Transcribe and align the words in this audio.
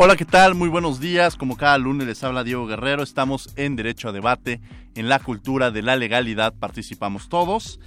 Hola, 0.00 0.14
¿qué 0.14 0.24
tal? 0.24 0.54
Muy 0.54 0.68
buenos 0.68 1.00
días. 1.00 1.34
Como 1.34 1.56
cada 1.56 1.76
lunes 1.76 2.06
les 2.06 2.22
habla 2.22 2.44
Diego 2.44 2.68
Guerrero. 2.68 3.02
Estamos 3.02 3.52
en 3.56 3.74
Derecho 3.74 4.08
a 4.08 4.12
Debate. 4.12 4.60
En 4.94 5.08
la 5.08 5.18
cultura 5.18 5.72
de 5.72 5.82
la 5.82 5.96
legalidad 5.96 6.54
participamos 6.54 7.28
todos. 7.28 7.80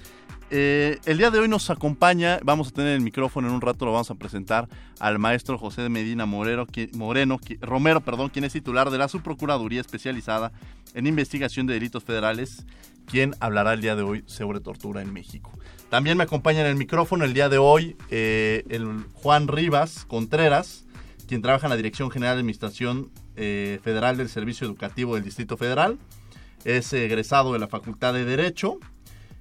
Eh, 0.50 0.98
el 1.06 1.16
día 1.16 1.30
de 1.30 1.38
hoy 1.38 1.48
nos 1.48 1.70
acompaña, 1.70 2.38
vamos 2.42 2.68
a 2.68 2.72
tener 2.72 2.92
el 2.92 3.00
micrófono 3.00 3.48
en 3.48 3.54
un 3.54 3.62
rato, 3.62 3.86
lo 3.86 3.92
vamos 3.92 4.10
a 4.10 4.16
presentar 4.16 4.68
al 5.00 5.18
maestro 5.18 5.56
José 5.56 5.80
de 5.80 5.88
Medina 5.88 6.26
Moreno, 6.26 6.66
Moreno, 6.92 7.40
Romero, 7.62 8.02
perdón, 8.02 8.28
quien 8.28 8.44
es 8.44 8.52
titular 8.52 8.90
de 8.90 8.98
la 8.98 9.08
Subprocuraduría 9.08 9.80
especializada 9.80 10.52
en 10.92 11.06
investigación 11.06 11.66
de 11.66 11.72
delitos 11.72 12.04
federales, 12.04 12.66
quien 13.06 13.34
hablará 13.40 13.72
el 13.72 13.80
día 13.80 13.96
de 13.96 14.02
hoy 14.02 14.22
sobre 14.26 14.60
tortura 14.60 15.00
en 15.00 15.14
México. 15.14 15.50
También 15.88 16.18
me 16.18 16.24
acompaña 16.24 16.60
en 16.60 16.66
el 16.66 16.76
micrófono 16.76 17.24
el 17.24 17.32
día 17.32 17.48
de 17.48 17.56
hoy 17.56 17.96
eh, 18.10 18.64
el 18.68 19.06
Juan 19.14 19.48
Rivas 19.48 20.04
Contreras, 20.04 20.84
quien 21.26 21.42
trabaja 21.42 21.66
en 21.66 21.70
la 21.70 21.76
Dirección 21.76 22.10
General 22.10 22.36
de 22.36 22.40
Administración 22.40 23.10
eh, 23.36 23.78
Federal 23.82 24.16
del 24.16 24.28
Servicio 24.28 24.66
Educativo 24.66 25.14
del 25.14 25.24
Distrito 25.24 25.56
Federal. 25.56 25.98
Es 26.64 26.92
egresado 26.92 27.52
de 27.52 27.58
la 27.58 27.68
Facultad 27.68 28.14
de 28.14 28.24
Derecho 28.24 28.78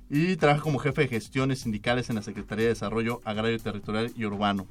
y 0.09 0.35
trabaja 0.35 0.61
como 0.61 0.79
jefe 0.79 1.03
de 1.03 1.07
gestiones 1.07 1.59
sindicales 1.59 2.09
en 2.09 2.15
la 2.15 2.21
Secretaría 2.21 2.65
de 2.65 2.69
Desarrollo 2.69 3.21
Agrario, 3.23 3.59
Territorial 3.59 4.11
y 4.15 4.25
Urbano. 4.25 4.67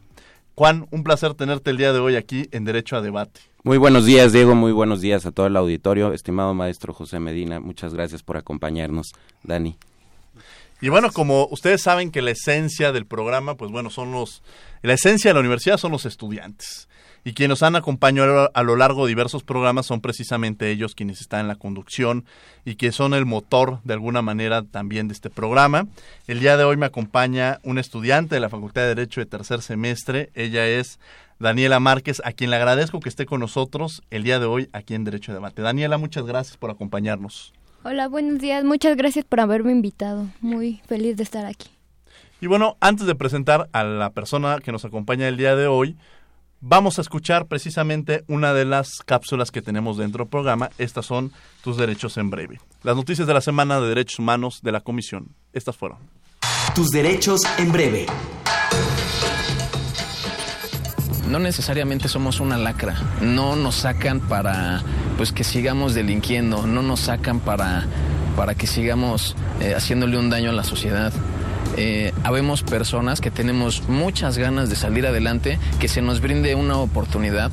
Juan, 0.55 0.87
un 0.91 1.03
placer 1.05 1.35
tenerte 1.35 1.71
el 1.71 1.77
día 1.77 1.93
de 1.93 2.01
hoy 2.01 2.17
aquí 2.17 2.49
en 2.51 2.65
Derecho 2.65 2.97
a 2.97 3.01
Debate. 3.01 3.41
Muy 3.63 3.79
buenos 3.79 4.05
días, 4.05 4.33
Diego. 4.33 4.55
Muy 4.55 4.73
buenos 4.73 5.01
días 5.01 5.25
a 5.25 5.33
todo 5.33 5.47
el 5.47 5.57
auditorio. 5.57 6.13
Estimado 6.13 6.53
maestro 6.55 6.93
José 6.93 7.21
Medina, 7.21 7.61
muchas 7.61 7.95
gracias 7.95 8.23
por 8.23 8.37
acompañarnos. 8.37 9.13
Dani. 9.43 9.79
Y 10.83 10.89
bueno, 10.89 11.13
como 11.13 11.47
ustedes 11.51 11.83
saben 11.83 12.11
que 12.11 12.23
la 12.23 12.31
esencia 12.31 12.93
del 12.93 13.07
programa, 13.07 13.55
pues 13.55 13.71
bueno, 13.71 13.91
son 13.91 14.13
los... 14.13 14.43
La 14.83 14.95
esencia 14.95 15.31
de 15.31 15.35
la 15.35 15.41
universidad 15.41 15.77
son 15.77 15.93
los 15.93 16.07
estudiantes 16.07 16.89
y 17.25 17.33
quienes 17.33 17.51
nos 17.51 17.63
han 17.63 17.77
acompañado 17.77 18.51
a 18.55 18.63
lo 18.63 18.77
largo 18.77 19.05
de 19.05 19.11
diversos 19.11 19.43
programas 19.43 19.87
son 19.87 20.01
precisamente 20.01 20.71
ellos 20.71 20.95
quienes 20.95 21.21
están 21.21 21.41
en 21.41 21.49
la 21.49 21.57
conducción 21.57 22.25
y 22.65 22.77
que 22.77 22.93
son 22.93 23.15
el 23.15 23.27
motor 23.27 23.81
de 23.85 23.95
alguna 23.95 24.23
manera 24.23 24.63
también 24.63 25.09
de 25.09 25.15
este 25.15 25.31
programa. 25.31 25.87
El 26.27 26.41
día 26.41 26.57
de 26.57 26.65
hoy 26.65 26.77
me 26.77 26.87
acompaña 26.87 27.59
un 27.63 27.79
estudiante 27.79 28.35
de 28.35 28.41
la 28.41 28.49
Facultad 28.49 28.83
de 28.83 28.89
Derecho 28.89 29.21
de 29.21 29.27
tercer 29.27 29.63
semestre. 29.63 30.31
Ella 30.35 30.67
es 30.67 30.99
Daniela 31.39 31.81
Márquez, 31.81 32.21
a 32.25 32.33
quien 32.33 32.51
le 32.51 32.57
agradezco 32.57 33.01
que 33.01 33.09
esté 33.09 33.27
con 33.27 33.41
nosotros 33.41 34.03
el 34.11 34.23
día 34.23 34.39
de 34.39 34.47
hoy 34.47 34.69
aquí 34.73 34.95
en 34.95 35.05
Derecho 35.05 35.33
de 35.33 35.37
Debate. 35.37 35.63
Daniela, 35.63 35.99
muchas 35.99 36.25
gracias 36.25 36.57
por 36.57 36.71
acompañarnos. 36.71 37.53
Hola, 37.83 38.09
buenos 38.09 38.39
días. 38.39 38.63
Muchas 38.63 38.95
gracias 38.97 39.25
por 39.25 39.41
haberme 39.41 39.73
invitado. 39.73 40.27
Muy 40.43 40.83
feliz 40.87 41.17
de 41.17 41.23
estar 41.23 41.47
aquí. 41.47 41.71
Y 42.43 42.47
bueno, 42.47 42.77
antes 42.81 43.07
de 43.07 43.15
presentar 43.15 43.69
a 43.73 43.85
la 43.85 44.11
persona 44.11 44.59
que 44.63 44.73
nos 44.73 44.85
acompaña 44.85 45.29
el 45.29 45.39
día 45.39 45.57
de 45.57 45.67
hoy, 45.67 45.97
vamos 46.61 46.99
a 46.99 47.03
escuchar 47.03 47.47
precisamente 47.47 48.25
una 48.29 48.53
de 48.53 48.65
las 48.65 49.01
cápsulas 49.05 49.51
que 49.51 49.63
tenemos 49.63 49.97
dentro 49.97 50.25
del 50.25 50.31
programa. 50.31 50.71
Estas 50.79 51.07
son 51.07 51.33
tus 51.63 51.77
derechos 51.77 52.17
en 52.17 52.31
breve. 52.31 52.61
Las 52.83 52.97
noticias 52.97 53.27
de 53.27 53.35
la 53.35 53.41
Semana 53.41 53.81
de 53.81 53.89
Derechos 53.89 54.19
Humanos 54.19 54.61
de 54.63 54.73
la 54.73 54.81
Comisión. 54.81 55.29
Estas 55.53 55.77
fueron. 55.77 55.99
Tus 56.75 56.91
derechos 56.91 57.43
en 57.59 57.73
breve. 57.73 58.07
No 61.29 61.39
necesariamente 61.39 62.09
somos 62.09 62.41
una 62.41 62.59
lacra. 62.59 62.97
No 63.21 63.57
nos 63.57 63.77
sacan 63.77 64.21
para 64.21 64.83
pues 65.17 65.33
que 65.33 65.45
sigamos 65.45 65.95
delinquiendo. 65.95 66.67
No 66.67 66.83
nos 66.83 67.01
sacan 67.01 67.41
para, 67.41 67.87
para 68.37 68.55
que 68.55 68.67
sigamos 68.67 69.37
eh, 69.61 69.75
haciéndole 69.75 70.19
un 70.19 70.31
daño 70.31 70.51
a 70.51 70.53
la 70.53 70.65
sociedad 70.65 71.13
eh, 71.83 72.13
habemos 72.25 72.63
personas 72.63 73.23
que 73.23 73.31
tenemos 73.31 73.89
muchas 73.89 74.37
ganas 74.37 74.69
de 74.69 74.77
salir 74.77 75.07
adelante, 75.07 75.59
que 75.79 75.89
se 75.89 76.03
nos 76.03 76.21
brinde 76.21 76.55
una 76.55 76.77
oportunidad. 76.77 77.51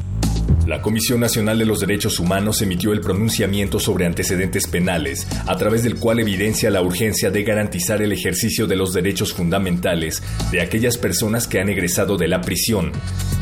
La 0.67 0.81
Comisión 0.81 1.21
Nacional 1.21 1.57
de 1.57 1.63
los 1.63 1.79
Derechos 1.79 2.19
Humanos 2.19 2.61
emitió 2.61 2.91
el 2.91 2.99
pronunciamiento 2.99 3.79
sobre 3.79 4.05
antecedentes 4.05 4.67
penales, 4.67 5.25
a 5.45 5.55
través 5.55 5.81
del 5.81 5.95
cual 5.95 6.19
evidencia 6.19 6.69
la 6.69 6.81
urgencia 6.81 7.31
de 7.31 7.43
garantizar 7.43 8.01
el 8.01 8.11
ejercicio 8.11 8.67
de 8.67 8.75
los 8.75 8.91
derechos 8.91 9.31
fundamentales 9.31 10.21
de 10.51 10.59
aquellas 10.59 10.97
personas 10.97 11.47
que 11.47 11.61
han 11.61 11.69
egresado 11.69 12.17
de 12.17 12.27
la 12.27 12.41
prisión, 12.41 12.91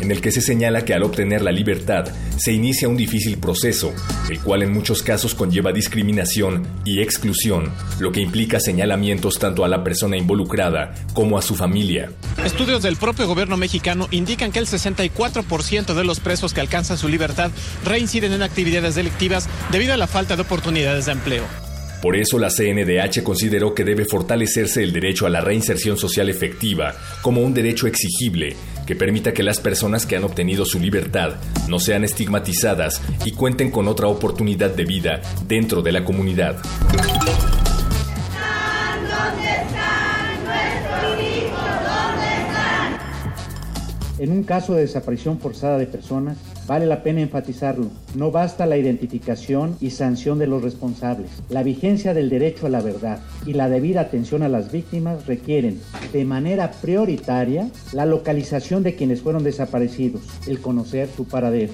en 0.02 0.12
el 0.12 0.22
que 0.22 0.31
se 0.31 0.40
señala 0.40 0.85
que 0.85 0.94
al 0.94 1.02
obtener 1.02 1.41
la 1.41 1.52
libertad 1.52 2.06
se 2.38 2.53
inicia 2.53 2.88
un 2.88 2.97
difícil 2.97 3.40
proceso, 3.40 3.91
el 4.30 4.40
cual 4.41 4.62
en 4.62 4.72
muchos 4.72 5.02
casos 5.02 5.34
conlleva 5.34 5.72
discriminación 5.72 6.68
y 6.85 7.02
exclusión, 7.02 7.72
lo 8.00 8.12
que 8.12 8.22
implica 8.22 8.59
señalamientos 8.59 9.40
tanto 9.40 9.66
a 9.66 9.68
la 9.68 9.84
persona 9.84 10.16
involucrada 10.16 10.94
como 11.16 11.40
a 11.40 11.41
su 11.41 11.56
familia. 11.56 12.12
Estudios 12.46 12.84
del 12.84 12.97
propio 12.97 13.25
gobierno 13.25 13.58
mexicano 13.58 14.08
indican 14.12 14.52
que 14.52 14.59
el 14.59 14.68
64% 14.68 15.96
de 15.96 16.03
los 16.03 16.19
presos 16.19 16.53
que 16.53 16.62
alcanzan 16.62 17.00
su 17.00 17.15
libertad 17.16 17.52
reinciden 17.86 18.34
en 18.34 18.44
actividades 18.44 18.96
delictivas 18.96 19.48
debido 19.72 19.94
a 19.94 19.98
la 19.98 20.08
falta 20.08 20.36
de 20.36 20.42
oportunidades 20.42 21.06
de 21.06 21.14
empleo. 21.14 21.44
Por 22.02 22.16
eso 22.16 22.38
la 22.38 22.50
CNDH 22.50 23.24
consideró 23.24 23.74
que 23.74 23.84
debe 23.84 24.06
fortalecerse 24.06 24.84
el 24.84 24.94
derecho 24.94 25.26
a 25.26 25.30
la 25.30 25.42
reinserción 25.42 25.98
social 25.98 26.30
efectiva 26.30 26.94
como 27.24 27.42
un 27.42 27.53
derecho 27.53 27.88
exigible 27.88 28.56
que 28.86 28.96
permita 28.96 29.34
que 29.34 29.42
las 29.42 29.59
personas 29.59 30.06
que 30.06 30.16
han 30.16 30.24
obtenido 30.24 30.66
su 30.66 30.80
libertad 30.80 31.36
no 31.68 31.80
sean 31.80 32.03
estigmatizadas 32.03 33.02
y 33.26 33.32
cuenten 33.32 33.72
con 33.72 33.88
otra 33.88 34.08
oportunidad 34.08 34.70
de 34.76 34.86
vida 34.86 35.22
dentro 35.47 35.82
de 35.82 35.92
la 35.94 36.03
comunidad. 36.03 36.58
En 44.20 44.32
un 44.32 44.44
caso 44.44 44.76
de 44.76 44.82
desaparición 44.82 45.40
forzada 45.40 45.78
de 45.78 45.88
personas, 45.88 46.38
vale 46.68 46.86
la 46.86 47.03
pena 47.03 47.22
enfatizarlo, 47.22 47.90
no 48.16 48.31
basta 48.31 48.66
la 48.66 48.78
identificación 48.78 49.78
y 49.80 49.92
sanción 49.92 50.40
de 50.40 50.48
los 50.48 50.64
responsables. 50.64 51.30
La 51.50 51.64
vigencia 51.64 52.14
del 52.14 52.30
derecho 52.30 52.66
a 52.66 52.70
la 52.70 52.81
verdad 52.81 53.20
y 53.46 53.53
la 53.53 53.70
debida 53.70 54.02
atención 54.02 54.44
a 54.44 54.50
las 54.50 54.72
víctimas 54.72 55.28
requieren, 55.28 55.80
de 56.12 56.26
manera 56.26 56.72
prioritaria, 56.81 57.70
la 57.94 58.06
localización 58.06 58.84
de 58.84 58.96
quienes 58.96 59.22
fueron 59.22 59.44
desaparecidos, 59.44 60.22
el 60.48 60.59
conocer 60.59 61.09
su 61.16 61.26
paradero. 61.26 61.74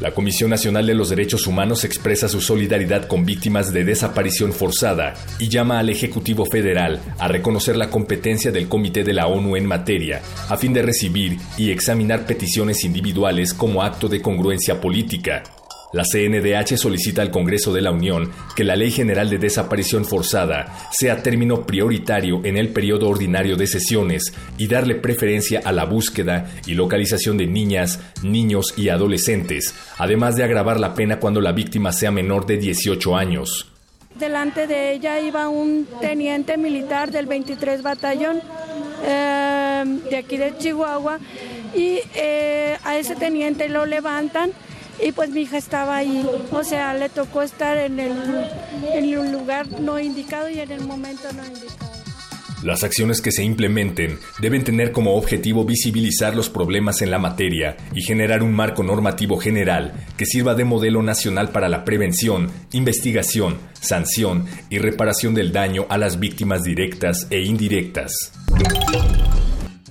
La 0.00 0.12
Comisión 0.12 0.50
Nacional 0.50 0.86
de 0.86 0.94
los 0.94 1.10
Derechos 1.10 1.46
Humanos 1.46 1.84
expresa 1.84 2.28
su 2.28 2.40
solidaridad 2.40 3.06
con 3.06 3.24
víctimas 3.24 3.72
de 3.72 3.84
desaparición 3.84 4.52
forzada 4.52 5.14
y 5.38 5.48
llama 5.48 5.78
al 5.78 5.90
Ejecutivo 5.90 6.44
Federal 6.46 7.00
a 7.18 7.28
reconocer 7.28 7.76
la 7.76 7.90
competencia 7.90 8.50
del 8.50 8.68
Comité 8.68 9.04
de 9.04 9.12
la 9.12 9.26
ONU 9.26 9.56
en 9.56 9.66
materia, 9.66 10.22
a 10.48 10.56
fin 10.56 10.72
de 10.72 10.82
recibir 10.82 11.38
y 11.56 11.70
examinar 11.70 12.26
peticiones 12.26 12.84
individuales 12.84 13.54
como 13.54 13.82
acto 13.82 14.08
de 14.08 14.20
congruencia 14.20 14.80
política 14.80 15.42
la 15.92 16.04
CNDH 16.04 16.76
solicita 16.76 17.20
al 17.22 17.30
Congreso 17.30 17.72
de 17.72 17.82
la 17.82 17.90
Unión 17.90 18.30
que 18.56 18.64
la 18.64 18.76
Ley 18.76 18.90
General 18.90 19.28
de 19.28 19.38
Desaparición 19.38 20.04
Forzada 20.04 20.88
sea 20.90 21.22
término 21.22 21.66
prioritario 21.66 22.40
en 22.44 22.56
el 22.56 22.70
periodo 22.70 23.08
ordinario 23.08 23.56
de 23.56 23.66
sesiones 23.66 24.32
y 24.56 24.68
darle 24.68 24.94
preferencia 24.94 25.60
a 25.64 25.72
la 25.72 25.84
búsqueda 25.84 26.50
y 26.66 26.74
localización 26.74 27.36
de 27.36 27.46
niñas, 27.46 28.00
niños 28.22 28.72
y 28.76 28.88
adolescentes, 28.88 29.74
además 29.98 30.36
de 30.36 30.44
agravar 30.44 30.80
la 30.80 30.94
pena 30.94 31.20
cuando 31.20 31.40
la 31.40 31.52
víctima 31.52 31.92
sea 31.92 32.10
menor 32.10 32.46
de 32.46 32.56
18 32.56 33.16
años. 33.16 33.68
Delante 34.18 34.66
de 34.66 34.92
ella 34.92 35.20
iba 35.20 35.48
un 35.48 35.86
teniente 36.00 36.56
militar 36.56 37.10
del 37.10 37.26
23 37.26 37.82
Batallón 37.82 38.40
eh, 39.04 39.84
de 40.10 40.16
aquí 40.16 40.36
de 40.36 40.56
Chihuahua 40.58 41.18
y 41.74 41.98
eh, 42.14 42.76
a 42.84 42.98
ese 42.98 43.16
teniente 43.16 43.68
lo 43.68 43.84
levantan 43.86 44.52
y 45.00 45.12
pues 45.12 45.30
mi 45.30 45.42
hija 45.42 45.58
estaba 45.58 45.96
ahí, 45.96 46.26
o 46.50 46.64
sea, 46.64 46.94
le 46.94 47.08
tocó 47.08 47.42
estar 47.42 47.76
en 47.76 48.00
el, 48.00 48.12
en 48.92 49.18
un 49.18 49.32
lugar 49.32 49.68
no 49.80 49.98
indicado 49.98 50.48
y 50.48 50.60
en 50.60 50.70
el 50.70 50.84
momento 50.84 51.32
no 51.32 51.44
indicado. 51.44 51.92
Las 52.62 52.84
acciones 52.84 53.20
que 53.20 53.32
se 53.32 53.42
implementen 53.42 54.18
deben 54.40 54.62
tener 54.62 54.92
como 54.92 55.16
objetivo 55.16 55.64
visibilizar 55.64 56.36
los 56.36 56.48
problemas 56.48 57.02
en 57.02 57.10
la 57.10 57.18
materia 57.18 57.76
y 57.92 58.02
generar 58.02 58.44
un 58.44 58.54
marco 58.54 58.84
normativo 58.84 59.36
general 59.36 59.94
que 60.16 60.26
sirva 60.26 60.54
de 60.54 60.64
modelo 60.64 61.02
nacional 61.02 61.50
para 61.50 61.68
la 61.68 61.84
prevención, 61.84 62.52
investigación, 62.70 63.58
sanción 63.80 64.46
y 64.70 64.78
reparación 64.78 65.34
del 65.34 65.50
daño 65.50 65.86
a 65.88 65.98
las 65.98 66.20
víctimas 66.20 66.62
directas 66.62 67.26
e 67.30 67.40
indirectas. 67.40 68.32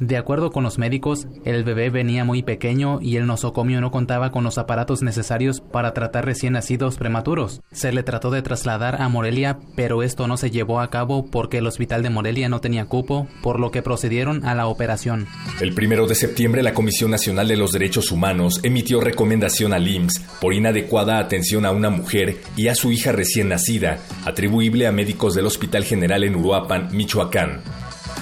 De 0.01 0.17
acuerdo 0.17 0.49
con 0.49 0.63
los 0.63 0.79
médicos, 0.79 1.27
el 1.45 1.63
bebé 1.63 1.91
venía 1.91 2.25
muy 2.25 2.41
pequeño 2.41 2.99
y 3.03 3.17
el 3.17 3.27
nosocomio 3.27 3.81
no 3.81 3.91
contaba 3.91 4.31
con 4.31 4.43
los 4.43 4.57
aparatos 4.57 5.03
necesarios 5.03 5.61
para 5.61 5.93
tratar 5.93 6.25
recién 6.25 6.53
nacidos 6.53 6.97
prematuros. 6.97 7.61
Se 7.71 7.91
le 7.91 8.01
trató 8.01 8.31
de 8.31 8.41
trasladar 8.41 8.99
a 8.99 9.09
Morelia, 9.09 9.59
pero 9.75 10.01
esto 10.01 10.25
no 10.25 10.37
se 10.37 10.49
llevó 10.49 10.79
a 10.79 10.89
cabo 10.89 11.27
porque 11.27 11.59
el 11.59 11.67
hospital 11.67 12.01
de 12.01 12.09
Morelia 12.09 12.49
no 12.49 12.61
tenía 12.61 12.85
cupo, 12.85 13.27
por 13.43 13.59
lo 13.59 13.69
que 13.69 13.83
procedieron 13.83 14.43
a 14.43 14.55
la 14.55 14.65
operación. 14.65 15.27
El 15.59 15.75
primero 15.75 16.07
de 16.07 16.15
septiembre, 16.15 16.63
la 16.63 16.73
Comisión 16.73 17.11
Nacional 17.11 17.47
de 17.47 17.57
los 17.57 17.71
Derechos 17.71 18.11
Humanos 18.11 18.59
emitió 18.63 19.01
recomendación 19.01 19.71
al 19.71 19.87
IMSS 19.87 20.19
por 20.41 20.55
inadecuada 20.55 21.19
atención 21.19 21.63
a 21.63 21.69
una 21.69 21.91
mujer 21.91 22.41
y 22.57 22.69
a 22.69 22.75
su 22.75 22.91
hija 22.91 23.11
recién 23.11 23.49
nacida, 23.49 23.99
atribuible 24.25 24.87
a 24.87 24.91
médicos 24.91 25.35
del 25.35 25.45
Hospital 25.45 25.83
General 25.83 26.23
en 26.23 26.37
Uruapan, 26.37 26.89
Michoacán. 26.91 27.61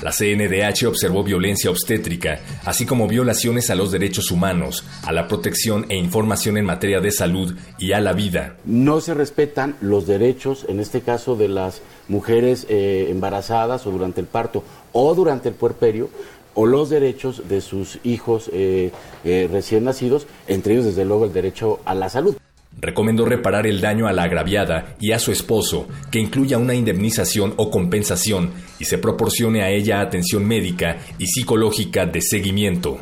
La 0.02 0.12
CNDH 0.12 0.86
observó 0.88 1.24
violencia 1.24 1.70
obstétrica, 1.70 2.40
así 2.64 2.86
como 2.86 3.08
violaciones 3.08 3.70
a 3.70 3.76
los 3.76 3.92
derechos 3.92 4.32
humanos, 4.32 4.86
a 5.04 5.12
la 5.12 5.28
protección 5.28 5.86
e 5.90 5.98
información 5.98 6.58
en 6.58 6.66
materia 6.66 7.02
de 7.02 7.12
salud 7.12 7.56
y 7.78 7.92
a 7.92 8.00
la 8.00 8.14
vida. 8.14 8.56
No 8.64 9.02
se 9.02 9.14
respetan 9.14 9.76
los 9.82 10.08
derechos, 10.08 10.66
en 10.70 10.80
este 10.80 11.02
caso 11.02 11.36
de 11.36 11.50
las 11.50 11.82
mujeres 12.08 12.66
eh, 12.70 13.08
embarazadas 13.10 13.86
o 13.88 13.92
durante 13.92 14.22
el 14.22 14.28
parto 14.28 14.64
o 14.94 15.14
durante 15.16 15.50
el 15.50 15.56
puerperio, 15.56 16.10
o 16.56 16.66
los 16.66 16.90
derechos 16.90 17.48
de 17.48 17.62
sus 17.62 18.00
hijos 18.04 18.50
eh, 18.54 18.92
eh, 19.24 19.48
recién 19.52 19.84
nacidos, 19.84 20.28
entre 20.48 20.74
ellos 20.74 20.86
desde 20.86 21.06
luego 21.06 21.26
el 21.26 21.34
derecho 21.34 21.80
a 21.86 21.94
la 21.94 22.10
salud. 22.10 22.36
Recomendó 22.82 23.26
reparar 23.26 23.68
el 23.68 23.82
daño 23.82 24.08
a 24.08 24.14
la 24.14 24.24
agraviada 24.24 24.96
y 25.00 25.12
a 25.12 25.20
su 25.20 25.32
esposo, 25.32 25.88
que 26.12 26.20
incluya 26.20 26.58
una 26.58 26.76
indemnización 26.76 27.54
o 27.58 27.70
compensación 27.70 28.52
y 28.80 28.86
se 28.86 28.98
proporcione 28.98 29.64
a 29.64 29.70
ella 29.70 30.02
atención 30.02 30.46
médica 30.46 30.98
y 31.18 31.28
psicológica 31.28 32.06
de 32.06 32.22
seguimiento. 32.22 33.00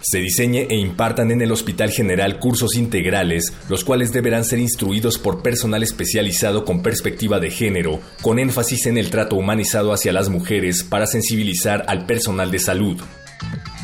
Se 0.00 0.18
diseñe 0.18 0.66
e 0.70 0.76
impartan 0.76 1.30
en 1.32 1.42
el 1.42 1.52
Hospital 1.52 1.90
General 1.90 2.38
cursos 2.38 2.76
integrales, 2.76 3.52
los 3.68 3.84
cuales 3.84 4.12
deberán 4.12 4.44
ser 4.44 4.58
instruidos 4.58 5.18
por 5.18 5.42
personal 5.42 5.82
especializado 5.82 6.64
con 6.64 6.82
perspectiva 6.82 7.40
de 7.40 7.50
género, 7.50 8.00
con 8.22 8.38
énfasis 8.38 8.86
en 8.86 8.96
el 8.96 9.10
trato 9.10 9.36
humanizado 9.36 9.92
hacia 9.92 10.12
las 10.12 10.28
mujeres 10.28 10.84
para 10.84 11.06
sensibilizar 11.06 11.84
al 11.88 12.06
personal 12.06 12.50
de 12.50 12.58
salud. 12.58 13.00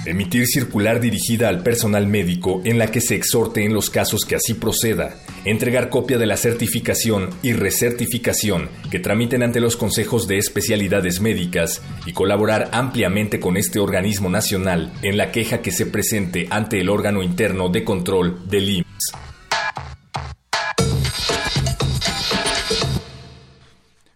Emitir 0.06 0.46
circular 0.46 1.00
dirigida 1.00 1.48
al 1.48 1.62
personal 1.62 2.06
médico 2.06 2.60
en 2.64 2.78
la 2.78 2.90
que 2.90 3.00
se 3.00 3.14
exhorte 3.14 3.64
en 3.64 3.72
los 3.72 3.88
casos 3.88 4.26
que 4.26 4.34
así 4.34 4.52
proceda. 4.52 5.16
Entregar 5.46 5.88
copia 5.88 6.18
de 6.18 6.26
la 6.26 6.36
certificación 6.36 7.30
y 7.42 7.54
recertificación 7.54 8.68
que 8.90 8.98
tramiten 8.98 9.42
ante 9.42 9.60
los 9.60 9.76
consejos 9.76 10.28
de 10.28 10.36
especialidades 10.36 11.20
médicas 11.20 11.80
y 12.04 12.12
colaborar 12.12 12.68
ampliamente 12.72 13.40
con 13.40 13.56
este 13.56 13.78
organismo 13.78 14.28
nacional 14.28 14.92
en 15.02 15.16
la 15.16 15.32
queja 15.32 15.62
que 15.62 15.72
se 15.72 15.86
presente 15.86 16.48
ante 16.50 16.80
el 16.80 16.90
órgano 16.90 17.22
interno 17.22 17.70
de 17.70 17.84
control 17.84 18.46
del 18.46 18.68
IMSS. 18.68 18.93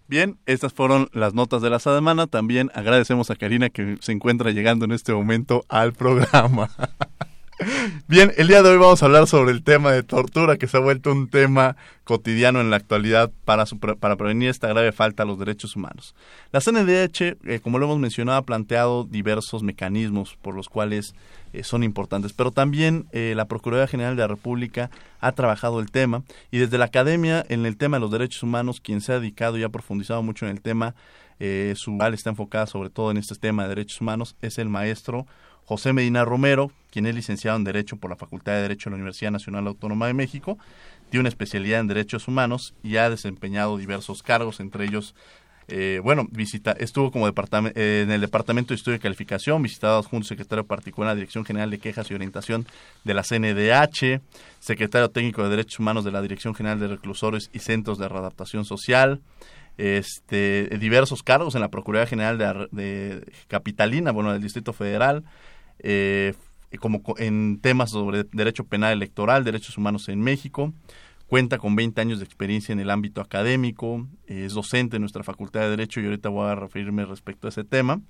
Bien, 0.09 0.39
estas 0.47 0.73
fueron 0.73 1.11
las 1.13 1.35
notas 1.35 1.61
de 1.61 1.69
la 1.69 1.79
semana. 1.81 2.27
También 2.27 2.71
agradecemos 2.75 3.31
a 3.31 3.37
Karina 3.37 3.69
que 3.69 3.99
se 4.01 4.13
encuentra 4.13 4.53
llegando 4.53 4.87
en 4.87 4.93
este 4.93 5.13
momento 5.13 5.67
al 5.69 5.93
programa. 5.93 6.71
Bien, 8.09 8.33
el 8.39 8.49
día 8.49 8.63
de 8.63 8.71
hoy 8.71 8.79
vamos 8.79 9.03
a 9.03 9.07
hablar 9.07 9.27
sobre 9.27 9.51
el 9.51 9.63
tema 9.63 9.93
de 9.93 10.03
tortura, 10.03 10.57
que 10.57 10.67
se 10.67 10.79
ha 10.79 10.81
vuelto 10.81 11.13
un 11.13 11.29
tema 11.29 11.77
cotidiano 12.05 12.63
en 12.63 12.71
la 12.71 12.77
actualidad 12.77 13.31
para, 13.45 13.65
para 14.01 14.17
prevenir 14.17 14.49
esta 14.49 14.69
grave 14.69 14.93
falta 14.93 15.25
a 15.25 15.27
los 15.27 15.39
derechos 15.39 15.77
humanos. 15.77 16.15
La 16.53 16.61
CNDH, 16.61 17.37
eh, 17.45 17.61
como 17.63 17.79
lo 17.79 17.85
hemos 17.85 17.99
mencionado, 17.99 18.39
ha 18.39 18.43
planteado 18.43 19.05
diversos 19.05 19.63
mecanismos 19.63 20.39
por 20.41 20.55
los 20.55 20.71
cuales 20.71 21.15
eh, 21.53 21.65
son 21.65 21.83
importantes, 21.83 22.33
pero 22.33 22.51
también 22.51 23.07
eh, 23.13 23.35
la 23.37 23.47
Procuraduría 23.47 23.89
General 23.89 24.17
de 24.17 24.23
la 24.23 24.29
República 24.29 24.91
ha 25.21 25.33
trabajado 25.33 25.81
el 25.81 25.91
tema 25.91 26.23
y 26.51 26.59
desde 26.59 26.79
la 26.79 26.87
academia 26.87 27.45
en 27.49 27.67
el 27.67 27.77
tema 27.77 27.97
de 27.97 28.03
los 28.03 28.11
derechos 28.11 28.43
humanos, 28.43 28.81
quien 28.81 29.01
se 29.01 29.13
ha 29.13 29.21
dedicado 29.21 29.59
y 29.59 29.63
ha 29.63 29.69
profundizado 29.69 30.23
mucho 30.23 30.47
en 30.47 30.53
el 30.53 30.61
tema, 30.61 30.95
su 31.75 31.97
área 32.01 32.17
está 32.17 32.31
enfocada 32.31 32.67
sobre 32.67 32.91
todo 32.91 33.13
en 33.13 33.17
este 33.17 33.37
tema 33.37 33.63
de 33.63 33.69
derechos 33.69 34.01
humanos, 34.01 34.35
es 34.43 34.59
el 34.59 34.69
maestro 34.69 35.27
José 35.69 35.93
Medina 35.93 36.25
Romero, 36.25 36.73
quien 36.91 37.05
es 37.05 37.15
licenciado 37.15 37.59
en 37.59 37.65
Derecho 37.65 37.99
por 37.99 38.09
la 38.09 38.17
Facultad 38.17 38.53
de 38.53 38.63
Derecho 38.63 38.89
de 38.89 38.93
la 38.93 38.97
Universidad 38.97 39.31
Nacional 39.31 39.67
Autónoma 39.67 40.07
de 40.07 40.15
México, 40.15 40.57
tiene 41.11 41.21
una 41.21 41.29
especialidad 41.29 41.81
en 41.81 41.89
Derechos 41.89 42.27
Humanos 42.27 42.75
y 42.83 42.97
ha 42.97 43.11
desempeñado 43.11 43.77
diversos 43.77 44.23
cargos, 44.23 44.61
entre 44.61 44.87
ellos, 44.87 45.15
eh, 45.69 46.01
bueno, 46.03 46.27
visita, 46.31 46.73
estuvo 46.73 47.11
como 47.11 47.29
eh, 47.29 48.03
en 48.03 48.11
el 48.11 48.23
Departamento 48.23 48.71
de 48.71 48.77
Estudio 48.77 48.97
y 48.97 49.01
Calificación, 49.01 49.63
visitado 49.63 50.03
junto 50.03 50.27
secretario 50.27 50.67
particular 50.67 51.11
de 51.11 51.15
la 51.15 51.21
Dirección 51.21 51.45
General 51.45 51.71
de 51.71 51.79
Quejas 51.79 52.11
y 52.11 52.15
Orientación 52.15 52.67
de 53.05 53.13
la 53.15 53.23
CNDH, 53.23 54.23
secretario 54.61 55.11
técnico 55.11 55.43
de 55.45 55.51
Derechos 55.51 55.79
Humanos 55.79 56.05
de 56.05 56.13
la 56.13 56.23
Dirección 56.23 56.55
General 56.55 56.81
de 56.81 56.89
Reclusores 56.89 57.51
y 57.53 57.59
Centros 57.59 57.99
de 57.99 58.09
Readaptación 58.09 58.65
Social, 58.65 59.21
este, 59.77 60.69
diversos 60.81 61.23
cargos 61.23 61.55
en 61.55 61.61
la 61.61 61.69
Procuraduría 61.69 62.09
General 62.09 62.39
de, 62.39 62.69
de 62.73 63.33
Capitalina, 63.47 64.11
bueno, 64.11 64.33
del 64.33 64.43
Distrito 64.43 64.73
Federal, 64.73 65.23
eh, 65.81 66.33
como 66.81 67.03
en 67.19 67.61
temas 67.61 67.91
sobre 67.91 68.25
derecho 68.33 68.65
penal 68.65 68.93
electoral, 68.93 69.45
derechos 69.45 69.77
humanos 69.77 70.09
en 70.09 70.21
México. 70.21 70.73
Cuenta 71.29 71.59
con 71.59 71.77
20 71.77 72.01
años 72.01 72.21
de 72.21 72.25
experiencia 72.25 72.73
en 72.73 72.81
el 72.81 72.89
ámbito 72.89 73.21
académico, 73.21 74.09
es 74.27 74.55
docente 74.55 74.97
en 74.97 75.03
nuestra 75.03 75.23
Facultad 75.23 75.61
de 75.61 75.69
Derecho 75.69 76.01
y 76.01 76.07
ahorita 76.07 76.31
voy 76.31 76.49
a 76.49 76.55
referirme 76.55 77.05
respecto 77.05 77.47
a 77.47 77.51
ese 77.51 77.65
tema, 77.65 78.01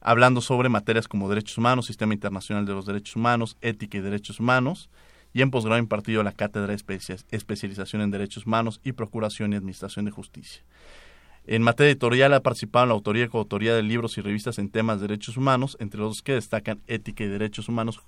hablando 0.00 0.40
sobre 0.40 0.68
materias 0.68 1.06
como 1.06 1.28
derechos 1.28 1.56
humanos, 1.56 1.86
sistema 1.86 2.14
internacional 2.14 2.66
de 2.66 2.72
los 2.72 2.84
derechos 2.84 3.14
humanos, 3.14 3.56
ética 3.60 3.98
y 3.98 4.00
derechos 4.00 4.40
humanos, 4.40 4.90
y 5.32 5.42
en 5.42 5.52
posgrado 5.52 5.78
impartido 5.78 6.24
la 6.24 6.32
cátedra 6.32 6.74
de 6.74 7.16
especialización 7.30 8.02
en 8.02 8.10
derechos 8.10 8.44
humanos 8.44 8.80
y 8.82 8.90
procuración 8.90 9.52
y 9.52 9.56
administración 9.56 10.06
de 10.06 10.10
justicia. 10.10 10.64
En 11.46 11.62
materia 11.62 11.92
editorial 11.92 12.34
ha 12.34 12.42
participado 12.42 12.82
en 12.82 12.88
la 12.88 12.94
autoría 12.94 13.26
y 13.26 13.28
coautoría 13.28 13.72
de 13.72 13.84
libros 13.84 14.18
y 14.18 14.20
revistas 14.20 14.58
en 14.58 14.68
temas 14.68 15.00
de 15.00 15.06
derechos 15.06 15.36
humanos, 15.36 15.76
entre 15.78 16.00
los 16.00 16.22
que 16.22 16.32
destacan 16.32 16.80
ética 16.88 17.22
y 17.22 17.28
derechos 17.28 17.68
humanos, 17.68 18.00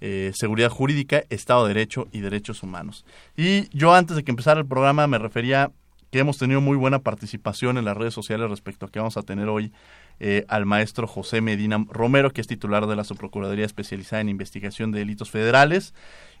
eh, 0.00 0.32
seguridad 0.34 0.70
jurídica, 0.70 1.24
Estado 1.30 1.66
de 1.66 1.74
Derecho 1.74 2.08
y 2.12 2.20
derechos 2.20 2.62
humanos. 2.62 3.04
Y 3.36 3.68
yo 3.76 3.94
antes 3.94 4.16
de 4.16 4.24
que 4.24 4.30
empezara 4.30 4.60
el 4.60 4.66
programa 4.66 5.06
me 5.06 5.18
refería 5.18 5.70
que 6.10 6.18
hemos 6.18 6.38
tenido 6.38 6.60
muy 6.60 6.76
buena 6.76 6.98
participación 6.98 7.78
en 7.78 7.84
las 7.84 7.96
redes 7.96 8.14
sociales 8.14 8.50
respecto 8.50 8.86
a 8.86 8.90
que 8.90 8.98
vamos 8.98 9.16
a 9.16 9.22
tener 9.22 9.48
hoy 9.48 9.72
eh, 10.18 10.44
al 10.48 10.66
maestro 10.66 11.06
José 11.06 11.40
Medina 11.40 11.84
Romero, 11.88 12.32
que 12.32 12.40
es 12.40 12.46
titular 12.46 12.86
de 12.86 12.96
la 12.96 13.04
Subprocuraduría 13.04 13.64
especializada 13.64 14.20
en 14.20 14.28
investigación 14.28 14.90
de 14.90 14.98
delitos 14.98 15.30
federales. 15.30 15.94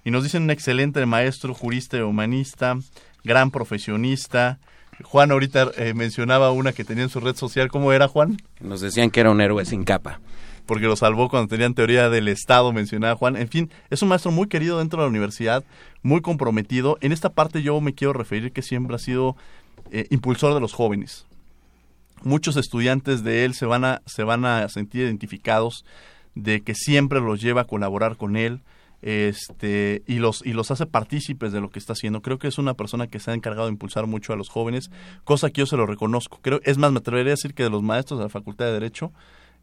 Y 0.04 0.10
nos 0.10 0.24
dicen 0.24 0.42
un 0.44 0.50
excelente 0.50 1.04
maestro, 1.06 1.54
jurista 1.54 1.98
y 1.98 2.00
humanista, 2.00 2.76
gran 3.22 3.50
profesionista, 3.50 4.58
Juan 5.02 5.30
ahorita 5.30 5.70
eh, 5.76 5.94
mencionaba 5.94 6.50
una 6.50 6.72
que 6.72 6.84
tenía 6.84 7.04
en 7.04 7.10
su 7.10 7.20
red 7.20 7.36
social. 7.36 7.68
¿Cómo 7.68 7.92
era, 7.92 8.08
Juan? 8.08 8.36
Nos 8.60 8.80
decían 8.80 9.10
que 9.10 9.20
era 9.20 9.30
un 9.30 9.40
héroe 9.40 9.64
sin 9.64 9.84
capa. 9.84 10.20
Porque 10.70 10.86
lo 10.86 10.94
salvó 10.94 11.28
cuando 11.28 11.48
tenían 11.48 11.74
teoría 11.74 12.08
del 12.10 12.28
Estado, 12.28 12.72
mencionaba 12.72 13.16
Juan. 13.16 13.36
En 13.36 13.48
fin, 13.48 13.72
es 13.90 14.02
un 14.02 14.08
maestro 14.08 14.30
muy 14.30 14.46
querido 14.46 14.78
dentro 14.78 15.00
de 15.00 15.06
la 15.06 15.10
universidad, 15.10 15.64
muy 16.04 16.20
comprometido. 16.20 16.96
En 17.00 17.10
esta 17.10 17.30
parte 17.30 17.60
yo 17.64 17.80
me 17.80 17.92
quiero 17.92 18.12
referir 18.12 18.52
que 18.52 18.62
siempre 18.62 18.94
ha 18.94 19.00
sido 19.00 19.34
eh, 19.90 20.06
impulsor 20.10 20.54
de 20.54 20.60
los 20.60 20.72
jóvenes. 20.72 21.26
Muchos 22.22 22.56
estudiantes 22.56 23.24
de 23.24 23.44
él 23.44 23.54
se 23.54 23.66
van 23.66 23.84
a, 23.84 24.00
se 24.06 24.22
van 24.22 24.44
a 24.44 24.68
sentir 24.68 25.00
identificados 25.00 25.84
de 26.36 26.60
que 26.60 26.76
siempre 26.76 27.18
los 27.18 27.40
lleva 27.40 27.62
a 27.62 27.66
colaborar 27.66 28.16
con 28.16 28.36
él, 28.36 28.60
este 29.02 30.04
y 30.06 30.20
los 30.20 30.46
y 30.46 30.52
los 30.52 30.70
hace 30.70 30.86
partícipes 30.86 31.50
de 31.50 31.60
lo 31.60 31.70
que 31.70 31.80
está 31.80 31.94
haciendo. 31.94 32.22
Creo 32.22 32.38
que 32.38 32.46
es 32.46 32.58
una 32.58 32.74
persona 32.74 33.08
que 33.08 33.18
se 33.18 33.32
ha 33.32 33.34
encargado 33.34 33.66
de 33.66 33.72
impulsar 33.72 34.06
mucho 34.06 34.32
a 34.32 34.36
los 34.36 34.48
jóvenes, 34.50 34.92
cosa 35.24 35.50
que 35.50 35.62
yo 35.62 35.66
se 35.66 35.76
lo 35.76 35.86
reconozco. 35.86 36.38
Creo 36.40 36.60
es 36.62 36.78
más 36.78 36.92
me 36.92 36.98
atrevería 36.98 37.32
a 37.32 37.34
decir 37.34 37.54
que 37.54 37.64
de 37.64 37.70
los 37.70 37.82
maestros 37.82 38.20
de 38.20 38.26
la 38.26 38.30
Facultad 38.30 38.66
de 38.66 38.74
Derecho 38.74 39.10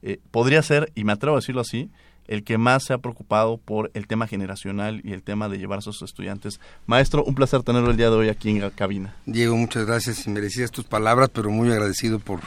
eh, 0.01 0.19
podría 0.31 0.61
ser 0.61 0.91
y 0.95 1.03
me 1.03 1.13
atrevo 1.13 1.37
a 1.37 1.39
decirlo 1.39 1.61
así 1.61 1.89
el 2.27 2.43
que 2.43 2.57
más 2.57 2.83
se 2.83 2.93
ha 2.93 2.97
preocupado 2.97 3.57
por 3.57 3.89
el 3.93 4.07
tema 4.07 4.27
generacional 4.27 5.01
y 5.03 5.13
el 5.13 5.23
tema 5.23 5.49
de 5.49 5.57
llevar 5.57 5.79
a 5.79 5.81
sus 5.81 6.01
estudiantes. 6.01 6.59
Maestro, 6.85 7.23
un 7.23 7.35
placer 7.35 7.63
tenerlo 7.63 7.89
el 7.91 7.97
día 7.97 8.09
de 8.09 8.15
hoy 8.15 8.29
aquí 8.29 8.49
en 8.49 8.61
la 8.61 8.69
cabina. 8.69 9.15
Diego, 9.25 9.55
muchas 9.55 9.85
gracias 9.85 10.27
y 10.27 10.29
merecías 10.29 10.71
tus 10.71 10.85
palabras, 10.85 11.29
pero 11.33 11.49
muy 11.49 11.71
agradecido 11.71 12.19
por 12.19 12.41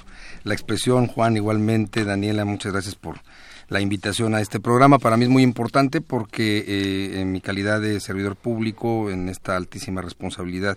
la 0.44 0.54
expresión. 0.54 1.06
Juan, 1.06 1.36
igualmente. 1.36 2.04
Daniela, 2.04 2.44
muchas 2.44 2.72
gracias 2.72 2.94
por 2.94 3.20
la 3.68 3.80
invitación 3.80 4.34
a 4.34 4.40
este 4.40 4.60
programa. 4.60 4.98
Para 4.98 5.16
mí 5.16 5.24
es 5.24 5.30
muy 5.30 5.42
importante 5.42 6.00
porque 6.00 6.58
eh, 6.66 7.20
en 7.20 7.32
mi 7.32 7.40
calidad 7.40 7.80
de 7.80 8.00
servidor 8.00 8.36
público, 8.36 9.10
en 9.10 9.28
esta 9.28 9.56
altísima 9.56 10.02
responsabilidad 10.02 10.76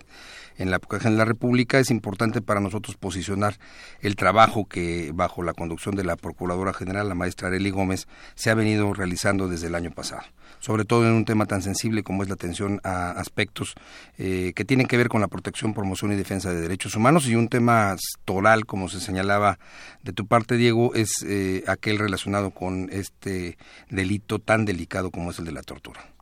en 0.56 0.70
la 0.70 0.78
de 0.78 1.10
la 1.10 1.24
República, 1.24 1.78
es 1.78 1.90
importante 1.90 2.40
para 2.40 2.60
nosotros 2.60 2.96
posicionar 2.96 3.58
el 4.00 4.16
trabajo 4.16 4.66
que, 4.66 5.10
bajo 5.14 5.42
la 5.42 5.52
conducción 5.52 5.94
de 5.94 6.04
la 6.04 6.16
Procuradora 6.16 6.72
General, 6.72 7.08
la 7.08 7.14
maestra 7.14 7.48
Arely 7.48 7.70
Gómez, 7.70 8.06
se 8.34 8.50
ha 8.50 8.54
venido 8.54 8.92
realizando 8.94 9.48
desde 9.48 9.68
el 9.68 9.74
año 9.74 9.90
pasado. 9.90 10.22
sobre 10.60 10.84
todo 10.84 11.06
en 11.06 11.12
un 11.12 11.24
tema 11.26 11.44
tan 11.44 11.60
sensible 11.60 12.02
como 12.02 12.22
es 12.22 12.28
la 12.28 12.36
atención 12.36 12.80
a 12.84 13.10
aspectos 13.10 13.74
eh, 14.16 14.52
que 14.54 14.64
tienen 14.64 14.86
que 14.86 14.96
ver 14.96 15.08
con 15.08 15.20
la 15.20 15.28
protección, 15.28 15.74
promoción 15.74 16.12
y 16.12 16.16
defensa 16.16 16.52
de 16.52 16.60
derechos 16.60 16.94
humanos 16.94 17.26
y 17.26 17.34
un 17.34 17.48
tema 17.48 17.96
toral, 18.24 18.64
como 18.64 18.88
se 18.88 19.00
señalaba 19.00 19.58
de 20.02 20.12
tu 20.12 20.26
parte, 20.26 20.56
Diego, 20.56 20.94
es 20.94 21.22
eh, 21.26 21.64
aquel 21.66 21.98
relacionado 21.98 22.50
con 22.50 22.88
este 22.92 23.58
delito 23.90 24.38
tan 24.38 24.64
delicado 24.64 25.10
como 25.10 25.32
es 25.32 25.38
el 25.38 25.44
de 25.44 25.52
la 25.52 25.62
tortura. 25.62 26.13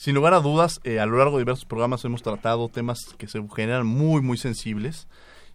Sin 0.00 0.14
lugar 0.14 0.32
a 0.32 0.40
dudas, 0.40 0.80
eh, 0.82 0.98
a 0.98 1.04
lo 1.04 1.18
largo 1.18 1.36
de 1.36 1.42
diversos 1.42 1.66
programas 1.66 2.02
hemos 2.06 2.22
tratado 2.22 2.70
temas 2.70 3.14
que 3.18 3.28
se 3.28 3.38
generan 3.54 3.86
muy, 3.86 4.22
muy 4.22 4.38
sensibles. 4.38 5.08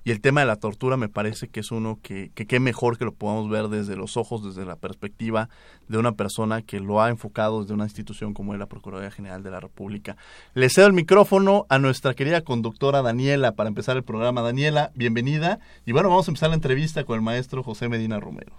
Y 0.04 0.12
el 0.12 0.22
tema 0.22 0.42
de 0.42 0.46
la 0.46 0.58
tortura 0.58 0.98
me 0.98 1.10
parece 1.10 1.48
que 1.48 1.62
es 1.62 1.72
uno 1.72 1.98
que, 2.04 2.30
que 2.36 2.46
qué 2.46 2.60
mejor 2.60 3.00
que 3.00 3.06
lo 3.06 3.12
podamos 3.12 3.50
ver 3.50 3.70
desde 3.70 3.96
los 3.96 4.18
ojos, 4.18 4.44
desde 4.44 4.64
la 4.64 4.76
perspectiva 4.76 5.50
de 5.88 5.98
una 5.98 6.12
persona 6.12 6.62
que 6.62 6.80
lo 6.80 7.02
ha 7.02 7.10
enfocado 7.10 7.62
desde 7.62 7.74
una 7.74 7.86
institución 7.86 8.36
como 8.36 8.54
es 8.54 8.60
la 8.60 8.68
Procuraduría 8.68 9.10
General 9.10 9.42
de 9.42 9.50
la 9.50 9.60
República. 9.60 10.16
Le 10.54 10.70
cedo 10.70 10.86
el 10.86 10.94
micrófono 10.94 11.66
a 11.70 11.80
nuestra 11.80 12.14
querida 12.14 12.42
conductora 12.42 13.02
Daniela 13.02 13.54
para 13.54 13.70
empezar 13.70 13.98
el 13.98 14.04
programa. 14.04 14.44
Daniela, 14.44 14.92
bienvenida. 14.94 15.58
Y 15.88 15.92
bueno, 15.92 16.10
vamos 16.10 16.28
a 16.28 16.30
empezar 16.30 16.50
la 16.50 16.56
entrevista 16.56 17.04
con 17.04 17.16
el 17.16 17.24
maestro 17.24 17.64
José 17.64 17.90
Medina 17.90 18.20
Romero. 18.20 18.54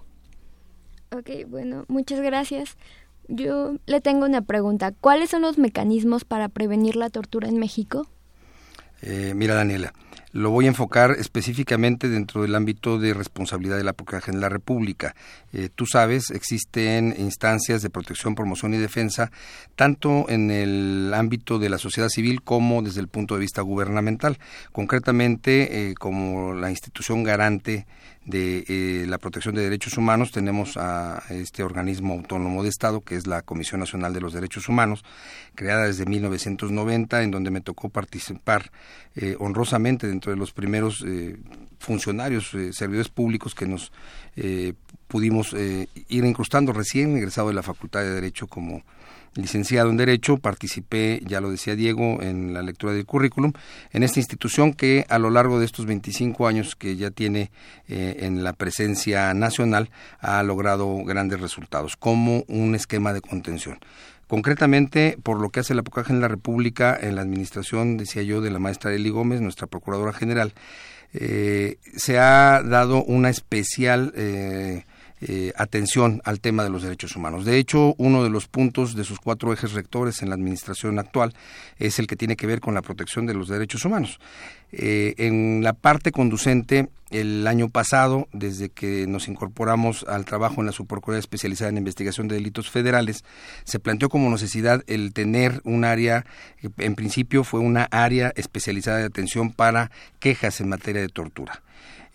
Ok, 1.13 1.31
bueno, 1.47 1.85
muchas 1.87 2.21
gracias. 2.21 2.77
Yo 3.29 3.77
le 3.87 4.01
tengo 4.01 4.27
una 4.27 4.43
pregunta. 4.43 4.93
¿Cuáles 4.93 5.31
son 5.31 5.43
los 5.43 5.59
mecanismos 5.59 6.25
para 6.25 6.49
prevenir 6.49 6.97
la 6.97 7.11
tortura 7.11 7.49
en 7.49 7.59
México? 7.59 8.07
Eh, 9.03 9.35
mira, 9.35 9.55
Daniela, 9.55 9.93
lo 10.33 10.51
voy 10.51 10.67
a 10.67 10.69
enfocar 10.69 11.13
específicamente 11.13 12.09
dentro 12.09 12.43
del 12.43 12.55
ámbito 12.55 12.99
de 12.99 13.15
responsabilidad 13.15 13.77
de 13.77 13.85
la 13.85 13.95
Procuraduría 13.95 14.35
de 14.35 14.41
la 14.41 14.49
República. 14.49 15.15
Eh, 15.53 15.71
tú 15.75 15.87
sabes, 15.87 16.31
existen 16.31 17.15
instancias 17.17 17.83
de 17.83 17.91
protección, 17.91 18.35
promoción 18.35 18.75
y 18.75 18.77
defensa, 18.77 19.31
tanto 19.77 20.29
en 20.29 20.51
el 20.51 21.13
ámbito 21.15 21.59
de 21.59 21.71
la 21.71 21.79
sociedad 21.79 22.09
civil 22.09 22.43
como 22.43 22.83
desde 22.83 23.01
el 23.01 23.09
punto 23.09 23.35
de 23.35 23.41
vista 23.41 23.63
gubernamental. 23.63 24.39
Concretamente, 24.73 25.91
eh, 25.91 25.95
como 25.95 26.53
la 26.53 26.71
institución 26.71 27.23
garante 27.23 27.87
de 28.27 28.65
eh, 28.67 29.07
la 29.07 29.19
protección 29.19 29.55
de 29.55 29.63
derechos 29.63 29.97
humanos 29.97 30.33
tenemos 30.33 30.77
a 30.77 31.23
este 31.31 31.63
organismo 31.63 32.15
autónomo 32.15 32.65
de 32.65 32.69
Estado 32.69 33.01
que 33.01 33.15
es 33.15 33.29
la 33.29 33.43
Comisión 33.43 33.81
Nacional 33.81 34.13
de 34.13 34.21
los 34.21 34.33
Derechos 34.33 34.69
Humanos, 34.69 35.05
creada 35.55 35.87
desde 35.87 36.07
1990, 36.07 37.23
en 37.23 37.31
donde 37.31 37.53
me 37.53 37.61
tocó 37.61 37.89
participar 37.89 38.73
eh, 39.15 39.37
honrosamente 39.39 40.09
dentro 40.09 40.33
de 40.33 40.39
los 40.39 40.53
primeros 40.53 41.05
eh, 41.07 41.37
funcionarios, 41.79 42.51
servidores 42.73 43.09
públicos 43.09 43.55
que 43.55 43.67
nos 43.67 43.93
pudimos 45.09 45.55
ir 45.55 46.25
incrustando 46.25 46.73
recién 46.73 47.17
egresado 47.17 47.49
de 47.49 47.55
la 47.55 47.63
Facultad 47.63 48.01
de 48.01 48.11
Derecho 48.11 48.47
como 48.49 48.83
licenciado 49.37 49.91
en 49.91 49.97
Derecho, 49.97 50.39
participé, 50.39 51.21
ya 51.27 51.41
lo 51.41 51.51
decía 51.51 51.77
Diego, 51.77 52.23
en 52.23 52.55
la 52.55 52.63
lectura 52.63 52.93
del 52.93 53.07
currículum, 53.07 53.53
en 53.93 54.03
esta 54.03 54.21
institución 54.21 54.73
que 54.73 55.07
a 55.09 55.19
lo 55.19 55.31
largo 55.31 55.59
de 55.59 55.67
estos 55.67 55.87
25 55.87 56.47
años 56.47 56.77
que 56.77 56.97
ya 56.97 57.11
tiene 57.11 57.51
eh, 57.89 58.19
en 58.21 58.45
la 58.45 58.53
presencia 58.53 59.35
nacional 59.35 59.91
ha 60.21 60.43
logrado 60.43 61.05
grandes 61.05 61.41
resultados, 61.41 61.97
como 61.97 62.45
un 62.49 62.75
esquema 62.75 63.13
de 63.13 63.21
contención. 63.21 63.79
Concretamente, 64.29 65.17
por 65.23 65.41
lo 65.41 65.51
que 65.51 65.61
hace 65.61 65.75
la 65.75 65.83
Procuraduría 65.83 66.17
en 66.17 66.21
la 66.21 66.29
República, 66.29 66.99
en 67.01 67.15
la 67.15 67.23
administración, 67.23 67.97
decía 67.97 68.23
yo, 68.23 68.41
de 68.41 68.51
la 68.51 68.59
maestra 68.59 68.93
Eli 68.93 69.11
Gómez, 69.11 69.41
nuestra 69.41 69.69
Procuradora 69.69 70.13
General, 70.13 70.53
eh, 71.15 71.79
se 71.95 72.19
ha 72.19 72.63
dado 72.63 73.05
una 73.05 73.31
especial 73.31 74.13
eh, 74.17 74.85
eh, 75.23 75.53
atención 75.57 76.21
al 76.25 76.41
tema 76.41 76.63
de 76.63 76.71
los 76.71 76.83
derechos 76.83 77.17
humanos. 77.17 77.45
De 77.45 77.59
hecho, 77.59 77.95
uno 77.97 78.23
de 78.23 78.29
los 78.29 78.49
puntos 78.49 78.95
de 78.95 79.05
sus 79.05 79.19
cuatro 79.19 79.53
ejes 79.53 79.73
rectores 79.73 80.21
en 80.21 80.29
la 80.29 80.35
administración 80.35 80.99
actual 80.99 81.35
es 81.79 81.99
el 81.99 82.07
que 82.07 82.17
tiene 82.17 82.37
que 82.37 82.47
ver 82.47 82.61
con 82.61 82.75
la 82.75 82.83
protección 82.83 83.25
de 83.25 83.33
los 83.33 83.49
derechos 83.49 83.85
humanos. 83.85 84.21
Eh, 84.73 85.15
en 85.17 85.63
la 85.63 85.73
parte 85.73 86.13
conducente, 86.13 86.91
el 87.11 87.47
año 87.47 87.71
pasado, 87.71 88.29
desde 88.33 88.69
que 88.69 89.07
nos 89.07 89.29
incorporamos 89.29 90.05
al 90.09 90.25
trabajo 90.27 90.61
en 90.61 90.67
la 90.67 90.73
Subprocuraduría 90.73 91.21
Especializada 91.21 91.71
en 91.71 91.79
Investigación 91.79 92.29
de 92.29 92.35
Delitos 92.35 92.69
Federales, 92.69 93.25
se 93.65 93.79
planteó 93.79 94.09
como 94.09 94.29
necesidad 94.29 94.83
el 94.87 95.15
tener 95.15 95.63
un 95.65 95.85
área, 95.85 96.27
en 96.79 96.95
principio 96.95 97.43
fue 97.43 97.61
una 97.61 97.85
área 97.85 98.33
especializada 98.37 98.99
de 98.99 99.05
atención 99.05 99.53
para 99.53 99.91
quejas 100.19 100.61
en 100.61 100.69
materia 100.69 101.01
de 101.01 101.09
tortura. 101.09 101.63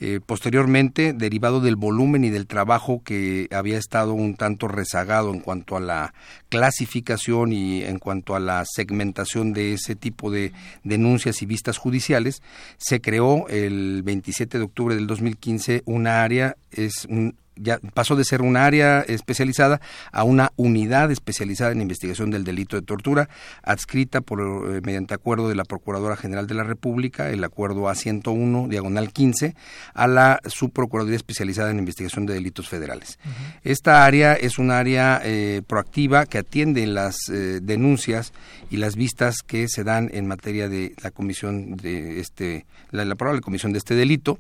Eh, 0.03 0.20
posteriormente, 0.25 1.13
derivado 1.13 1.62
del 1.62 1.75
volumen 1.75 2.24
y 2.24 2.31
del 2.31 2.48
trabajo 2.48 3.03
que 3.05 3.48
había 3.51 3.77
estado 3.77 4.13
un 4.13 4.34
tanto 4.36 4.67
rezagado 4.67 5.31
en 5.31 5.41
cuanto 5.41 5.77
a 5.77 5.79
la 5.79 6.15
clasificación 6.50 7.53
y 7.53 7.84
en 7.84 8.00
cuanto 8.00 8.34
a 8.36 8.39
la 8.39 8.63
segmentación 8.65 9.53
de 9.53 9.74
ese 9.74 9.96
tipo 9.96 10.31
de 10.31 10.53
denuncias 10.84 11.43
y 11.43 11.46
vistas 11.46 11.77
judiciales, 11.77 12.41
se 12.77 13.00
creó 13.00 13.48
el 13.48 14.01
27 14.01 14.58
de 14.58 14.63
octubre 14.63 14.96
del 14.96 15.05
2015 15.05 15.84
una 15.86 16.24
área, 16.24 16.58
es 16.72 17.05
un, 17.05 17.36
ya 17.55 17.79
pasó 17.93 18.15
de 18.15 18.24
ser 18.24 18.41
un 18.41 18.58
área 18.58 19.01
especializada 19.01 19.81
a 20.12 20.24
una 20.24 20.51
unidad 20.55 21.12
especializada 21.12 21.72
en 21.72 21.81
investigación 21.81 22.31
del 22.31 22.43
delito 22.43 22.75
de 22.75 22.81
tortura, 22.81 23.29
adscrita 23.63 24.22
por 24.22 24.41
eh, 24.41 24.81
mediante 24.84 25.13
acuerdo 25.13 25.50
de 25.50 25.55
la 25.55 25.65
Procuradora 25.65 26.15
General 26.15 26.48
de 26.48 26.55
la 26.55 26.63
República, 26.63 27.29
el 27.29 27.43
acuerdo 27.43 27.84
A101 27.84 28.67
diagonal 28.67 29.12
15, 29.12 29.55
a 29.93 30.08
la 30.08 30.39
Subprocuraduría 30.46 31.17
especializada 31.17 31.72
en 31.72 31.79
investigación 31.79 32.25
de 32.25 32.34
delitos 32.34 32.70
federales. 32.70 33.20
Esta 33.63 34.05
área 34.05 34.34
es 34.34 34.58
un 34.58 34.72
área 34.72 35.22
eh, 35.24 35.62
proactiva 35.67 36.25
que 36.25 36.38
atiende 36.38 36.86
las 36.88 37.15
eh, 37.29 37.60
denuncias 37.62 38.34
y 38.70 38.77
las 38.77 38.96
vistas 38.96 39.38
que 39.46 39.67
se 39.67 39.84
dan 39.84 40.10
en 40.13 40.27
materia 40.27 40.70
de 40.70 40.93
la 41.03 41.12
comisión 41.12 41.75
de 41.75 42.20
este 42.20 42.65
la, 42.91 43.05
la 43.05 43.15
probable 43.15 43.41
comisión 43.41 43.72
de 43.72 43.77
este 43.77 43.96
delito 43.96 44.39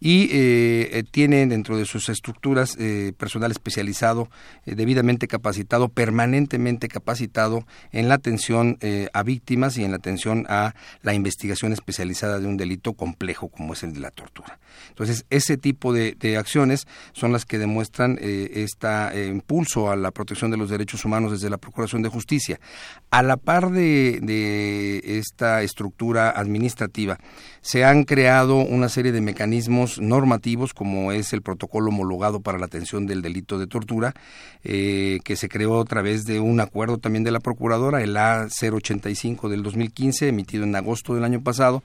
y 0.00 0.28
tiene 1.10 1.46
dentro 1.46 1.76
de 1.76 1.84
sus 1.84 2.08
estructuras 2.08 2.51
eh, 2.78 3.12
personal 3.16 3.50
especializado, 3.50 4.28
eh, 4.66 4.74
debidamente 4.74 5.26
capacitado, 5.26 5.88
permanentemente 5.88 6.88
capacitado 6.88 7.66
en 7.92 8.08
la 8.08 8.14
atención 8.14 8.78
eh, 8.80 9.08
a 9.12 9.22
víctimas 9.22 9.76
y 9.78 9.84
en 9.84 9.90
la 9.90 9.96
atención 9.96 10.46
a 10.48 10.74
la 11.02 11.14
investigación 11.14 11.72
especializada 11.72 12.38
de 12.38 12.46
un 12.46 12.56
delito 12.56 12.92
complejo 12.92 13.48
como 13.48 13.72
es 13.72 13.82
el 13.82 13.94
de 13.94 14.00
la 14.00 14.10
tortura. 14.10 14.58
Entonces, 14.88 15.24
ese 15.30 15.56
tipo 15.56 15.92
de, 15.92 16.16
acciones 16.38 16.86
son 17.12 17.32
las 17.32 17.44
que 17.44 17.58
demuestran 17.58 18.18
este 18.20 19.28
impulso 19.28 19.90
a 19.90 19.96
la 19.96 20.10
protección 20.10 20.50
de 20.50 20.56
los 20.56 20.70
derechos 20.70 21.04
humanos 21.04 21.32
desde 21.32 21.50
la 21.50 21.58
Procuración 21.58 22.02
de 22.02 22.08
Justicia. 22.08 22.58
A 23.10 23.22
la 23.22 23.36
par 23.36 23.70
de, 23.70 24.18
de 24.22 25.18
esta 25.18 25.62
estructura 25.62 26.30
administrativa, 26.30 27.18
se 27.62 27.84
han 27.84 28.02
creado 28.02 28.56
una 28.56 28.88
serie 28.88 29.12
de 29.12 29.20
mecanismos 29.20 30.00
normativos 30.00 30.74
como 30.74 31.12
es 31.12 31.32
el 31.32 31.42
protocolo 31.42 31.88
homologado 31.90 32.40
para 32.40 32.58
la 32.58 32.66
atención 32.66 33.06
del 33.06 33.22
delito 33.22 33.56
de 33.56 33.68
tortura, 33.68 34.14
eh, 34.64 35.20
que 35.24 35.36
se 35.36 35.48
creó 35.48 35.80
a 35.80 35.84
través 35.84 36.24
de 36.24 36.40
un 36.40 36.58
acuerdo 36.58 36.98
también 36.98 37.22
de 37.22 37.30
la 37.30 37.38
Procuradora, 37.38 38.02
el 38.02 38.16
A085 38.16 39.48
del 39.48 39.62
2015, 39.62 40.28
emitido 40.28 40.64
en 40.64 40.74
agosto 40.74 41.14
del 41.14 41.22
año 41.22 41.40
pasado, 41.40 41.84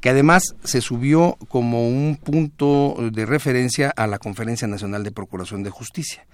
que 0.00 0.08
además 0.08 0.54
se 0.64 0.80
subió 0.80 1.36
como 1.48 1.86
un 1.86 2.16
punto 2.16 2.96
de 3.12 3.26
referencia 3.26 3.92
a 3.94 4.06
la 4.06 4.18
Conferencia 4.18 4.66
Nacional 4.66 5.04
de 5.04 5.12
Procuración 5.12 5.62
de 5.62 5.68
Justicia. 5.68 6.26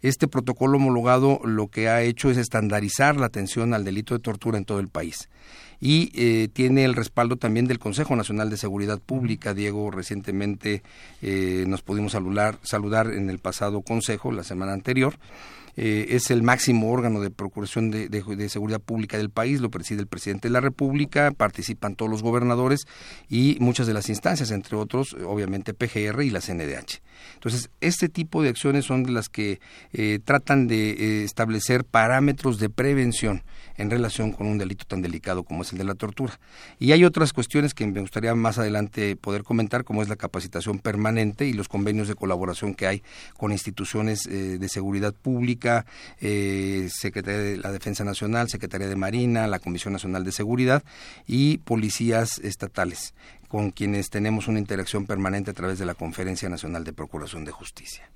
Este 0.00 0.26
protocolo 0.26 0.78
homologado 0.78 1.40
lo 1.44 1.68
que 1.68 1.88
ha 1.88 2.02
hecho 2.02 2.28
es 2.28 2.36
estandarizar 2.36 3.14
la 3.14 3.26
atención 3.26 3.72
al 3.72 3.84
delito 3.84 4.14
de 4.14 4.20
tortura 4.20 4.58
en 4.58 4.64
todo 4.64 4.80
el 4.80 4.88
país 4.88 5.28
y 5.84 6.12
eh, 6.14 6.46
tiene 6.46 6.84
el 6.84 6.94
respaldo 6.94 7.34
también 7.34 7.66
del 7.66 7.80
Consejo 7.80 8.14
Nacional 8.14 8.48
de 8.48 8.56
Seguridad 8.56 9.00
Pública. 9.00 9.52
Diego, 9.52 9.90
recientemente 9.90 10.84
eh, 11.22 11.64
nos 11.66 11.82
pudimos 11.82 12.12
saludar, 12.12 12.60
saludar 12.62 13.08
en 13.08 13.28
el 13.28 13.40
pasado 13.40 13.82
Consejo, 13.82 14.30
la 14.30 14.44
semana 14.44 14.74
anterior. 14.74 15.16
Eh, 15.76 16.06
es 16.10 16.30
el 16.30 16.44
máximo 16.44 16.92
órgano 16.92 17.20
de 17.20 17.30
procuración 17.30 17.90
de, 17.90 18.08
de, 18.08 18.48
seguridad 18.48 18.80
pública 18.80 19.16
del 19.16 19.30
país, 19.30 19.60
lo 19.60 19.70
preside 19.70 20.00
el 20.00 20.06
presidente 20.06 20.46
de 20.46 20.52
la 20.52 20.60
República, 20.60 21.32
participan 21.32 21.96
todos 21.96 22.10
los 22.10 22.22
gobernadores 22.22 22.86
y 23.28 23.56
muchas 23.58 23.88
de 23.88 23.94
las 23.94 24.08
instancias, 24.08 24.52
entre 24.52 24.76
otros, 24.76 25.16
obviamente 25.26 25.74
PGR 25.74 26.22
y 26.22 26.30
la 26.30 26.42
CNDH. 26.42 27.00
Entonces, 27.34 27.70
este 27.80 28.08
tipo 28.08 28.42
de 28.42 28.50
acciones 28.50 28.84
son 28.84 29.02
de 29.02 29.12
las 29.12 29.28
que 29.28 29.60
tratan 30.24 30.68
de 30.68 31.24
establecer 31.24 31.84
parámetros 31.84 32.58
de 32.58 32.68
prevención 32.68 33.42
en 33.76 33.90
relación 33.90 34.32
con 34.32 34.46
un 34.46 34.58
delito 34.58 34.84
tan 34.84 35.02
delicado 35.02 35.44
como 35.44 35.62
es 35.62 35.72
el 35.72 35.78
de 35.78 35.84
la 35.84 35.94
tortura. 35.94 36.38
Y 36.78 36.92
hay 36.92 37.04
otras 37.04 37.32
cuestiones 37.32 37.74
que 37.74 37.86
me 37.86 38.00
gustaría 38.00 38.34
más 38.34 38.58
adelante 38.58 39.16
poder 39.16 39.42
comentar, 39.42 39.84
como 39.84 40.02
es 40.02 40.08
la 40.08 40.16
capacitación 40.16 40.78
permanente 40.78 41.46
y 41.46 41.52
los 41.52 41.68
convenios 41.68 42.08
de 42.08 42.14
colaboración 42.14 42.74
que 42.74 42.86
hay 42.86 43.02
con 43.36 43.52
instituciones 43.52 44.26
eh, 44.26 44.58
de 44.58 44.68
seguridad 44.68 45.14
pública, 45.14 45.86
eh, 46.20 46.88
Secretaría 46.90 47.40
de 47.40 47.56
la 47.56 47.72
Defensa 47.72 48.04
Nacional, 48.04 48.48
Secretaría 48.48 48.88
de 48.88 48.96
Marina, 48.96 49.46
la 49.46 49.58
Comisión 49.58 49.92
Nacional 49.92 50.24
de 50.24 50.32
Seguridad 50.32 50.82
y 51.26 51.58
policías 51.58 52.38
estatales 52.38 53.14
con 53.48 53.70
quienes 53.70 54.08
tenemos 54.08 54.48
una 54.48 54.58
interacción 54.58 55.04
permanente 55.04 55.50
a 55.50 55.54
través 55.54 55.78
de 55.78 55.84
la 55.84 55.94
Conferencia 55.94 56.48
Nacional 56.48 56.84
de 56.84 56.94
Procuración 56.94 57.44
de 57.44 57.52
Justicia. 57.52 58.10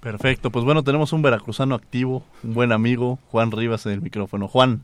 Perfecto, 0.00 0.50
pues 0.50 0.64
bueno, 0.64 0.84
tenemos 0.84 1.12
un 1.12 1.22
veracruzano 1.22 1.74
activo, 1.74 2.24
un 2.44 2.54
buen 2.54 2.72
amigo, 2.72 3.18
Juan 3.30 3.50
Rivas 3.50 3.84
en 3.86 3.92
el 3.92 4.02
micrófono. 4.02 4.46
Juan. 4.46 4.82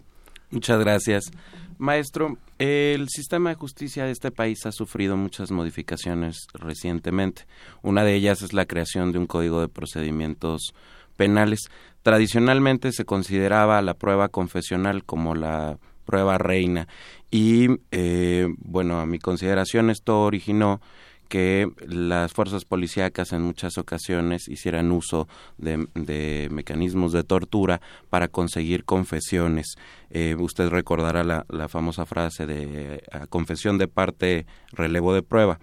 Muchas 0.50 0.78
gracias. 0.80 1.30
Maestro, 1.78 2.38
el 2.59 3.09
sistema 3.09 3.50
de 3.50 3.56
justicia 3.56 4.04
de 4.04 4.12
este 4.12 4.30
país 4.30 4.64
ha 4.66 4.73
sufrido 4.73 5.16
muchas 5.16 5.50
modificaciones 5.50 6.47
recientemente. 6.54 7.47
Una 7.83 8.04
de 8.04 8.14
ellas 8.14 8.42
es 8.42 8.52
la 8.52 8.66
creación 8.66 9.12
de 9.12 9.18
un 9.18 9.26
código 9.26 9.61
de 9.61 9.68
procedimientos 9.68 10.75
penales. 11.16 11.68
Tradicionalmente 12.02 12.92
se 12.92 13.04
consideraba 13.04 13.83
la 13.83 13.94
prueba 13.94 14.28
confesional 14.28 15.04
como 15.04 15.35
la 15.35 15.78
prueba 16.04 16.38
reina 16.38 16.87
y, 17.30 17.68
eh, 17.90 18.47
bueno, 18.59 19.00
a 19.00 19.06
mi 19.06 19.18
consideración 19.18 19.90
esto 19.90 20.23
originó 20.23 20.80
que 21.28 21.69
las 21.87 22.33
fuerzas 22.33 22.64
policíacas 22.64 23.33
en 23.33 23.43
muchas 23.43 23.78
ocasiones 23.78 24.49
hicieran 24.49 24.93
uso 24.93 25.28
de, 25.59 26.49
mecanismos 26.50 27.12
de 27.12 27.25
tortura 27.25 27.81
para 28.11 28.28
conseguir 28.28 28.85
confesiones. 28.85 29.76
Eh, 30.11 30.37
usted 30.38 30.69
recordará 30.69 31.25
la, 31.25 31.45
la, 31.49 31.69
famosa 31.69 32.07
frase 32.07 32.47
de 32.47 33.02
confesión 33.31 33.78
de 33.78 33.88
parte, 33.88 34.47
relevo 34.73 35.14
de 35.14 35.23
prueba. 35.23 35.59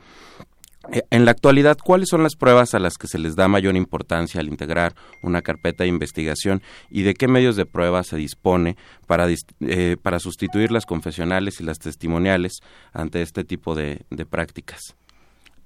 Eh, 0.90 1.04
en 1.12 1.26
la 1.26 1.32
actualidad, 1.32 1.78
¿cuáles 1.84 2.10
son 2.10 2.24
las 2.24 2.36
pruebas 2.36 2.74
a 2.74 2.80
las 2.80 2.98
que 2.98 3.08
se 3.08 3.20
les 3.20 3.36
da 3.36 3.48
mayor 3.48 3.76
importancia 3.76 4.40
al 4.40 4.48
integrar 4.48 4.96
una 5.22 5.42
carpeta 5.42 5.84
de 5.84 5.90
investigación 5.90 6.62
y 6.90 7.04
de 7.04 7.14
qué 7.14 7.28
medios 7.28 7.56
de 7.56 7.68
prueba 7.68 8.04
se 8.04 8.18
dispone 8.18 8.78
para, 9.06 9.28
eh, 9.30 9.98
para 10.02 10.20
sustituir 10.20 10.72
las 10.72 10.86
confesionales 10.86 11.62
y 11.62 11.64
las 11.64 11.78
testimoniales 11.78 12.62
ante 12.94 13.22
este 13.22 13.44
tipo 13.44 13.76
de 13.76 14.04
prácticas? 14.30 14.96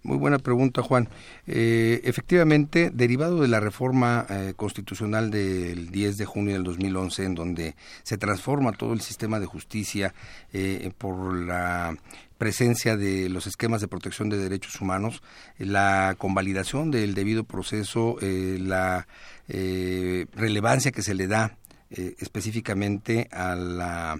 Muy 0.05 0.17
buena 0.17 0.37
pregunta, 0.37 0.83
Juan. 0.83 1.09
Eh, 1.47 2.01
efectivamente, 2.03 2.91
derivado 2.93 3.41
de 3.41 3.47
la 3.47 3.59
reforma 3.59 4.27
eh, 4.29 4.53
constitucional 4.55 5.31
del 5.31 5.89
10 5.89 6.17
de 6.17 6.25
junio 6.25 6.53
del 6.53 6.63
2011, 6.63 7.23
en 7.23 7.33
donde 7.33 7.75
se 8.03 8.19
transforma 8.19 8.73
todo 8.73 8.93
el 8.93 9.01
sistema 9.01 9.39
de 9.39 9.47
justicia 9.47 10.13
eh, 10.53 10.91
por 10.99 11.35
la 11.35 11.97
presencia 12.37 12.95
de 12.95 13.29
los 13.29 13.47
esquemas 13.47 13.81
de 13.81 13.87
protección 13.87 14.29
de 14.29 14.37
derechos 14.37 14.79
humanos, 14.79 15.23
la 15.57 16.13
convalidación 16.19 16.91
del 16.91 17.15
debido 17.15 17.43
proceso, 17.43 18.17
la 18.21 19.07
relevancia 19.47 20.91
que 20.91 21.01
se 21.01 21.15
le 21.15 21.25
da 21.25 21.57
específicamente 21.89 23.27
a 23.31 23.55
la 23.55 24.19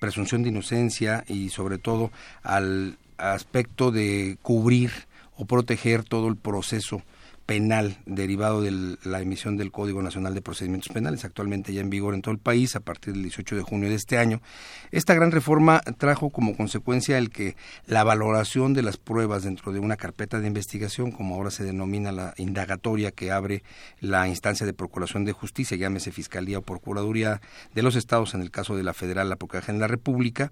presunción 0.00 0.42
de 0.42 0.48
inocencia 0.48 1.24
y 1.26 1.50
sobre 1.50 1.76
todo 1.76 2.10
al 2.42 2.96
aspecto 3.18 3.90
de 3.90 4.38
cubrir 4.42 4.92
o 5.36 5.44
proteger 5.44 6.04
todo 6.04 6.28
el 6.28 6.36
proceso 6.36 7.02
penal 7.46 7.98
derivado 8.06 8.60
de 8.60 8.98
la 9.04 9.20
emisión 9.20 9.56
del 9.56 9.70
Código 9.70 10.02
Nacional 10.02 10.34
de 10.34 10.42
Procedimientos 10.42 10.92
Penales, 10.92 11.24
actualmente 11.24 11.72
ya 11.72 11.80
en 11.80 11.90
vigor 11.90 12.14
en 12.14 12.22
todo 12.22 12.32
el 12.32 12.40
país 12.40 12.74
a 12.74 12.80
partir 12.80 13.14
del 13.14 13.22
18 13.22 13.56
de 13.56 13.62
junio 13.62 13.88
de 13.88 13.94
este 13.94 14.18
año. 14.18 14.42
Esta 14.90 15.14
gran 15.14 15.30
reforma 15.30 15.80
trajo 15.96 16.30
como 16.30 16.56
consecuencia 16.56 17.16
el 17.18 17.30
que 17.30 17.56
la 17.86 18.02
valoración 18.02 18.74
de 18.74 18.82
las 18.82 18.96
pruebas 18.96 19.44
dentro 19.44 19.72
de 19.72 19.78
una 19.78 19.96
carpeta 19.96 20.40
de 20.40 20.48
investigación, 20.48 21.12
como 21.12 21.36
ahora 21.36 21.52
se 21.52 21.64
denomina 21.64 22.10
la 22.10 22.34
indagatoria 22.36 23.12
que 23.12 23.30
abre 23.30 23.62
la 24.00 24.26
instancia 24.26 24.66
de 24.66 24.72
Procuración 24.72 25.24
de 25.24 25.32
Justicia, 25.32 25.76
llámese 25.76 26.10
Fiscalía 26.10 26.58
o 26.58 26.62
Procuraduría 26.62 27.40
de 27.74 27.82
los 27.82 27.94
Estados, 27.94 28.34
en 28.34 28.42
el 28.42 28.50
caso 28.50 28.76
de 28.76 28.82
la 28.82 28.92
Federal, 28.92 29.28
la 29.28 29.36
Procuración 29.36 29.76
de 29.76 29.82
la 29.82 29.88
República, 29.88 30.50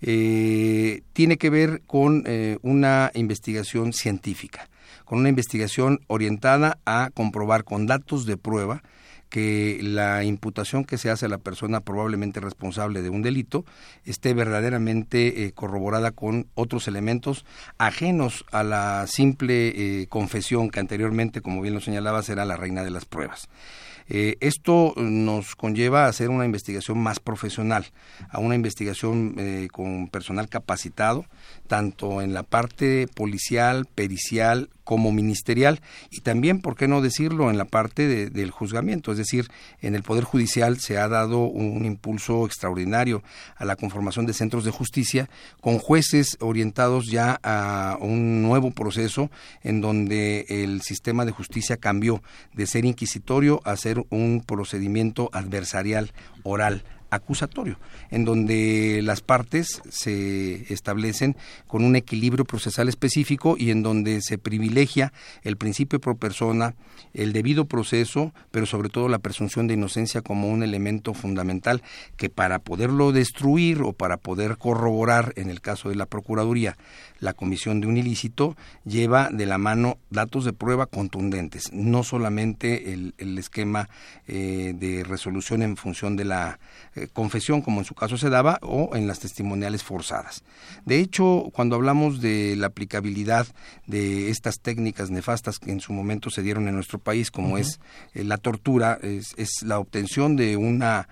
eh, 0.00 1.02
tiene 1.12 1.38
que 1.38 1.50
ver 1.50 1.82
con 1.86 2.22
eh, 2.26 2.58
una 2.62 3.10
investigación 3.14 3.92
científica, 3.92 4.68
con 5.04 5.18
una 5.18 5.28
investigación 5.28 6.00
orientada 6.06 6.78
a 6.84 7.10
comprobar 7.14 7.64
con 7.64 7.86
datos 7.86 8.26
de 8.26 8.36
prueba 8.36 8.82
que 9.28 9.78
la 9.82 10.24
imputación 10.24 10.84
que 10.84 10.96
se 10.96 11.10
hace 11.10 11.26
a 11.26 11.28
la 11.28 11.36
persona 11.36 11.80
probablemente 11.80 12.40
responsable 12.40 13.02
de 13.02 13.10
un 13.10 13.20
delito 13.20 13.66
esté 14.06 14.32
verdaderamente 14.32 15.44
eh, 15.44 15.52
corroborada 15.52 16.12
con 16.12 16.46
otros 16.54 16.88
elementos 16.88 17.44
ajenos 17.76 18.46
a 18.52 18.62
la 18.62 19.06
simple 19.06 20.06
confesión 20.08 20.70
que 20.70 20.80
anteriormente, 20.80 21.42
como 21.42 21.60
bien 21.60 21.74
lo 21.74 21.80
señalabas, 21.80 22.30
era 22.30 22.46
la 22.46 22.56
reina 22.56 22.84
de 22.84 22.90
las 22.90 23.04
pruebas. 23.04 23.48
Eh, 24.10 24.36
esto 24.40 24.94
nos 24.96 25.54
conlleva 25.54 26.06
a 26.06 26.08
hacer 26.08 26.30
una 26.30 26.46
investigación 26.46 26.98
más 26.98 27.20
profesional, 27.20 27.86
a 28.30 28.38
una 28.38 28.54
investigación 28.54 29.34
eh, 29.36 29.68
con 29.70 30.08
personal 30.08 30.48
capacitado, 30.48 31.26
tanto 31.66 32.22
en 32.22 32.32
la 32.32 32.42
parte 32.42 33.06
policial, 33.14 33.86
pericial, 33.94 34.70
como 34.88 35.12
ministerial 35.12 35.82
y 36.10 36.22
también, 36.22 36.62
¿por 36.62 36.74
qué 36.74 36.88
no 36.88 37.02
decirlo?, 37.02 37.50
en 37.50 37.58
la 37.58 37.66
parte 37.66 38.30
del 38.30 38.50
juzgamiento. 38.50 39.12
Es 39.12 39.18
decir, 39.18 39.50
en 39.82 39.94
el 39.94 40.02
Poder 40.02 40.24
Judicial 40.24 40.80
se 40.80 40.96
ha 40.96 41.08
dado 41.08 41.40
un 41.40 41.84
impulso 41.84 42.46
extraordinario 42.46 43.22
a 43.56 43.66
la 43.66 43.76
conformación 43.76 44.24
de 44.24 44.32
centros 44.32 44.64
de 44.64 44.70
justicia 44.70 45.28
con 45.60 45.78
jueces 45.78 46.38
orientados 46.40 47.10
ya 47.10 47.38
a 47.42 47.98
un 48.00 48.40
nuevo 48.40 48.70
proceso 48.70 49.30
en 49.62 49.82
donde 49.82 50.46
el 50.48 50.80
sistema 50.80 51.26
de 51.26 51.32
justicia 51.32 51.76
cambió 51.76 52.22
de 52.54 52.66
ser 52.66 52.86
inquisitorio 52.86 53.60
a 53.64 53.76
ser 53.76 54.02
un 54.08 54.42
procedimiento 54.46 55.28
adversarial 55.34 56.12
oral 56.44 56.82
acusatorio, 57.10 57.78
en 58.10 58.24
donde 58.24 59.00
las 59.02 59.20
partes 59.20 59.80
se 59.88 60.72
establecen 60.72 61.36
con 61.66 61.84
un 61.84 61.96
equilibrio 61.96 62.44
procesal 62.44 62.88
específico 62.88 63.56
y 63.58 63.70
en 63.70 63.82
donde 63.82 64.20
se 64.20 64.38
privilegia 64.38 65.12
el 65.42 65.56
principio 65.56 66.00
pro 66.00 66.16
persona, 66.16 66.74
el 67.14 67.32
debido 67.32 67.64
proceso, 67.64 68.32
pero 68.50 68.66
sobre 68.66 68.88
todo 68.88 69.08
la 69.08 69.18
presunción 69.18 69.66
de 69.66 69.74
inocencia 69.74 70.20
como 70.20 70.48
un 70.48 70.62
elemento 70.62 71.14
fundamental 71.14 71.82
que 72.16 72.28
para 72.28 72.58
poderlo 72.58 73.12
destruir 73.12 73.82
o 73.82 73.92
para 73.92 74.16
poder 74.18 74.58
corroborar 74.58 75.32
en 75.36 75.50
el 75.50 75.60
caso 75.60 75.88
de 75.88 75.96
la 75.96 76.06
Procuraduría 76.06 76.76
la 77.20 77.32
comisión 77.32 77.80
de 77.80 77.86
un 77.86 77.96
ilícito 77.96 78.56
lleva 78.84 79.30
de 79.30 79.46
la 79.46 79.58
mano 79.58 79.98
datos 80.10 80.44
de 80.44 80.52
prueba 80.52 80.86
contundentes, 80.86 81.72
no 81.72 82.02
solamente 82.04 82.92
el, 82.92 83.38
esquema 83.38 83.88
eh, 84.26 84.74
de 84.76 85.04
resolución 85.04 85.62
en 85.62 85.76
función 85.76 86.16
de 86.16 86.24
la 86.24 86.58
eh, 86.94 87.08
confesión, 87.12 87.62
como 87.62 87.80
en 87.80 87.84
su 87.84 87.94
caso 87.94 88.16
se 88.16 88.30
daba, 88.30 88.58
o 88.62 88.94
en 88.96 89.06
las 89.06 89.20
testimoniales 89.20 89.82
forzadas. 89.82 90.42
De 90.84 90.98
hecho, 91.00 91.50
cuando 91.52 91.76
hablamos 91.76 92.20
de 92.20 92.56
la 92.56 92.68
aplicabilidad 92.68 93.46
de 93.86 94.30
estas 94.30 94.60
técnicas 94.60 95.10
nefastas 95.10 95.58
que 95.58 95.70
en 95.70 95.80
su 95.80 95.92
momento 95.92 96.30
se 96.30 96.42
dieron 96.42 96.68
en 96.68 96.74
nuestro 96.74 96.98
país, 96.98 97.30
como 97.30 97.58
es 97.58 97.80
eh, 98.14 98.24
la 98.24 98.38
tortura, 98.38 98.98
es, 99.02 99.34
la 99.62 99.78
obtención 99.78 100.36
de 100.36 100.56
una 100.56 101.08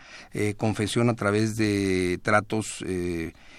confesión 0.56 1.08
a 1.08 1.14
través 1.14 1.56
de 1.56 2.18
tratos 2.22 2.84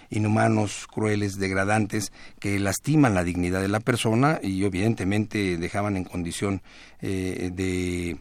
inhumanos, 0.10 0.88
crueles, 0.88 1.38
degradantes, 1.38 2.12
que 2.40 2.60
lastiman 2.60 3.14
la 3.14 3.24
dignidad 3.24 3.62
de 3.62 3.68
la 3.68 3.80
persona 3.80 4.40
y 4.42 4.64
evidentemente 4.64 5.58
dejaban 5.58 5.98
en 5.98 6.04
condición 6.04 6.62
eh, 7.02 7.52
de 7.54 8.18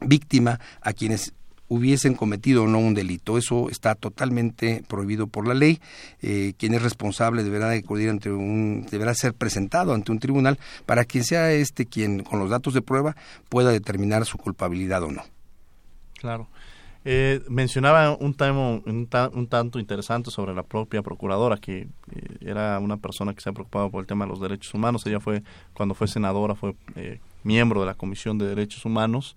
víctima 0.00 0.60
a 0.80 0.92
quienes 0.92 1.32
hubiesen 1.68 2.14
cometido 2.14 2.64
o 2.64 2.66
no 2.66 2.78
un 2.78 2.94
delito. 2.94 3.38
Eso 3.38 3.68
está 3.70 3.94
totalmente 3.94 4.84
prohibido 4.86 5.26
por 5.26 5.46
la 5.46 5.54
ley. 5.54 5.80
Eh, 6.22 6.54
quien 6.58 6.74
es 6.74 6.82
responsable 6.82 7.42
deberá 7.42 7.70
acudir 7.70 8.10
ante 8.10 8.30
un, 8.30 8.86
deberá 8.90 9.14
ser 9.14 9.34
presentado 9.34 9.94
ante 9.94 10.12
un 10.12 10.18
tribunal 10.18 10.58
para 10.86 11.04
que 11.04 11.22
sea 11.22 11.52
este 11.52 11.86
quien, 11.86 12.22
con 12.22 12.38
los 12.38 12.50
datos 12.50 12.74
de 12.74 12.82
prueba, 12.82 13.16
pueda 13.48 13.70
determinar 13.70 14.24
su 14.26 14.38
culpabilidad 14.38 15.02
o 15.02 15.10
no. 15.10 15.22
Claro. 16.18 16.48
Eh, 17.08 17.40
mencionaba 17.48 18.16
un, 18.18 18.34
tema, 18.34 18.80
un, 18.84 19.46
tanto 19.48 19.78
interesante 19.78 20.32
sobre 20.32 20.52
la 20.54 20.64
propia 20.64 21.02
procuradora, 21.02 21.56
que 21.56 21.82
eh, 22.10 22.36
era 22.40 22.80
una 22.80 22.96
persona 22.96 23.32
que 23.32 23.40
se 23.40 23.48
ha 23.48 23.52
preocupado 23.52 23.92
por 23.92 24.00
el 24.00 24.08
tema 24.08 24.24
de 24.24 24.30
los 24.30 24.40
derechos 24.40 24.74
humanos. 24.74 25.06
Ella 25.06 25.20
fue, 25.20 25.44
cuando 25.72 25.94
fue 25.94 26.08
senadora, 26.08 26.56
fue 26.56 26.74
eh, 26.96 27.20
miembro 27.44 27.78
de 27.78 27.86
la 27.86 27.94
Comisión 27.94 28.38
de 28.38 28.48
Derechos 28.48 28.84
Humanos. 28.84 29.36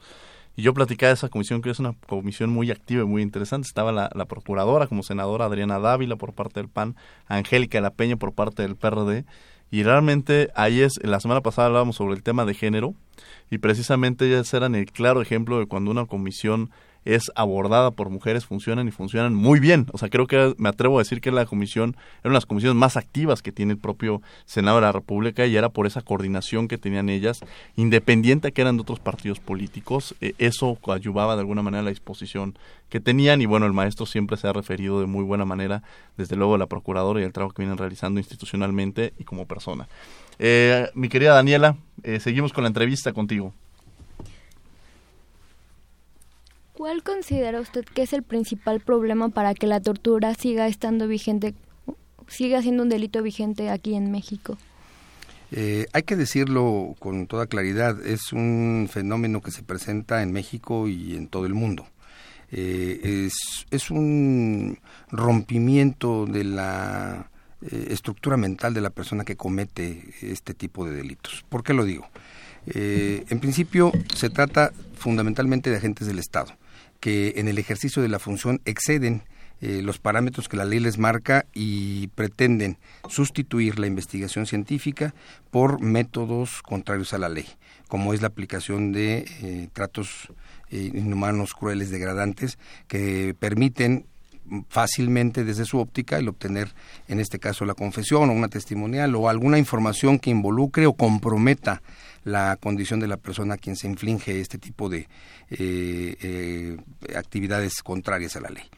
Y 0.55 0.63
yo 0.63 0.73
platicaba 0.73 1.10
de 1.10 1.13
esa 1.13 1.29
comisión, 1.29 1.62
que 1.62 1.69
es 1.69 1.77
una 1.77 1.93
comisión 2.08 2.49
muy 2.49 2.71
activa 2.71 3.03
y 3.03 3.05
muy 3.05 3.21
interesante. 3.21 3.67
Estaba 3.67 3.91
la, 3.91 4.10
la 4.15 4.25
procuradora 4.25 4.88
como 4.88 5.03
senadora, 5.03 5.45
Adriana 5.45 5.77
Dávila 5.77 6.15
por 6.15 6.34
parte 6.34 6.60
del 6.60 6.69
PAN, 6.69 6.95
Angélica 7.27 7.79
La 7.82 7.91
Peña 7.91 8.15
por 8.17 8.34
parte 8.34 8.63
del 8.63 8.77
PRD. 8.77 9.25
Y 9.69 9.84
realmente 9.84 10.49
ahí 10.55 10.82
es, 10.82 10.99
la 11.03 11.19
semana 11.19 11.41
pasada 11.41 11.67
hablábamos 11.67 11.97
sobre 11.97 12.15
el 12.15 12.23
tema 12.23 12.45
de 12.45 12.55
género 12.55 12.95
y 13.51 13.60
precisamente 13.60 14.25
ellas 14.25 14.51
eran 14.55 14.73
el 14.73 14.91
claro 14.91 15.21
ejemplo 15.21 15.60
de 15.60 15.67
cuando 15.67 15.91
una 15.91 16.08
comisión 16.08 16.71
es 17.05 17.31
abordada 17.35 17.91
por 17.91 18.09
mujeres 18.09 18.45
funcionan 18.45 18.88
y 18.88 18.91
funcionan 18.91 19.33
muy 19.33 19.59
bien. 19.59 19.88
O 19.93 19.97
sea, 19.97 20.09
creo 20.09 20.27
que 20.27 20.53
me 20.57 20.69
atrevo 20.69 20.97
a 20.97 21.01
decir 21.01 21.21
que 21.21 21.31
la 21.31 21.45
comisión 21.45 21.95
era 22.21 22.29
una 22.29 22.33
de 22.33 22.38
las 22.38 22.45
comisiones 22.45 22.75
más 22.75 22.97
activas 22.97 23.41
que 23.41 23.51
tiene 23.51 23.73
el 23.73 23.79
propio 23.79 24.21
Senado 24.45 24.77
de 24.77 24.81
la 24.81 24.91
República 24.91 25.45
y 25.45 25.55
era 25.55 25.69
por 25.69 25.88
esa 25.88 26.01
coordinación 26.01 26.67
que 26.67 26.77
tenían 26.77 27.09
ellas, 27.09 27.41
independiente 27.75 28.51
que 28.51 28.62
eran 28.62 28.77
de 28.77 28.81
otros 28.81 28.99
partidos 28.99 29.39
políticos. 29.39 30.15
Eh, 30.21 30.33
eso 30.38 30.77
ayudaba 30.88 31.35
de 31.35 31.41
alguna 31.41 31.62
manera 31.62 31.81
a 31.81 31.83
la 31.83 31.89
disposición 31.89 32.57
que 32.89 32.99
tenían 32.99 33.41
y 33.41 33.45
bueno, 33.45 33.65
el 33.65 33.73
maestro 33.73 34.05
siempre 34.05 34.38
se 34.38 34.47
ha 34.47 34.53
referido 34.53 34.99
de 34.99 35.05
muy 35.05 35.23
buena 35.23 35.45
manera, 35.45 35.83
desde 36.17 36.35
luego, 36.35 36.55
a 36.55 36.57
la 36.57 36.65
procuradora 36.65 37.21
y 37.21 37.23
el 37.23 37.33
trabajo 37.33 37.53
que 37.53 37.62
vienen 37.62 37.77
realizando 37.77 38.19
institucionalmente 38.19 39.13
y 39.17 39.23
como 39.23 39.45
persona. 39.45 39.88
Eh, 40.39 40.88
mi 40.93 41.09
querida 41.09 41.33
Daniela, 41.33 41.75
eh, 42.03 42.19
seguimos 42.19 42.53
con 42.53 42.63
la 42.63 42.69
entrevista 42.69 43.13
contigo. 43.13 43.53
¿Cuál 46.79 47.03
considera 47.03 47.59
usted 47.59 47.83
que 47.83 48.03
es 48.03 48.13
el 48.13 48.23
principal 48.23 48.79
problema 48.79 49.27
para 49.27 49.53
que 49.53 49.67
la 49.67 49.81
tortura 49.81 50.33
siga 50.33 50.65
estando 50.65 51.09
vigente, 51.09 51.53
siga 52.29 52.61
siendo 52.61 52.83
un 52.83 52.87
delito 52.87 53.21
vigente 53.21 53.69
aquí 53.69 53.95
en 53.95 54.11
México? 54.11 54.57
Eh, 55.51 55.87
hay 55.91 56.03
que 56.03 56.15
decirlo 56.15 56.95
con 56.99 57.27
toda 57.27 57.47
claridad, 57.47 57.99
es 58.07 58.31
un 58.31 58.87
fenómeno 58.89 59.41
que 59.41 59.51
se 59.51 59.61
presenta 59.61 60.23
en 60.23 60.31
México 60.31 60.87
y 60.87 61.17
en 61.17 61.27
todo 61.27 61.45
el 61.45 61.53
mundo. 61.53 61.85
Eh, 62.49 63.25
es, 63.27 63.65
es, 63.71 63.91
un 63.91 64.79
rompimiento 65.11 66.27
de 66.27 66.45
la 66.45 67.29
eh, 67.61 67.87
estructura 67.89 68.37
mental 68.37 68.73
de 68.73 68.79
la 68.79 68.91
persona 68.91 69.25
que 69.25 69.35
comete 69.35 70.13
este 70.21 70.53
tipo 70.53 70.85
de 70.85 70.95
delitos. 70.95 71.43
¿Por 71.49 71.61
qué 71.61 71.73
lo 71.73 71.83
digo? 71.83 72.07
en 72.71 73.39
principio 73.39 73.91
se 74.15 74.29
trata 74.29 74.71
fundamentalmente 74.95 75.71
de 75.71 75.77
agentes 75.77 76.05
del 76.05 76.19
Estado, 76.19 76.53
que 76.99 77.33
en 77.38 77.47
el 77.47 77.57
ejercicio 77.57 78.01
de 78.01 78.09
la 78.09 78.19
función 78.19 78.62
exceden 78.65 79.23
eh, 79.62 79.81
los 79.81 79.99
parámetros 79.99 80.47
que 80.47 80.55
la 80.55 80.63
ley 80.63 80.79
les 80.79 80.97
marca 80.97 81.45
y 81.53 82.07
pretenden 82.09 82.77
sustituir 83.09 83.77
la 83.77 83.88
investigación 83.88 84.45
científica 84.45 85.13
por 85.51 85.81
métodos 85.81 86.62
contrarios 86.62 87.13
a 87.13 87.17
la 87.17 87.27
ley, 87.27 87.45
como 87.89 88.13
es 88.13 88.21
la 88.21 88.27
aplicación 88.27 88.93
de 88.93 89.25
eh, 89.41 89.67
tratos 89.73 90.31
eh, 90.69 90.91
inhumanos, 90.93 91.53
crueles, 91.53 91.89
degradantes, 91.89 92.57
que 92.88 93.35
permiten 93.38 94.05
fácilmente 94.69 95.43
desde 95.43 95.65
su 95.65 95.77
óptica 95.79 96.17
el 96.17 96.29
obtener, 96.29 96.73
en 97.07 97.19
este 97.19 97.38
caso, 97.38 97.65
la 97.65 97.73
confesión 97.73 98.29
o 98.29 98.33
una 98.33 98.47
testimonial 98.47 99.13
o 99.15 99.29
alguna 99.29 99.57
información 99.57 100.19
que 100.19 100.29
involucre 100.29 100.85
o 100.85 100.93
comprometa 100.93 101.81
la 102.23 102.58
condición 102.58 102.99
de 102.99 103.08
la 103.08 103.17
persona 103.17 103.55
a 103.55 103.58
quien 103.58 103.75
se 103.75 103.88
inflige 103.88 104.39
este 104.39 104.58
tipo 104.58 104.89
de 104.89 105.08
actividades 107.15 107.82
contrarias 107.82 108.36
a 108.36 108.41
la 108.41 108.49
ley. 108.49 108.69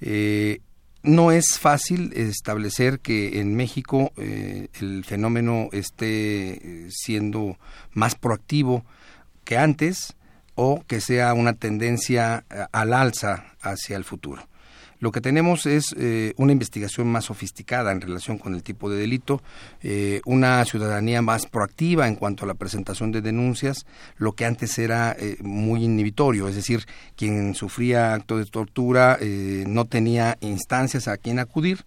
Eh, 0.00 0.60
no 1.02 1.30
es 1.30 1.58
fácil 1.58 2.12
establecer 2.14 3.00
que 3.00 3.40
en 3.40 3.54
México 3.54 4.12
eh, 4.16 4.68
el 4.80 5.04
fenómeno 5.04 5.68
esté 5.72 6.86
eh, 6.86 6.88
siendo 6.90 7.56
más 7.92 8.14
proactivo 8.14 8.84
que 9.44 9.56
antes 9.56 10.16
o 10.54 10.82
que 10.86 11.00
sea 11.00 11.34
una 11.34 11.54
tendencia 11.54 12.44
al 12.72 12.92
alza 12.92 13.54
hacia 13.60 13.96
el 13.96 14.04
futuro. 14.04 14.47
Lo 15.00 15.12
que 15.12 15.20
tenemos 15.20 15.66
es 15.66 15.94
eh, 15.96 16.34
una 16.36 16.52
investigación 16.52 17.06
más 17.06 17.26
sofisticada 17.26 17.92
en 17.92 18.00
relación 18.00 18.38
con 18.38 18.54
el 18.54 18.62
tipo 18.62 18.90
de 18.90 18.98
delito, 18.98 19.40
eh, 19.80 20.20
una 20.24 20.64
ciudadanía 20.64 21.22
más 21.22 21.46
proactiva 21.46 22.08
en 22.08 22.16
cuanto 22.16 22.44
a 22.44 22.48
la 22.48 22.54
presentación 22.54 23.12
de 23.12 23.20
denuncias, 23.20 23.86
lo 24.16 24.32
que 24.32 24.44
antes 24.44 24.76
era 24.78 25.14
eh, 25.18 25.36
muy 25.40 25.84
inhibitorio, 25.84 26.48
es 26.48 26.56
decir, 26.56 26.84
quien 27.16 27.54
sufría 27.54 28.14
actos 28.14 28.38
de 28.40 28.46
tortura 28.46 29.18
no 29.66 29.84
tenía 29.84 30.36
instancias 30.40 31.08
a 31.08 31.16
quien 31.16 31.38
acudir. 31.38 31.84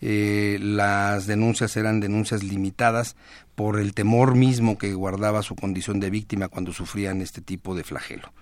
las 0.00 1.26
denuncias 1.26 1.76
eran 1.76 2.00
denuncias 2.00 2.42
limitadas 2.42 3.16
por 3.54 3.78
el 3.78 3.94
temor 3.94 4.34
mismo 4.34 4.76
que 4.78 4.92
guardaba 4.94 5.42
su 5.42 5.54
condición 5.54 6.00
de 6.00 6.10
víctima 6.10 6.48
cuando 6.48 6.72
sufrían 6.72 7.20
este 7.20 7.40
tipo 7.40 7.74
de 7.74 7.84
flagelo. 7.84 8.32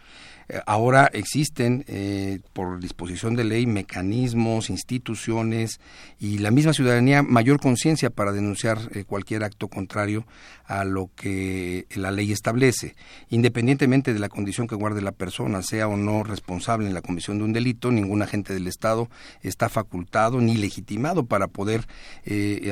Eh, 0.49 0.61
ahora 0.67 1.11
existen, 1.13 1.85
eh, 1.89 2.41
por 2.55 2.81
disposición 2.81 3.37
de 3.37 3.45
ley, 3.45 3.67
mecanismos, 3.67 4.71
instituciones 4.71 5.79
y 6.19 6.39
la 6.39 6.51
misma 6.51 6.73
ciudadanía 6.73 7.23
mayor 7.23 7.61
conciencia 7.61 8.09
para 8.09 8.33
denunciar 8.33 8.79
eh, 8.95 9.05
cualquier 9.05 9.45
acto 9.45 9.69
contrario 9.69 10.27
a 10.65 10.85
lo 10.85 11.11
que 11.15 11.87
la 11.95 12.11
ley 12.11 12.33
establece, 12.33 12.95
independientemente 13.29 14.15
de 14.15 14.19
la 14.19 14.29
condición 14.29 14.67
que 14.67 14.75
guarde 14.75 15.03
la 15.03 15.13
persona, 15.13 15.63
sea 15.63 15.89
o 15.89 15.97
no 15.97 16.25
responsable 16.25 16.87
en 16.87 16.95
la 16.95 17.03
comisión 17.03 17.39
de 17.39 17.45
un 17.45 17.53
delito, 17.53 17.91
ningún 17.91 18.23
agente 18.23 18.55
del 18.55 18.67
Estado 18.67 19.09
está 19.43 19.69
facultado 19.69 20.41
ni 20.41 20.57
legitimado 20.57 21.27
para 21.27 21.49
poder 21.49 21.87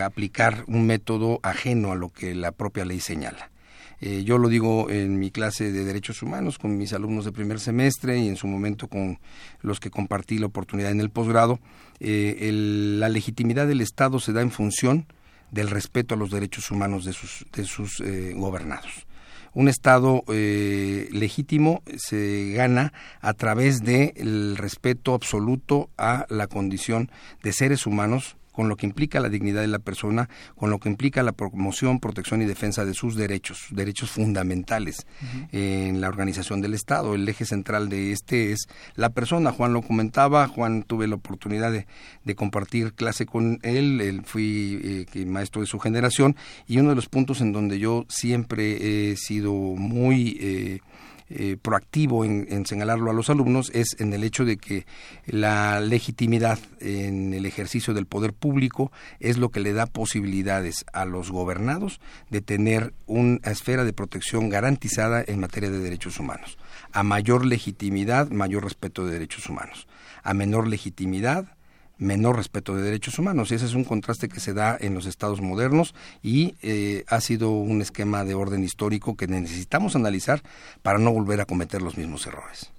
aplicar 0.02 0.64
un 0.66 0.86
método 0.86 1.40
ajeno 1.42 1.92
a 1.92 1.96
lo 1.96 2.10
que 2.10 2.34
la 2.34 2.52
propia 2.52 2.84
ley 2.84 3.00
señala. 3.00 3.50
Eh, 4.00 4.24
yo 4.24 4.38
lo 4.38 4.48
digo 4.48 4.90
en 4.90 5.18
mi 5.18 5.30
clase 5.30 5.72
de 5.72 5.84
Derechos 5.84 6.22
Humanos 6.22 6.58
con 6.58 6.76
mis 6.76 6.92
alumnos 6.92 7.24
de 7.24 7.32
primer 7.32 7.60
semestre 7.60 8.18
y 8.18 8.28
en 8.28 8.36
su 8.36 8.46
momento 8.46 8.88
con 8.88 9.18
los 9.62 9.80
que 9.80 9.90
compartí 9.90 10.38
la 10.38 10.46
oportunidad 10.46 10.90
en 10.90 11.00
el 11.00 11.10
posgrado. 11.10 11.58
Eh, 12.00 12.50
la 12.98 13.08
legitimidad 13.08 13.66
del 13.66 13.80
Estado 13.80 14.20
se 14.20 14.32
da 14.32 14.42
en 14.42 14.50
función 14.50 15.06
del 15.50 15.70
respeto 15.70 16.14
a 16.14 16.18
los 16.18 16.30
derechos 16.30 16.70
humanos 16.70 17.04
de 17.04 17.12
sus, 17.12 17.46
de 17.52 17.64
sus 17.64 18.00
eh, 18.00 18.34
gobernados. 18.36 19.06
Un 19.54 19.68
Estado 19.68 20.22
legítimo 20.28 21.82
se 21.96 22.52
gana 22.52 22.92
a 23.22 23.32
través 23.32 23.78
del 23.78 24.54
respeto 24.58 25.14
absoluto 25.14 25.88
a 25.96 26.26
la 26.28 26.46
condición 26.46 27.10
de 27.42 27.54
seres 27.54 27.86
humanos 27.86 28.36
con 28.56 28.70
lo 28.70 28.76
que 28.76 28.86
implica 28.86 29.20
la 29.20 29.28
dignidad 29.28 29.60
de 29.60 29.66
la 29.66 29.80
persona, 29.80 30.30
con 30.56 30.70
lo 30.70 30.78
que 30.78 30.88
implica 30.88 31.22
la 31.22 31.32
promoción, 31.32 32.00
protección 32.00 32.40
y 32.40 32.46
defensa 32.46 32.86
de 32.86 32.94
sus 32.94 33.14
derechos, 33.14 33.66
derechos 33.70 34.10
fundamentales 34.10 35.06
en 35.52 36.00
la 36.00 36.08
organización 36.08 36.62
del 36.62 36.72
Estado. 36.72 37.14
El 37.14 37.28
eje 37.28 37.44
central 37.44 37.90
de 37.90 38.12
este 38.12 38.52
es 38.52 38.66
la 38.94 39.10
persona. 39.10 39.52
Juan 39.52 39.74
lo 39.74 39.82
comentaba, 39.82 40.48
Juan 40.48 40.84
tuve 40.84 41.06
la 41.06 41.16
oportunidad 41.16 41.70
de, 41.70 42.34
compartir 42.34 42.94
clase 42.94 43.26
con 43.26 43.58
él, 43.62 44.00
él 44.00 44.22
fui 44.24 45.06
eh, 45.12 45.26
maestro 45.26 45.60
de 45.60 45.66
su 45.66 45.78
generación 45.78 46.34
y 46.66 46.78
uno 46.78 46.88
de 46.90 46.96
los 46.96 47.10
puntos 47.10 47.42
en 47.42 47.52
donde 47.52 47.78
yo 47.78 48.06
siempre 48.08 49.10
he 49.10 49.16
sido 49.16 49.52
muy... 49.52 50.38
Eh, 50.40 50.80
eh, 51.28 51.56
proactivo 51.60 52.24
en, 52.24 52.66
señalarlo 52.66 53.10
a 53.10 53.14
los 53.14 53.30
alumnos 53.30 53.70
es 53.74 53.96
en 53.98 54.12
el 54.12 54.22
hecho 54.22 54.44
de 54.44 54.58
que 54.58 54.86
la 55.26 55.80
legitimidad 55.80 56.58
en 56.80 57.34
el 57.34 57.46
ejercicio 57.46 57.94
del 57.94 58.06
poder 58.06 58.32
público 58.32 58.92
es 59.18 59.36
lo 59.36 59.48
que 59.48 59.60
le 59.60 59.72
da 59.72 59.86
posibilidades 59.86 60.84
a 60.92 61.04
los 61.04 61.32
gobernados 61.32 62.00
de 62.30 62.42
tener 62.42 62.94
una 63.06 63.38
esfera 63.50 63.84
de 63.84 63.92
protección 63.92 64.50
garantizada 64.50 65.24
en 65.26 65.40
materia 65.40 65.70
de 65.70 65.80
derechos 65.80 66.20
humanos. 66.20 66.58
A 66.92 67.02
mayor 67.02 67.44
legitimidad, 67.44 68.30
mayor 68.30 68.62
respeto 68.62 69.04
de 69.04 69.12
derechos 69.12 69.48
humanos. 69.48 69.88
A 70.22 70.32
menor 70.32 70.68
legitimidad, 70.68 71.55
menor 71.98 72.36
respeto 72.36 72.74
de 72.74 72.82
derechos 72.82 73.18
humanos. 73.18 73.50
Y 73.50 73.54
ese 73.54 73.66
es 73.66 73.74
un 73.74 73.84
contraste 73.84 74.28
que 74.28 74.40
se 74.40 74.54
da 74.54 74.76
en 74.78 74.94
los 74.94 75.06
estados 75.06 75.40
modernos 75.40 75.94
y 76.22 76.54
eh, 76.62 77.04
ha 77.08 77.20
sido 77.20 77.50
un 77.50 77.80
esquema 77.80 78.24
de 78.24 78.34
orden 78.34 78.64
histórico 78.64 79.16
que 79.16 79.26
necesitamos 79.26 79.96
analizar 79.96 80.42
para 80.82 80.98
no 80.98 81.12
volver 81.12 81.40
a 81.40 81.46
cometer 81.46 81.82
los 81.82 81.96
mismos 81.96 82.26
errores. 82.26 82.70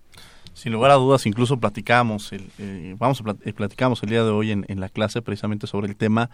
Sin 0.54 0.74
lugar 0.74 0.90
a 0.92 0.96
dudas, 0.96 1.28
incluso 1.28 1.58
platicamos, 1.58 2.32
el, 2.34 2.50
eh, 2.58 2.96
vamos 2.98 3.22
a 3.22 3.36
eh, 3.46 3.54
platicamos 3.54 4.02
el 4.02 4.10
día 4.10 4.24
de 4.24 4.32
hoy 4.32 4.52
en, 4.52 4.66
en 4.68 4.80
la 4.80 4.90
clase 4.90 5.22
precisamente 5.22 5.68
sobre 5.68 5.88
el 5.88 5.96
tema 5.96 6.32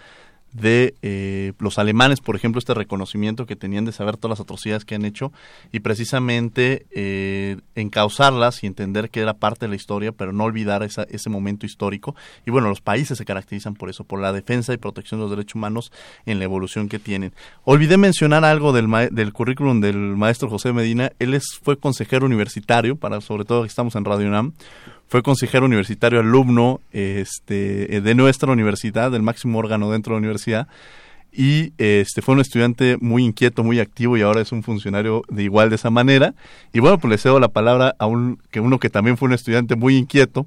de 0.54 0.94
eh, 1.02 1.54
los 1.60 1.80
alemanes, 1.80 2.22
por 2.22 2.36
ejemplo, 2.36 2.60
este 2.60 2.74
reconocimiento 2.74 3.46
que 3.46 3.56
tenían 3.56 3.86
de 3.86 3.92
saber 3.92 4.18
todas 4.18 4.38
las 4.38 4.44
atrocidades 4.44 4.86
que 4.86 4.96
han 4.96 5.04
hecho 5.04 5.34
y 5.72 5.80
precisamente 5.80 6.86
eh, 6.92 7.58
encauzarlas 7.76 8.64
y 8.64 8.68
entender 8.68 9.10
que 9.10 9.22
era 9.22 9.34
parte 9.34 9.66
de 9.66 9.70
la 9.70 9.76
historia, 9.76 10.12
pero 10.12 10.32
no 10.32 10.44
olvidar 10.44 10.84
esa, 10.84 11.04
ese 11.10 11.30
momento 11.30 11.66
histórico. 11.66 12.16
Y 12.46 12.52
bueno, 12.52 12.70
los 12.70 12.82
países 12.82 13.18
se 13.18 13.26
caracterizan 13.26 13.74
por 13.74 13.90
eso, 13.90 14.04
por 14.04 14.22
la 14.22 14.32
defensa 14.32 14.74
y 14.74 14.78
protección 14.78 15.20
de 15.20 15.24
los 15.24 15.32
derechos 15.32 15.56
humanos 15.56 15.92
en 16.26 16.38
la 16.38 16.46
evolución 16.46 16.88
que 16.88 17.00
tienen. 17.00 17.34
Olvidé 17.64 17.98
mencionar 17.98 18.46
algo 18.46 18.74
del, 18.74 18.88
del 19.12 19.34
currículum 19.34 19.82
del 19.82 19.98
maestro 19.98 20.50
José 20.50 20.72
Medina. 20.72 21.12
Él 21.18 21.34
es, 21.34 21.60
fue 21.62 21.78
consejero 21.78 22.26
universitario, 22.26 22.96
para 22.96 23.22
sobre 23.22 23.46
todo 23.46 23.64
que 23.64 23.68
estamos 23.68 23.96
en 23.96 24.06
Radio 24.06 24.28
UNAM 24.28 24.54
fue 25.08 25.22
consejero 25.22 25.66
universitario 25.66 26.20
alumno 26.20 26.82
este, 26.92 28.02
de 28.02 28.16
nuestra 28.16 28.52
universidad, 28.52 29.12
del 29.12 29.22
máximo 29.22 29.60
órgano 29.60 29.92
dentro 29.92 30.12
de 30.12 30.16
la 30.16 30.20
universidad, 30.20 30.68
y 31.36 31.74
este 31.80 32.22
fue 32.22 32.36
un 32.36 32.42
estudiante 32.42 32.98
muy 33.02 33.26
inquieto, 33.26 33.64
muy 33.64 33.80
activo 33.80 34.18
y 34.18 34.22
ahora 34.22 34.42
es 34.42 34.52
un 34.52 34.62
funcionario 34.62 35.24
de 35.30 35.44
igual 35.44 35.70
de 35.70 35.76
esa 35.76 35.90
manera. 35.90 36.36
Y 36.72 36.80
bueno, 36.80 37.00
pues 37.00 37.10
le 37.10 37.18
cedo 37.18 37.40
la 37.40 37.48
palabra 37.48 37.96
a 37.98 38.06
un 38.06 38.38
que 38.52 38.60
uno 38.60 38.80
que 38.80 38.92
también 38.92 39.18
fue 39.18 39.28
un 39.28 39.34
estudiante 39.34 39.76
muy 39.76 39.98
inquieto, 39.98 40.46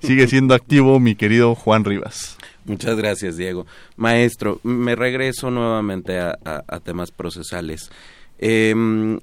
sigue 0.00 0.26
siendo 0.28 0.54
activo, 0.54 1.00
mi 1.00 1.14
querido 1.14 1.54
Juan 1.54 1.84
Rivas. 1.84 2.36
Muchas 2.66 2.96
gracias, 2.96 3.36
Diego. 3.38 3.66
Maestro, 3.96 4.60
me 4.62 4.94
regreso 4.94 5.50
nuevamente 5.50 6.18
a, 6.18 6.80
temas 6.84 7.12
procesales. 7.12 7.90
Em, 8.38 9.18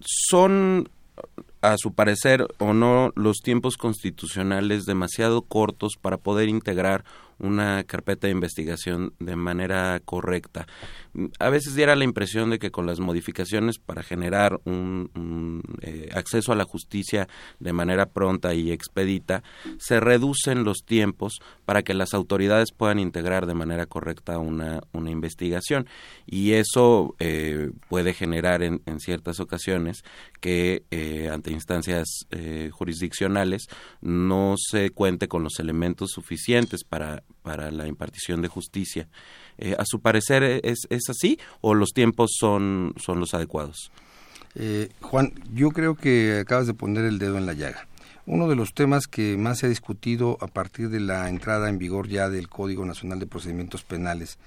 son 0.00 0.88
a 1.62 1.76
su 1.78 1.94
parecer 1.94 2.46
o 2.58 2.74
no 2.74 3.12
los 3.14 3.38
tiempos 3.38 3.76
constitucionales 3.76 4.84
demasiado 4.84 5.42
cortos 5.42 5.92
para 6.00 6.18
poder 6.18 6.48
integrar 6.48 7.04
una 7.38 7.82
carpeta 7.84 8.26
de 8.26 8.32
investigación 8.32 9.14
de 9.18 9.36
manera 9.36 10.00
correcta. 10.04 10.66
A 11.38 11.50
veces 11.50 11.74
diera 11.74 11.94
la 11.94 12.04
impresión 12.04 12.50
de 12.50 12.58
que 12.58 12.70
con 12.70 12.86
las 12.86 12.98
modificaciones 12.98 13.78
para 13.78 14.02
generar 14.02 14.60
un, 14.64 15.62
eh, 15.82 16.08
acceso 16.14 16.52
a 16.52 16.56
la 16.56 16.64
justicia 16.64 17.28
de 17.60 17.72
manera 17.72 18.06
pronta 18.06 18.54
y 18.54 18.72
expedita, 18.72 19.42
se 19.78 20.00
reducen 20.00 20.64
los 20.64 20.84
tiempos 20.84 21.40
para 21.66 21.82
que 21.82 21.92
las 21.92 22.14
autoridades 22.14 22.72
puedan 22.72 22.98
integrar 22.98 23.46
de 23.46 23.54
manera 23.54 23.86
correcta 23.86 24.38
una, 24.38 24.80
una 24.92 25.10
investigación. 25.10 25.86
Y 26.26 26.52
eso 26.52 27.14
eh, 27.18 27.70
puede 27.88 28.14
generar 28.14 28.62
en, 28.62 28.80
ciertas 28.98 29.40
ocasiones 29.40 30.02
que 30.40 30.84
eh, 30.90 31.28
ante 31.32 31.50
instancias 31.50 32.26
jurisdiccionales 32.70 33.66
no 34.00 34.54
se 34.56 34.90
cuente 34.90 35.28
con 35.28 35.42
los 35.42 35.58
elementos 35.58 36.10
suficientes 36.12 36.84
para, 36.84 37.24
para 37.42 37.70
la 37.70 37.86
impartición 37.86 38.42
de 38.42 38.48
justicia. 38.48 39.08
Eh, 39.58 39.74
¿A 39.78 39.84
su 39.84 40.00
parecer 40.00 40.42
es, 40.42 40.86
así 41.08 41.38
o 41.60 41.74
los 41.74 41.90
tiempos 41.90 42.32
son, 42.38 42.94
son 42.96 43.20
los 43.20 43.34
adecuados? 43.34 43.92
Eh, 44.54 44.90
Juan, 45.00 45.32
yo 45.52 45.70
creo 45.70 45.94
que 45.94 46.40
acabas 46.40 46.66
de 46.66 46.74
poner 46.74 47.04
el 47.04 47.18
dedo 47.18 47.38
en 47.38 47.46
la 47.46 47.54
llaga. 47.54 47.86
Uno 48.24 48.48
de 48.48 48.54
los 48.54 48.72
temas 48.72 49.08
que 49.08 49.36
más 49.36 49.58
se 49.58 49.66
ha 49.66 49.68
discutido 49.68 50.38
a 50.40 50.46
partir 50.46 50.90
de 50.90 51.00
la 51.00 51.28
entrada 51.28 51.68
en 51.68 51.78
vigor 51.78 52.08
ya 52.08 52.28
del 52.28 52.48
Código 52.48 52.84
Nacional 52.86 53.18
de 53.18 53.26
Procedimientos 53.26 53.82
Penales 53.82 54.38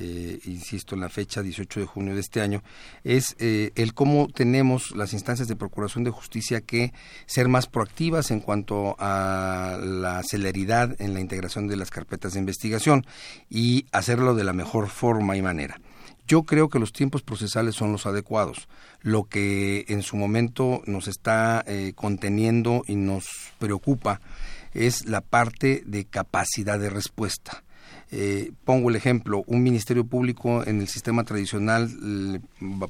eh, 0.00 0.38
insisto, 0.44 0.94
en 0.94 1.00
la 1.00 1.08
fecha 1.08 1.42
18 1.42 1.80
de 1.80 1.86
junio 1.86 2.14
de 2.14 2.20
este 2.20 2.40
año, 2.40 2.62
es 3.02 3.34
eh, 3.40 3.72
el 3.74 3.94
cómo 3.94 4.28
tenemos 4.28 4.92
las 4.92 5.12
instancias 5.12 5.48
de 5.48 5.56
Procuración 5.56 6.04
de 6.04 6.10
Justicia 6.10 6.60
que 6.60 6.92
ser 7.26 7.48
más 7.48 7.66
proactivas 7.66 8.30
en 8.30 8.38
cuanto 8.38 8.94
a 9.00 9.76
la 9.82 10.22
celeridad 10.22 10.94
en 11.00 11.14
la 11.14 11.20
integración 11.20 11.66
de 11.66 11.76
las 11.76 11.90
carpetas 11.90 12.34
de 12.34 12.38
investigación 12.38 13.04
y 13.50 13.86
hacerlo 13.90 14.36
de 14.36 14.44
la 14.44 14.52
mejor 14.52 14.88
forma 14.88 15.36
y 15.36 15.42
manera. 15.42 15.80
Yo 16.28 16.44
creo 16.44 16.68
que 16.68 16.78
los 16.78 16.92
tiempos 16.92 17.22
procesales 17.22 17.74
son 17.74 17.90
los 17.90 18.06
adecuados. 18.06 18.68
Lo 19.00 19.24
que 19.24 19.86
en 19.88 20.02
su 20.02 20.16
momento 20.16 20.82
nos 20.86 21.08
está 21.08 21.64
eh, 21.66 21.92
conteniendo 21.96 22.84
y 22.86 22.96
nos 22.96 23.26
preocupa 23.58 24.20
es 24.74 25.06
la 25.06 25.22
parte 25.22 25.82
de 25.86 26.04
capacidad 26.04 26.78
de 26.78 26.90
respuesta. 26.90 27.64
Eh, 28.10 28.52
pongo 28.64 28.88
el 28.88 28.96
ejemplo, 28.96 29.44
un 29.46 29.62
ministerio 29.62 30.04
público 30.04 30.66
en 30.66 30.80
el 30.80 30.88
sistema 30.88 31.24
tradicional, 31.24 32.40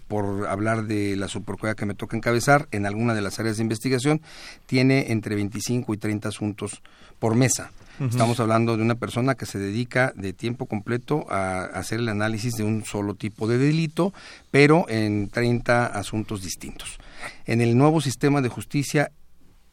por 0.07 0.47
hablar 0.47 0.87
de 0.87 1.17
la 1.17 1.27
supercueva 1.27 1.75
que 1.75 1.87
me 1.87 1.95
toca 1.95 2.17
encabezar, 2.17 2.69
en 2.71 2.87
alguna 2.87 3.15
de 3.15 3.23
las 3.23 3.41
áreas 3.41 3.57
de 3.57 3.65
investigación, 3.65 4.21
tiene 4.67 5.11
entre 5.11 5.35
25 5.35 5.93
y 5.93 5.97
30 5.97 6.29
asuntos 6.29 6.83
por 7.19 7.35
mesa. 7.35 7.73
Estamos 8.01 8.39
hablando 8.39 8.77
de 8.77 8.85
una 8.85 8.95
persona 8.95 9.35
que 9.35 9.45
se 9.45 9.59
dedica 9.59 10.13
de 10.15 10.33
tiempo 10.33 10.67
completo 10.67 11.27
a 11.31 11.65
hacer 11.65 11.99
el 11.99 12.09
análisis 12.09 12.55
de 12.55 12.63
un 12.63 12.85
solo 12.85 13.15
tipo 13.15 13.49
de 13.49 13.59
delito, 13.59 14.15
pero 14.53 14.87
en 14.89 15.29
30 15.29 15.87
asuntos 15.87 16.43
distintos. 16.43 16.99
En 17.45 17.61
el 17.61 17.77
nuevo 17.77 18.01
sistema 18.01 18.41
de 18.41 18.49
justicia, 18.51 19.11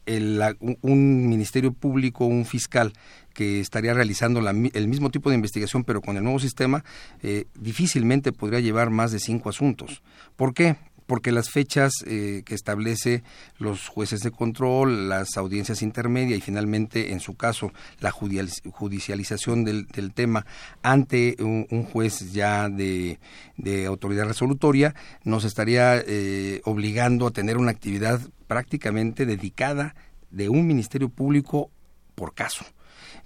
un 0.08 1.28
ministerio 1.28 1.72
público, 1.72 2.26
un 2.26 2.44
fiscal 2.46 2.92
que 3.36 3.60
estaría 3.60 3.92
realizando 3.92 4.40
el 4.40 4.88
mismo 4.88 5.10
tipo 5.10 5.28
de 5.28 5.36
investigación, 5.36 5.84
pero 5.84 6.00
con 6.00 6.16
el 6.16 6.24
nuevo 6.24 6.38
sistema, 6.38 6.82
eh, 7.22 7.44
difícilmente 7.54 8.32
podría 8.32 8.60
llevar 8.60 8.88
más 8.88 9.12
de 9.12 9.20
cinco 9.20 9.50
asuntos. 9.50 10.02
¿Por 10.36 10.54
qué? 10.54 10.76
porque 11.06 11.30
las 11.30 11.50
fechas 11.50 11.92
eh, 12.04 12.42
que 12.44 12.56
establece 12.56 13.22
los 13.58 13.86
jueces 13.86 14.20
de 14.20 14.32
control, 14.32 15.08
las 15.08 15.36
audiencias 15.36 15.82
intermedias 15.82 16.38
y 16.38 16.40
finalmente, 16.40 17.12
en 17.12 17.20
su 17.20 17.36
caso, 17.36 17.72
la 18.00 18.10
judicialización 18.10 19.64
del, 19.64 19.86
tema 20.14 20.46
ante 20.82 21.36
un, 21.38 21.84
juez 21.84 22.32
ya 22.32 22.68
de, 22.68 23.18
autoridad 23.86 24.26
resolutoria, 24.26 24.96
nos 25.22 25.44
estaría 25.44 25.96
eh, 25.98 26.60
obligando 26.64 27.28
a 27.28 27.30
tener 27.30 27.56
una 27.56 27.70
actividad 27.70 28.20
prácticamente 28.48 29.26
dedicada 29.26 29.94
de 30.30 30.48
un 30.48 30.66
ministerio 30.66 31.08
público 31.08 31.70
por 32.16 32.34
caso. 32.34 32.64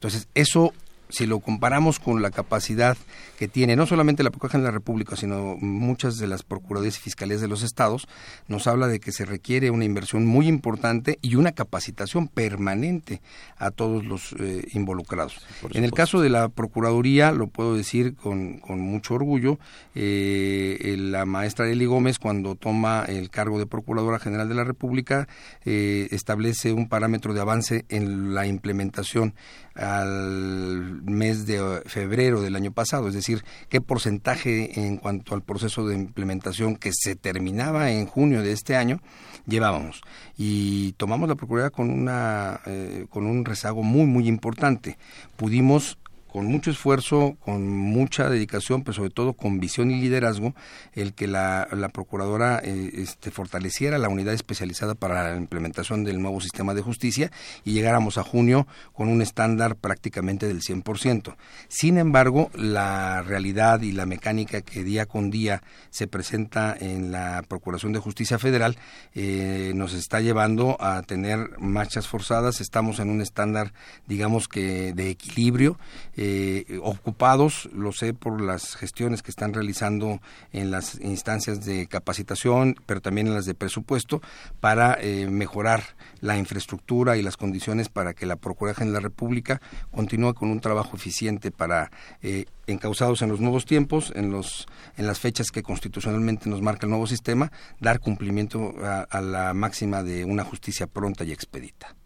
Entonces, 0.01 0.29
eso 0.35 0.73
si 1.11 1.27
lo 1.27 1.41
comparamos 1.41 1.99
con 1.99 2.23
la 2.23 2.31
capacidad 2.31 2.97
que 3.39 3.49
tiene 3.49 3.77
no 3.77 3.87
solamente 3.87 4.23
la 4.23 4.31
Procuraduría 4.31 4.61
de 4.61 4.73
la 4.73 4.79
República, 4.79 5.17
sino 5.17 5.57
muchas 5.61 6.19
de 6.19 6.27
las 6.27 6.43
Procuradurías 6.43 6.99
y 6.99 7.01
Fiscalías 7.01 7.41
de 7.41 7.49
los 7.49 7.63
estados, 7.63 8.09
nos 8.49 8.67
habla 8.67 8.87
de 8.87 9.01
que 9.01 9.13
se 9.13 9.25
requiere 9.25 9.71
una 9.71 9.85
inversión 9.85 10.27
muy 10.27 10.47
importante 10.47 11.19
y 11.23 11.37
una 11.37 11.53
capacitación 11.53 12.29
permanente 12.29 13.23
a 13.57 13.71
todos 13.71 14.05
los 14.05 14.35
eh, 14.39 14.67
involucrados. 14.73 15.39
en 15.73 15.85
el 15.85 15.93
caso 15.93 16.21
de 16.21 16.29
la 16.29 16.49
Procuraduría, 16.49 17.33
lo 17.33 17.47
puedo 17.47 17.75
decir 17.75 18.15
con, 18.15 18.59
con 18.59 18.81
mucho 18.81 19.15
orgullo, 19.15 19.59
eh, 19.95 20.97
la 20.99 21.25
maestra 21.25 21.69
Eli 21.69 21.87
Gómez, 21.87 22.19
cuando 22.19 22.55
toma 22.55 23.05
el 23.07 23.31
cargo 23.31 23.59
de 23.59 23.67
Procuradora 23.67 24.19
General 24.19 24.49
de 24.49 24.55
la 24.55 24.65
República, 24.65 25.29
eh, 25.65 26.09
establece 26.11 26.73
un 26.73 26.89
parámetro 26.89 27.35
de 27.35 27.41
avance 27.41 27.85
en 27.89 28.35
la 28.35 28.47
implementación 28.47 29.35
al 29.75 31.00
mes 31.03 31.47
de 31.47 31.83
febrero 31.87 32.41
del 32.41 32.57
año 32.57 32.73
pasado, 32.73 33.09
es 33.09 33.15
decir, 33.15 33.45
qué 33.69 33.81
porcentaje 33.81 34.81
en 34.81 34.97
cuanto 34.97 35.35
al 35.35 35.43
proceso 35.43 35.87
de 35.87 35.95
implementación 35.95 36.77
que 36.77 36.91
se 36.93 37.17
terminaba 37.17 37.91
en 37.91 38.07
junio 38.07 38.43
de 38.43 38.53
este 38.53 38.77
año 38.77 39.01
llevábamos 39.47 40.03
y 40.37 40.93
tomamos 40.93 41.29
la 41.29 41.35
procuraduría 41.35 41.71
con 41.71 41.91
una 41.91 42.61
eh, 42.67 43.07
con 43.11 43.27
un 43.27 43.45
rezago 43.45 43.83
muy 43.83 44.07
muy 44.07 44.29
importante. 44.29 44.99
Pudimos 45.37 45.99
con 46.33 46.47
mucho 46.47 46.71
esfuerzo, 46.71 47.37
con 47.41 47.69
mucha 47.69 48.29
dedicación, 48.29 48.83
pero 48.83 48.95
sobre 48.95 49.11
todo 49.11 49.33
con 49.33 49.59
visión 49.59 49.91
y 49.91 50.01
liderazgo, 50.01 50.55
el 50.93 51.13
que 51.13 51.27
la, 51.27 51.69
procuradora 51.93 52.61
eh, 52.63 52.91
este, 52.95 53.31
fortaleciera 53.31 53.99
la 53.99 54.09
unidad 54.09 54.35
especializada 54.35 54.95
para 54.95 55.31
la 55.31 55.37
implementación 55.37 56.05
del 56.05 56.23
nuevo 56.23 56.41
sistema 56.41 56.73
de 56.75 56.83
justicia 56.83 57.33
y 57.65 57.73
llegáramos 57.73 58.17
a 58.17 58.23
junio 58.23 58.67
con 58.93 59.09
un 59.09 59.23
estándar 59.23 59.77
prácticamente 59.77 60.47
del 60.47 60.61
100%. 60.61 61.35
Sin 61.69 61.99
embargo, 61.99 62.51
la 62.55 63.23
realidad 63.23 63.81
y 63.83 63.93
la 63.93 64.07
mecánica 64.07 64.61
que 64.63 64.85
día 64.85 65.07
con 65.07 65.31
día 65.31 65.63
se 65.91 66.07
presenta 66.07 66.77
en 66.79 67.11
la 67.11 67.43
Procuración 67.49 67.93
de 67.93 67.99
Justicia 67.99 68.39
Federal 68.39 68.77
eh, 69.15 69.73
nos 69.75 69.95
está 69.95 70.21
llevando 70.21 70.77
a 70.81 71.03
tener 71.03 71.59
marchas 71.59 72.07
forzadas. 72.07 72.61
Estamos 72.61 73.01
en 73.01 73.11
un 73.11 73.21
estándar, 73.21 73.73
digamos 74.07 74.47
que 74.47 74.93
de 74.93 75.11
equilibrio 75.11 75.79
eh, 76.23 76.79
ocupados, 76.83 77.71
lo 77.73 77.93
sé 77.93 78.13
por 78.13 78.43
las 78.43 78.77
gestiones 78.77 79.23
que 79.23 79.31
están 79.31 79.55
realizando 79.55 80.21
en 80.53 80.71
las 80.71 81.01
instancias 81.01 81.65
de 81.65 81.87
capacitación, 81.87 82.77
pero 82.85 83.01
también 83.01 83.27
en 83.27 83.35
las 83.35 83.47
de 83.47 83.55
presupuesto, 83.55 84.21
para 84.61 84.99
eh, 85.01 85.29
mejorar 85.31 85.83
la 86.21 86.37
infraestructura 86.37 87.17
y 87.17 87.23
las 87.23 87.39
condiciones 87.39 87.89
para 87.89 88.13
que 88.13 88.27
la 88.27 88.37
Procuraduría 88.37 88.85
de 88.85 88.93
la 88.93 89.01
República 89.01 89.63
continúe 89.93 90.35
con 90.35 90.51
un 90.51 90.61
trabajo 90.61 90.95
eficiente 90.95 91.51
para 91.51 91.91
eh, 92.21 92.45
encausados 92.67 93.23
en 93.23 93.31
los 93.31 93.41
nuevos 93.41 93.65
tiempos, 93.65 94.13
en 94.15 94.31
los 94.31 94.67
en 94.99 95.07
las 95.07 95.21
fechas 95.21 95.51
que 95.51 95.63
constitucionalmente 95.63 96.51
nos 96.51 96.61
marca 96.61 96.85
el 96.85 96.91
nuevo 96.91 97.07
sistema, 97.07 97.51
dar 97.81 97.99
cumplimiento 97.99 98.75
a, 98.83 99.23
la 99.23 99.55
máxima 99.55 100.03
de 100.03 100.27
una 100.27 100.45
justicia 100.45 100.87
pronta 100.87 101.25
y 101.25 101.33
expedita. 101.33 101.97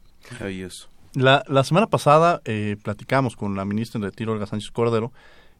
La, 1.14 1.44
la 1.46 1.64
semana 1.64 1.86
pasada 1.86 2.40
eh, 2.44 2.76
platicamos 2.82 3.36
con 3.36 3.54
la 3.56 3.64
ministra 3.64 3.98
en 3.98 4.04
retiro, 4.04 4.32
Olga 4.32 4.46
Sánchez 4.46 4.70
Cordero, 4.70 5.12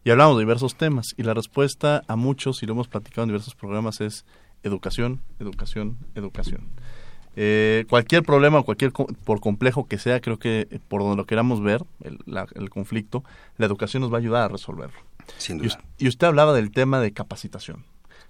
y 0.03 0.11
hablamos 0.11 0.37
de 0.37 0.43
diversos 0.43 0.75
temas. 0.75 1.13
Y 1.17 1.23
la 1.23 1.33
respuesta 1.33 2.03
a 2.07 2.15
muchos, 2.15 2.61
y 2.61 2.65
lo 2.65 2.73
hemos 2.73 2.87
platicado 2.87 3.23
en 3.23 3.29
diversos 3.29 3.55
programas, 3.55 4.01
es 4.01 4.25
educación, 4.63 5.21
educación, 5.39 5.97
educación. 6.15 6.69
Eh, 7.37 7.85
cualquier 7.89 8.23
problema, 8.23 8.63
cualquier 8.63 8.91
por 8.91 9.41
complejo 9.41 9.87
que 9.87 9.97
sea, 9.97 10.21
creo 10.21 10.39
que 10.39 10.67
eh, 10.69 10.79
por 10.87 11.01
donde 11.01 11.17
lo 11.17 11.25
queramos 11.25 11.61
ver, 11.61 11.83
el, 12.01 12.19
el 12.55 12.69
conflicto, 12.69 13.23
la 13.57 13.65
educación 13.65 14.01
nos 14.01 14.11
va 14.11 14.17
a 14.17 14.19
ayudar 14.19 14.43
a 14.43 14.47
resolverlo. 14.47 14.99
Sin 15.37 15.57
duda. 15.57 15.83
Y, 15.97 16.07
usted 16.07 16.27
hablaba 16.27 16.53
del 16.53 16.71
tema 16.71 16.99
de 16.99 17.11
capacitación. 17.11 17.85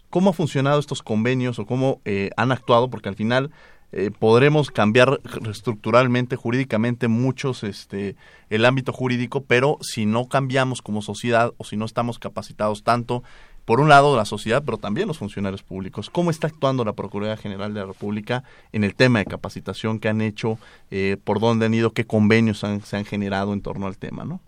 ¿Cómo 0.10 0.30
han 0.30 0.34
funcionado 0.34 0.80
estos 0.80 1.04
convenios 1.04 1.60
o 1.60 1.66
cómo 1.66 2.02
eh, 2.06 2.30
han 2.38 2.52
actuado? 2.52 2.90
Porque 2.90 3.10
al 3.10 3.16
final 3.16 3.52
eh, 3.98 4.12
podremos 4.12 4.72
cambiar 4.72 5.22
estructuralmente, 5.50 6.36
jurídicamente, 6.36 7.08
muchos 7.08 7.64
este, 7.64 8.18
el 8.50 8.66
ámbito 8.66 8.92
jurídico, 8.92 9.46
pero 9.46 9.78
si 9.80 10.06
no 10.06 10.28
cambiamos 10.28 10.82
como 10.82 11.02
sociedad 11.02 11.54
o 11.58 11.64
si 11.64 11.78
no 11.78 11.86
estamos 11.86 12.20
capacitados 12.20 12.84
tanto, 12.84 13.24
por 13.64 13.80
un 13.80 13.88
lado 13.88 14.18
la 14.18 14.26
sociedad, 14.26 14.64
pero 14.66 14.78
también 14.78 15.08
los 15.08 15.18
funcionarios 15.18 15.64
públicos, 15.64 16.10
¿cómo 16.10 16.30
está 16.30 16.48
actuando 16.48 16.84
la 16.84 16.92
Procuraduría 16.92 17.42
General 17.42 17.74
de 17.74 17.80
la 17.80 17.86
República 17.86 18.44
en 18.74 18.84
el 18.84 18.96
tema 18.96 19.20
de 19.20 19.26
capacitación 19.26 20.00
que 20.00 20.10
han 20.10 20.20
hecho, 20.20 20.60
eh, 20.92 21.16
por 21.24 21.40
dónde 21.40 21.68
han 21.68 21.74
ido, 21.74 21.94
qué 21.94 22.06
convenios 22.06 22.66
se 22.84 22.98
han 22.98 23.06
generado 23.06 23.54
en 23.54 23.62
torno 23.62 23.88
al 23.88 23.98
tema, 23.98 24.26
¿no? 24.26 24.42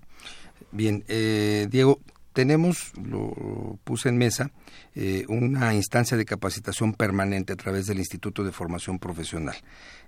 Bien, 0.72 1.06
eh, 1.08 1.68
Diego, 1.72 2.02
tenemos, 2.38 2.92
lo 3.04 3.80
puse 3.84 4.10
en 4.10 4.20
mesa, 4.20 4.52
eh, 4.94 5.26
una 5.28 5.74
instancia 5.74 6.16
de 6.16 6.24
capacitación 6.24 6.94
permanente 6.94 7.52
a 7.52 7.56
través 7.56 7.88
del 7.88 7.98
Instituto 7.98 8.44
de 8.44 8.52
Formación 8.52 9.00
Profesional. 9.00 9.56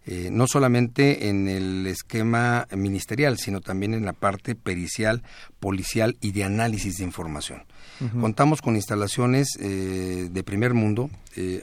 Eh, 0.05 0.29
no 0.31 0.45
solamente 0.45 1.27
en 1.29 1.47
el 1.47 1.87
esquema 1.87 2.67
ministerial, 2.77 3.39
sino 3.39 3.61
también 3.61 3.95
en 3.95 4.05
la 4.05 4.13
parte 4.13 4.53
pericial, 4.53 5.23
policial 5.59 6.17
y 6.21 6.31
de 6.31 6.43
análisis 6.43 6.97
de 6.97 7.03
información. 7.03 7.63
Contamos 8.21 8.61
con 8.61 8.75
instalaciones 8.75 9.57
eh, 9.59 10.29
de 10.31 10.43
primer 10.43 10.75
mundo. 10.75 11.09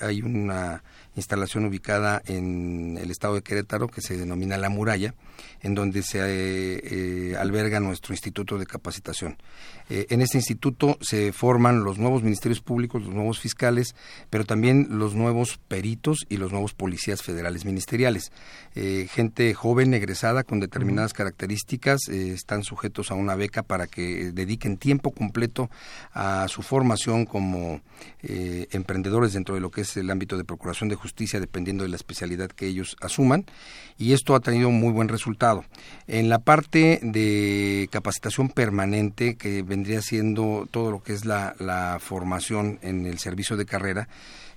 hay 0.01 0.21
una 0.21 0.83
instalación 1.17 1.65
ubicada 1.65 2.23
en 2.27 2.99
el 2.99 3.11
estado 3.11 3.35
de 3.35 3.43
Querétaro 3.43 3.89
que 3.89 4.03
se 4.03 4.17
denomina 4.17 4.57
La 4.59 4.69
Muralla, 4.69 5.15
en 5.61 5.75
donde 5.75 6.03
se 6.03 6.21
eh, 6.23 7.37
alberga 7.37 7.81
nuestro 7.81 8.15
instituto 8.15 8.59
de 8.59 8.67
capacitación. 8.67 9.37
Eh, 9.89 10.07
en 10.11 10.21
este 10.21 10.39
instituto 10.39 10.99
se 11.01 11.33
forman 11.33 11.85
los 11.85 11.99
nuevos 11.99 12.23
ministerios 12.23 12.61
públicos, 12.61 13.03
los 13.03 13.15
nuevos 13.15 13.41
fiscales, 13.41 13.95
pero 14.31 14.45
también 14.45 14.87
los 14.91 15.15
nuevos 15.15 15.59
peritos 15.69 16.27
y 16.29 16.37
los 16.37 16.53
nuevos 16.53 16.75
policías 16.75 17.23
federales 17.23 17.65
ministeriales. 17.65 18.33
Eh, 18.75 19.09
gente 19.11 19.55
joven, 19.55 19.95
egresada, 19.95 20.45
con 20.45 20.61
determinadas 20.61 21.13
características, 21.13 22.09
están 22.09 22.63
sujetos 22.63 23.11
a 23.11 23.15
una 23.15 23.37
beca 23.37 23.63
para 23.63 23.87
que 23.87 24.33
dediquen 24.33 24.77
tiempo 24.77 25.13
completo 25.13 25.71
a 26.13 26.47
su 26.49 26.63
formación 26.63 27.25
como 27.25 27.81
emprendedores 28.23 29.33
dentro 29.33 29.55
de 29.55 29.61
lo 29.61 29.71
que 29.71 29.83
es 29.83 29.97
el 29.97 30.11
ámbito 30.11 30.37
de 30.37 30.45
procuración 30.45 30.89
de 30.89 30.97
justicia, 30.97 31.06
dependiendo 31.41 31.85
de 31.85 31.91
la 31.91 31.97
especialidad 31.97 32.49
que 32.49 32.67
ellos 32.67 32.97
asuman. 33.01 33.45
Y 33.99 34.13
esto 34.13 34.35
ha 34.35 34.41
tenido 34.41 34.71
muy 34.71 34.93
buen 34.93 35.09
resultado. 35.09 35.65
En 36.07 36.29
la 36.29 36.39
parte 36.39 37.01
de 37.03 37.89
capacitación 37.91 38.49
permanente, 38.51 39.37
que 39.37 39.63
vendría 39.63 40.03
siendo 40.03 40.69
todo 40.71 40.91
lo 40.91 41.03
que 41.03 41.13
es 41.13 41.25
la, 41.25 41.55
la 41.59 41.99
formación 42.01 42.79
en 42.83 43.07
el 43.07 43.19
servicio 43.19 43.57
de 43.57 43.67
carrera, 43.67 44.09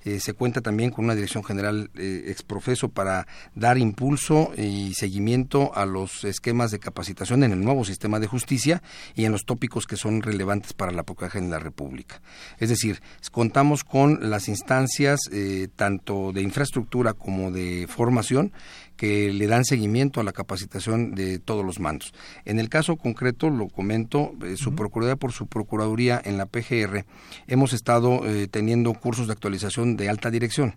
eh, 0.03 0.19
se 0.19 0.33
cuenta 0.33 0.61
también 0.61 0.91
con 0.91 1.05
una 1.05 1.15
dirección 1.15 1.43
general 1.43 1.91
eh, 1.95 2.25
exprofeso 2.27 2.89
para 2.89 3.27
dar 3.55 3.77
impulso 3.77 4.51
y 4.57 4.93
seguimiento 4.95 5.75
a 5.75 5.85
los 5.85 6.23
esquemas 6.23 6.71
de 6.71 6.79
capacitación 6.79 7.43
en 7.43 7.51
el 7.51 7.63
nuevo 7.63 7.85
sistema 7.85 8.19
de 8.19 8.27
justicia 8.27 8.81
y 9.15 9.25
en 9.25 9.31
los 9.31 9.45
tópicos 9.45 9.85
que 9.85 9.95
son 9.95 10.21
relevantes 10.21 10.73
para 10.73 10.91
la 10.91 11.03
Procuraduría 11.03 11.19
en 11.19 11.51
la 11.51 11.59
República. 11.59 12.21
Es 12.59 12.69
decir, 12.69 13.01
contamos 13.31 13.83
con 13.83 14.29
las 14.29 14.47
instancias 14.47 15.19
eh, 15.31 15.67
tanto 15.75 16.31
de 16.31 16.41
infraestructura 16.41 17.13
como 17.13 17.51
de 17.51 17.87
formación 17.89 18.53
que 18.99 19.31
le 19.31 19.47
dan 19.47 19.63
seguimiento 19.63 20.19
a 20.19 20.25
la 20.25 20.33
capacitación 20.33 21.15
de 21.15 21.39
todos 21.39 21.63
los 21.63 21.79
mandos. 21.79 22.13
En 22.43 22.59
el 22.59 22.67
caso 22.67 22.97
concreto, 22.97 23.49
lo 23.49 23.69
comento, 23.69 24.33
eh, 24.43 24.57
su 24.57 24.75
Procuraduría 24.75 25.15
por 25.15 25.31
su 25.31 25.47
Procuraduría 25.47 26.21
en 26.21 26.37
la 26.37 26.45
PGR, 26.45 27.05
hemos 27.47 27.71
estado 27.71 28.27
eh, 28.27 28.49
teniendo 28.51 28.93
cursos 28.93 29.27
de 29.27 29.33
actualización 29.33 29.95
de 29.95 30.09
alta 30.09 30.29
dirección. 30.29 30.75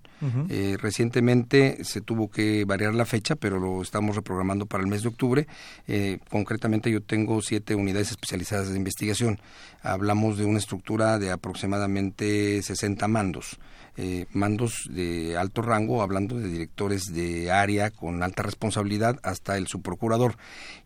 Eh, 0.48 0.76
recientemente 0.78 1.82
se 1.82 2.00
tuvo 2.00 2.30
que 2.30 2.64
variar 2.64 2.94
la 2.94 3.06
fecha, 3.06 3.34
pero 3.34 3.58
lo 3.58 3.82
estamos 3.82 4.14
reprogramando 4.14 4.66
para 4.66 4.84
el 4.84 4.88
mes 4.88 5.02
de 5.02 5.08
octubre. 5.08 5.48
concretamente 6.30 6.92
yo 6.92 7.02
tengo 7.02 7.42
siete 7.42 7.74
unidades 7.74 8.12
especializadas 8.12 8.70
de 8.70 8.76
investigación. 8.76 9.40
Hablamos 9.82 10.38
de 10.38 10.44
una 10.44 10.60
estructura 10.60 11.18
de 11.18 11.32
aproximadamente 11.32 12.62
60 12.62 13.08
mandos. 13.08 13.58
Mandos 14.32 14.88
de 14.88 15.36
alto 15.36 15.60
rango, 15.60 16.02
hablando 16.02 16.38
de 16.38 16.48
directores 16.48 17.12
de 17.12 17.50
área 17.50 17.90
con 17.90 18.11
alta 18.20 18.42
responsabilidad 18.42 19.20
hasta 19.22 19.56
el 19.56 19.68
subprocurador. 19.68 20.36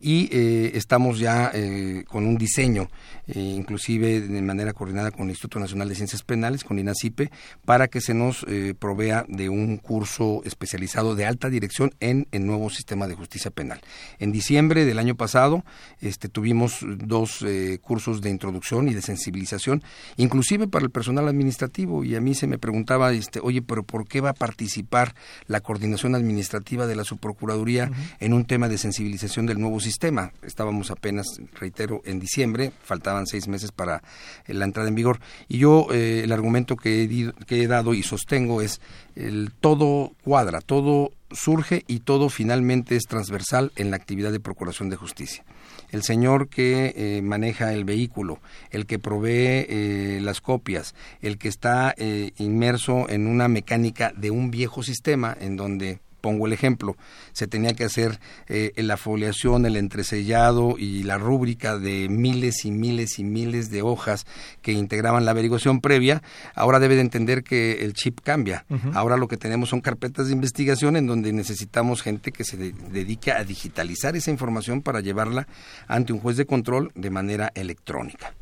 Y 0.01 0.29
eh, 0.31 0.73
estamos 0.75 1.19
ya 1.19 1.51
eh, 1.55 2.05
con 2.07 2.27
un 2.27 2.37
diseño, 2.37 2.89
inclusive 3.27 4.21
de 4.21 4.43
manera 4.43 4.75
coordinada 4.75 5.11
con 5.11 5.23
el 5.23 5.31
Instituto 5.31 5.59
Nacional 5.59 5.89
de 5.89 5.95
Ciencias 5.95 6.23
Penales, 6.23 6.63
con 6.63 6.79
INACIPE, 6.79 7.31
para 7.65 7.89
que 7.89 8.01
se 8.01 8.15
nos 8.15 8.45
provea 8.79 9.25
de 9.29 9.49
un 9.49 9.79
curso 9.79 10.43
especializado 10.45 11.15
de 11.15 11.27
alta 11.27 11.49
dirección 11.49 11.93
en 12.01 12.29
el 12.31 12.47
nuevo 12.47 12.71
sistema 12.71 13.07
de 13.07 13.15
justicia 13.15 13.51
penal. 13.51 13.81
En 14.19 14.31
diciembre 14.31 14.85
del 14.85 14.99
año 14.99 15.17
pasado 15.17 15.65
este, 16.01 16.29
tuvimos 16.29 16.81
dos 16.83 17.45
cursos 17.81 18.21
de 18.21 18.31
introducción 18.31 18.89
y 18.89 18.95
de 18.95 19.03
sensibilización, 19.03 19.83
inclusive 20.17 20.69
para 20.69 20.85
el 20.85 20.91
personal 20.91 21.29
administrativo, 21.29 22.05
y 22.05 22.15
a 22.15 22.21
mí 22.21 22.35
se 22.35 22.47
me 22.47 22.59
preguntaba 22.59 23.13
este, 23.13 23.41
oye, 23.41 23.63
pero 23.63 23.83
¿por 23.83 24.07
qué 24.07 24.21
va 24.21 24.31
a 24.31 24.35
participar 24.35 25.15
la 25.47 25.61
coordinación 25.61 26.15
administrativa 26.15 26.87
de 26.87 26.97
la 26.97 27.05
subprocuraduría 27.17 27.91
en 28.21 28.33
un 28.33 28.45
tema 28.45 28.69
de 28.69 28.79
sensibilización 28.79 29.47
del 29.47 29.59
nuevo 29.59 29.81
sistema? 29.81 30.33
Estábamos 30.43 30.91
apenas, 30.91 31.27
reitero, 31.59 32.03
en 32.05 32.21
diciembre, 32.21 32.73
faltaban 32.85 33.27
seis 33.27 33.49
meses 33.49 33.73
para 33.73 34.03
eh, 34.47 34.55
la 34.55 34.65
entrada 34.65 34.89
en 34.89 34.95
vigor. 34.95 35.21
Y 35.49 35.59
yo 35.59 35.89
eh, 35.93 36.23
el 36.25 36.33
argumento 36.33 36.77
que 36.77 37.03
he, 37.03 37.45
que 37.47 37.63
he 37.63 37.67
dado 37.67 37.95
y 37.95 38.03
sostengo 38.03 38.61
es 38.63 38.81
el 39.15 39.53
todo 39.59 40.13
cuadra, 40.23 40.61
todo 40.61 41.13
surge 41.31 41.85
y 41.87 42.01
todo 42.01 42.29
finalmente 42.29 42.97
es 42.97 43.05
transversal 43.05 43.73
en 43.77 43.91
la 43.91 43.97
actividad 43.97 44.31
de 44.31 44.41
procuración 44.41 44.91
de 44.91 44.97
justicia 44.97 45.45
el 45.91 46.03
señor 46.03 46.49
que 46.49 46.95
eh, 46.97 47.23
maneja 47.23 47.73
el 47.73 47.85
vehículo, 47.85 48.41
el 48.71 48.87
que 48.87 48.99
provee 48.99 49.67
eh, 49.69 50.19
las 50.23 50.41
copias, 50.41 50.95
el 51.21 51.39
que 51.39 51.49
está 51.49 51.95
eh, 51.97 52.33
inmerso 52.39 53.09
en 53.09 53.27
una 53.27 53.49
mecánica 53.49 54.13
de 54.17 54.31
un 54.31 54.51
viejo 54.51 54.83
sistema 54.83 55.37
en 55.39 55.57
donde 55.57 56.01
pongo 56.21 56.47
el 56.47 56.53
ejemplo, 56.53 56.97
se 57.33 57.47
tenía 57.47 57.75
que 57.75 57.85
hacer 57.85 58.19
eh, 58.49 58.73
la 58.77 58.97
foliación, 58.97 59.67
el 59.67 59.77
entresellado 59.77 60.77
y 60.79 61.03
la 61.03 61.19
rúbrica 61.19 61.79
de 61.79 62.09
miles 62.09 62.65
y 62.65 62.71
miles 62.71 63.19
y 63.19 63.25
miles 63.25 63.71
de 63.71 63.83
hojas 63.83 64.27
que 64.63 64.73
integraban 64.73 65.25
la 65.25 65.31
averiguación 65.33 65.81
previa, 65.81 66.23
ahora 66.55 66.79
debe 66.79 66.97
de 66.97 67.03
entender 67.03 67.43
que 67.43 67.85
el 67.85 67.93
chip 67.93 68.21
cambia. 68.23 68.65
Ahora 68.95 69.17
lo 69.17 69.29
que 69.29 69.37
tenemos 69.37 69.69
son 69.69 69.81
carpetas 69.81 70.27
de 70.27 70.33
investigación 70.33 70.97
en 70.97 71.07
donde 71.07 71.33
necesitamos 71.33 72.03
gente 72.03 72.33
que 72.33 72.45
se 72.45 72.57
dedique 72.57 73.33
a 73.33 73.45
digitalizar 73.45 74.17
esa 74.17 74.31
información 74.31 74.83
para 74.83 75.01
llevarla 75.01 75.47
ante 75.87 76.13
un 76.13 76.21
juez 76.21 76.37
de 76.37 76.47
control 76.47 76.93
de 76.95 77.11
manera 77.11 77.53
electrónica. 77.55 78.35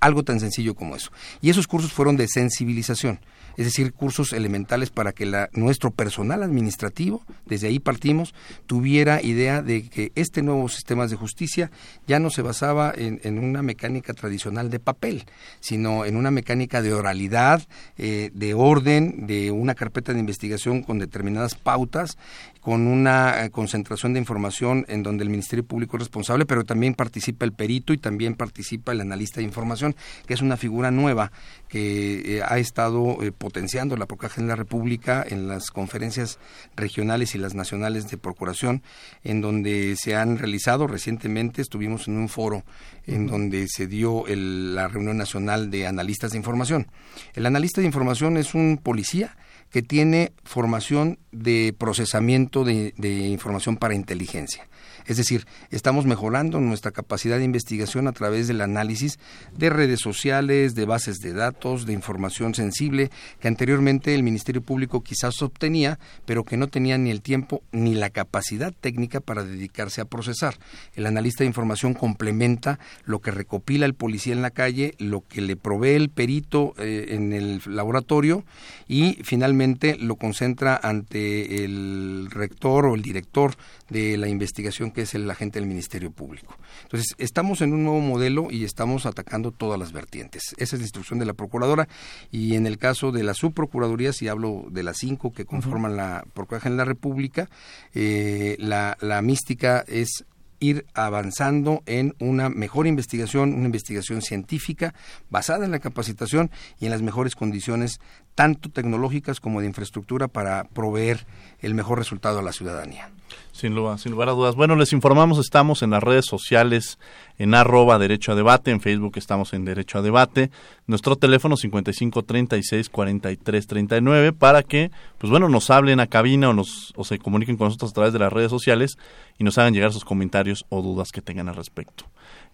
Algo 0.00 0.22
tan 0.22 0.40
sencillo 0.40 0.74
como 0.74 0.96
eso. 0.96 1.10
Y 1.40 1.50
esos 1.50 1.66
cursos 1.66 1.92
fueron 1.92 2.16
de 2.16 2.28
sensibilización 2.28 3.20
es 3.56 3.64
decir, 3.64 3.92
cursos 3.92 4.32
elementales 4.32 4.90
para 4.90 5.12
que 5.12 5.26
la, 5.26 5.48
nuestro 5.52 5.90
personal 5.90 6.42
administrativo, 6.42 7.22
desde 7.46 7.68
ahí 7.68 7.78
partimos, 7.78 8.34
tuviera 8.66 9.22
idea 9.22 9.62
de 9.62 9.88
que 9.88 10.12
este 10.14 10.42
nuevo 10.42 10.68
sistema 10.68 11.06
de 11.06 11.16
justicia 11.16 11.70
ya 12.06 12.18
no 12.18 12.30
se 12.30 12.42
basaba 12.42 12.92
en, 12.94 13.38
una 13.38 13.62
mecánica 13.62 14.12
tradicional 14.12 14.70
de 14.70 14.78
papel, 14.78 15.24
sino 15.60 16.04
en 16.04 16.16
una 16.16 16.30
mecánica 16.30 16.82
de 16.82 16.92
oralidad, 16.92 17.66
eh, 17.96 18.30
de 18.34 18.54
orden, 18.54 19.26
de 19.26 19.50
una 19.50 19.74
carpeta 19.74 20.12
de 20.12 20.20
investigación 20.20 20.82
con 20.82 20.98
determinadas 20.98 21.54
pautas 21.54 22.18
con 22.66 22.88
una 22.88 23.44
eh, 23.44 23.50
concentración 23.50 24.12
de 24.12 24.18
información 24.18 24.86
en 24.88 25.04
donde 25.04 25.22
el 25.22 25.30
Ministerio 25.30 25.64
Público 25.64 25.96
es 25.96 26.00
responsable, 26.00 26.46
pero 26.46 26.64
también 26.64 26.94
participa 26.94 27.44
el 27.44 27.52
perito 27.52 27.92
y 27.92 27.96
también 27.96 28.34
participa 28.34 28.90
el 28.90 29.00
analista 29.00 29.36
de 29.36 29.44
información, 29.44 29.94
que 30.26 30.34
es 30.34 30.42
una 30.42 30.56
figura 30.56 30.90
nueva 30.90 31.30
que 31.68 32.38
eh, 32.38 32.42
ha 32.42 32.58
estado 32.58 33.22
eh, 33.22 33.30
potenciando 33.30 33.96
la 33.96 34.06
Procuraduría 34.06 34.42
en 34.42 34.48
la 34.48 34.56
República 34.56 35.24
en 35.28 35.46
las 35.46 35.70
conferencias 35.70 36.40
regionales 36.74 37.36
y 37.36 37.38
las 37.38 37.54
nacionales 37.54 38.10
de 38.10 38.18
procuración, 38.18 38.82
en 39.22 39.42
donde 39.42 39.94
se 39.96 40.16
han 40.16 40.36
realizado 40.36 40.88
recientemente, 40.88 41.62
estuvimos 41.62 42.08
en 42.08 42.16
un 42.16 42.28
foro 42.28 42.64
en 43.06 43.28
donde 43.28 43.68
se 43.68 43.86
dio 43.86 44.24
la 44.26 44.88
reunión 44.88 45.16
nacional 45.16 45.70
de 45.70 45.86
analistas 45.86 46.32
de 46.32 46.38
información. 46.38 46.88
El 47.34 47.46
analista 47.46 47.80
de 47.80 47.86
información 47.86 48.36
es 48.36 48.56
un 48.56 48.80
policía 48.82 49.36
que 49.70 49.82
tiene 49.82 50.32
formación 50.44 51.18
de 51.32 51.74
procesamiento 51.76 52.64
de, 52.64 52.94
de 52.96 53.28
información 53.28 53.76
para 53.76 53.94
inteligencia. 53.94 54.66
Es 55.06 55.16
decir, 55.16 55.46
estamos 55.70 56.04
mejorando 56.04 56.60
nuestra 56.60 56.90
capacidad 56.90 57.38
de 57.38 57.44
investigación 57.44 58.08
a 58.08 58.12
través 58.12 58.48
del 58.48 58.60
análisis 58.60 59.18
de 59.56 59.70
redes 59.70 60.00
sociales, 60.00 60.74
de 60.74 60.84
bases 60.84 61.18
de 61.18 61.32
datos, 61.32 61.86
de 61.86 61.92
información 61.92 62.54
sensible 62.54 63.10
que 63.40 63.48
anteriormente 63.48 64.14
el 64.14 64.22
Ministerio 64.22 64.62
Público 64.62 65.02
quizás 65.02 65.40
obtenía, 65.42 65.98
pero 66.24 66.44
que 66.44 66.56
no 66.56 66.68
tenía 66.68 66.98
ni 66.98 67.10
el 67.10 67.22
tiempo 67.22 67.62
ni 67.72 67.94
la 67.94 68.10
capacidad 68.10 68.72
técnica 68.72 69.20
para 69.20 69.44
dedicarse 69.44 70.00
a 70.00 70.06
procesar. 70.06 70.56
El 70.94 71.06
analista 71.06 71.44
de 71.44 71.48
información 71.48 71.94
complementa 71.94 72.78
lo 73.04 73.20
que 73.20 73.30
recopila 73.30 73.86
el 73.86 73.94
policía 73.94 74.32
en 74.32 74.42
la 74.42 74.50
calle, 74.50 74.94
lo 74.98 75.22
que 75.26 75.40
le 75.40 75.56
provee 75.56 75.94
el 75.94 76.08
perito 76.08 76.74
eh, 76.78 77.06
en 77.10 77.32
el 77.32 77.62
laboratorio 77.66 78.44
y 78.88 79.18
finalmente 79.22 79.96
lo 79.96 80.16
concentra 80.16 80.78
ante 80.82 81.64
el 81.64 82.28
rector 82.30 82.86
o 82.86 82.94
el 82.94 83.02
director 83.02 83.54
de 83.88 84.16
la 84.16 84.28
investigación 84.28 84.90
que 84.96 85.02
es 85.02 85.14
el 85.14 85.30
agente 85.30 85.60
del 85.60 85.68
Ministerio 85.68 86.10
Público. 86.10 86.56
Entonces, 86.84 87.14
estamos 87.18 87.60
en 87.60 87.74
un 87.74 87.84
nuevo 87.84 88.00
modelo 88.00 88.48
y 88.50 88.64
estamos 88.64 89.04
atacando 89.04 89.50
todas 89.50 89.78
las 89.78 89.92
vertientes. 89.92 90.54
Esa 90.56 90.74
es 90.74 90.80
la 90.80 90.86
instrucción 90.86 91.18
de 91.18 91.26
la 91.26 91.34
Procuradora 91.34 91.86
y 92.32 92.54
en 92.54 92.66
el 92.66 92.78
caso 92.78 93.12
de 93.12 93.22
la 93.22 93.34
Subprocuraduría, 93.34 94.14
si 94.14 94.26
hablo 94.26 94.64
de 94.70 94.82
las 94.82 94.96
cinco 94.96 95.34
que 95.34 95.44
conforman 95.44 95.98
la 95.98 96.24
Procuraduría 96.32 96.70
en 96.70 96.76
la 96.78 96.86
República, 96.86 97.50
eh, 97.92 98.56
la, 98.58 98.96
la 99.02 99.20
mística 99.20 99.84
es 99.86 100.24
ir 100.60 100.86
avanzando 100.94 101.82
en 101.84 102.14
una 102.18 102.48
mejor 102.48 102.86
investigación, 102.86 103.52
una 103.52 103.66
investigación 103.66 104.22
científica 104.22 104.94
basada 105.28 105.66
en 105.66 105.72
la 105.72 105.78
capacitación 105.78 106.50
y 106.80 106.86
en 106.86 106.90
las 106.90 107.02
mejores 107.02 107.34
condiciones, 107.34 108.00
tanto 108.34 108.70
tecnológicas 108.70 109.40
como 109.40 109.60
de 109.60 109.66
infraestructura, 109.66 110.28
para 110.28 110.64
proveer 110.64 111.26
el 111.60 111.74
mejor 111.74 111.98
resultado 111.98 112.38
a 112.38 112.42
la 112.42 112.52
ciudadanía. 112.52 113.10
Sin 113.52 113.74
lugar, 113.74 113.98
sin 113.98 114.12
lugar 114.12 114.28
a 114.28 114.32
dudas. 114.32 114.54
Bueno, 114.54 114.76
les 114.76 114.92
informamos, 114.92 115.38
estamos 115.38 115.82
en 115.82 115.90
las 115.90 116.02
redes 116.02 116.26
sociales, 116.26 116.98
en 117.38 117.54
arroba 117.54 117.98
Derecho 117.98 118.32
a 118.32 118.34
Debate, 118.34 118.70
en 118.70 118.80
Facebook 118.80 119.14
estamos 119.16 119.54
en 119.54 119.64
Derecho 119.64 119.98
a 119.98 120.02
Debate, 120.02 120.50
nuestro 120.86 121.16
teléfono 121.16 121.56
55 121.56 122.22
36 122.22 122.90
43 122.90 123.66
39 123.66 124.32
para 124.32 124.62
que, 124.62 124.90
pues 125.16 125.30
bueno, 125.30 125.48
nos 125.48 125.70
hablen 125.70 126.00
a 126.00 126.06
cabina 126.06 126.50
o, 126.50 126.52
nos, 126.52 126.92
o 126.96 127.04
se 127.04 127.18
comuniquen 127.18 127.56
con 127.56 127.68
nosotros 127.68 127.92
a 127.92 127.94
través 127.94 128.12
de 128.12 128.18
las 128.18 128.32
redes 128.32 128.50
sociales 128.50 128.98
y 129.38 129.44
nos 129.44 129.56
hagan 129.56 129.72
llegar 129.72 129.92
sus 129.92 130.04
comentarios 130.04 130.66
o 130.68 130.82
dudas 130.82 131.10
que 131.10 131.22
tengan 131.22 131.48
al 131.48 131.56
respecto. 131.56 132.04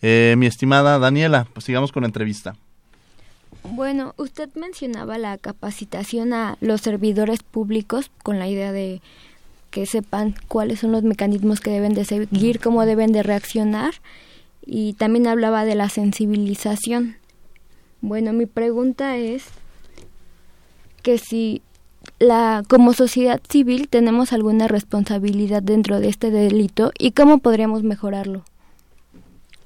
Eh, 0.02 0.34
mi 0.38 0.46
estimada 0.46 0.98
Daniela, 0.98 1.46
pues 1.52 1.64
sigamos 1.64 1.90
con 1.90 2.02
la 2.02 2.08
entrevista. 2.08 2.54
Bueno, 3.64 4.14
usted 4.16 4.50
mencionaba 4.54 5.18
la 5.18 5.38
capacitación 5.38 6.32
a 6.32 6.56
los 6.60 6.80
servidores 6.80 7.42
públicos 7.42 8.10
con 8.22 8.38
la 8.38 8.48
idea 8.48 8.72
de 8.72 9.00
que 9.72 9.86
sepan 9.86 10.36
cuáles 10.46 10.78
son 10.78 10.92
los 10.92 11.02
mecanismos 11.02 11.60
que 11.60 11.70
deben 11.70 11.94
de 11.94 12.04
seguir, 12.04 12.60
cómo 12.60 12.86
deben 12.86 13.10
de 13.10 13.24
reaccionar 13.24 13.94
y 14.64 14.92
también 14.92 15.26
hablaba 15.26 15.64
de 15.64 15.74
la 15.74 15.88
sensibilización. 15.88 17.16
Bueno, 18.00 18.32
mi 18.32 18.46
pregunta 18.46 19.16
es 19.16 19.44
que 21.02 21.18
si 21.18 21.62
la 22.20 22.62
como 22.68 22.92
sociedad 22.92 23.40
civil 23.48 23.88
tenemos 23.88 24.32
alguna 24.32 24.68
responsabilidad 24.68 25.62
dentro 25.62 25.98
de 25.98 26.08
este 26.08 26.30
delito 26.30 26.92
y 26.96 27.10
cómo 27.10 27.38
podríamos 27.38 27.82
mejorarlo. 27.82 28.44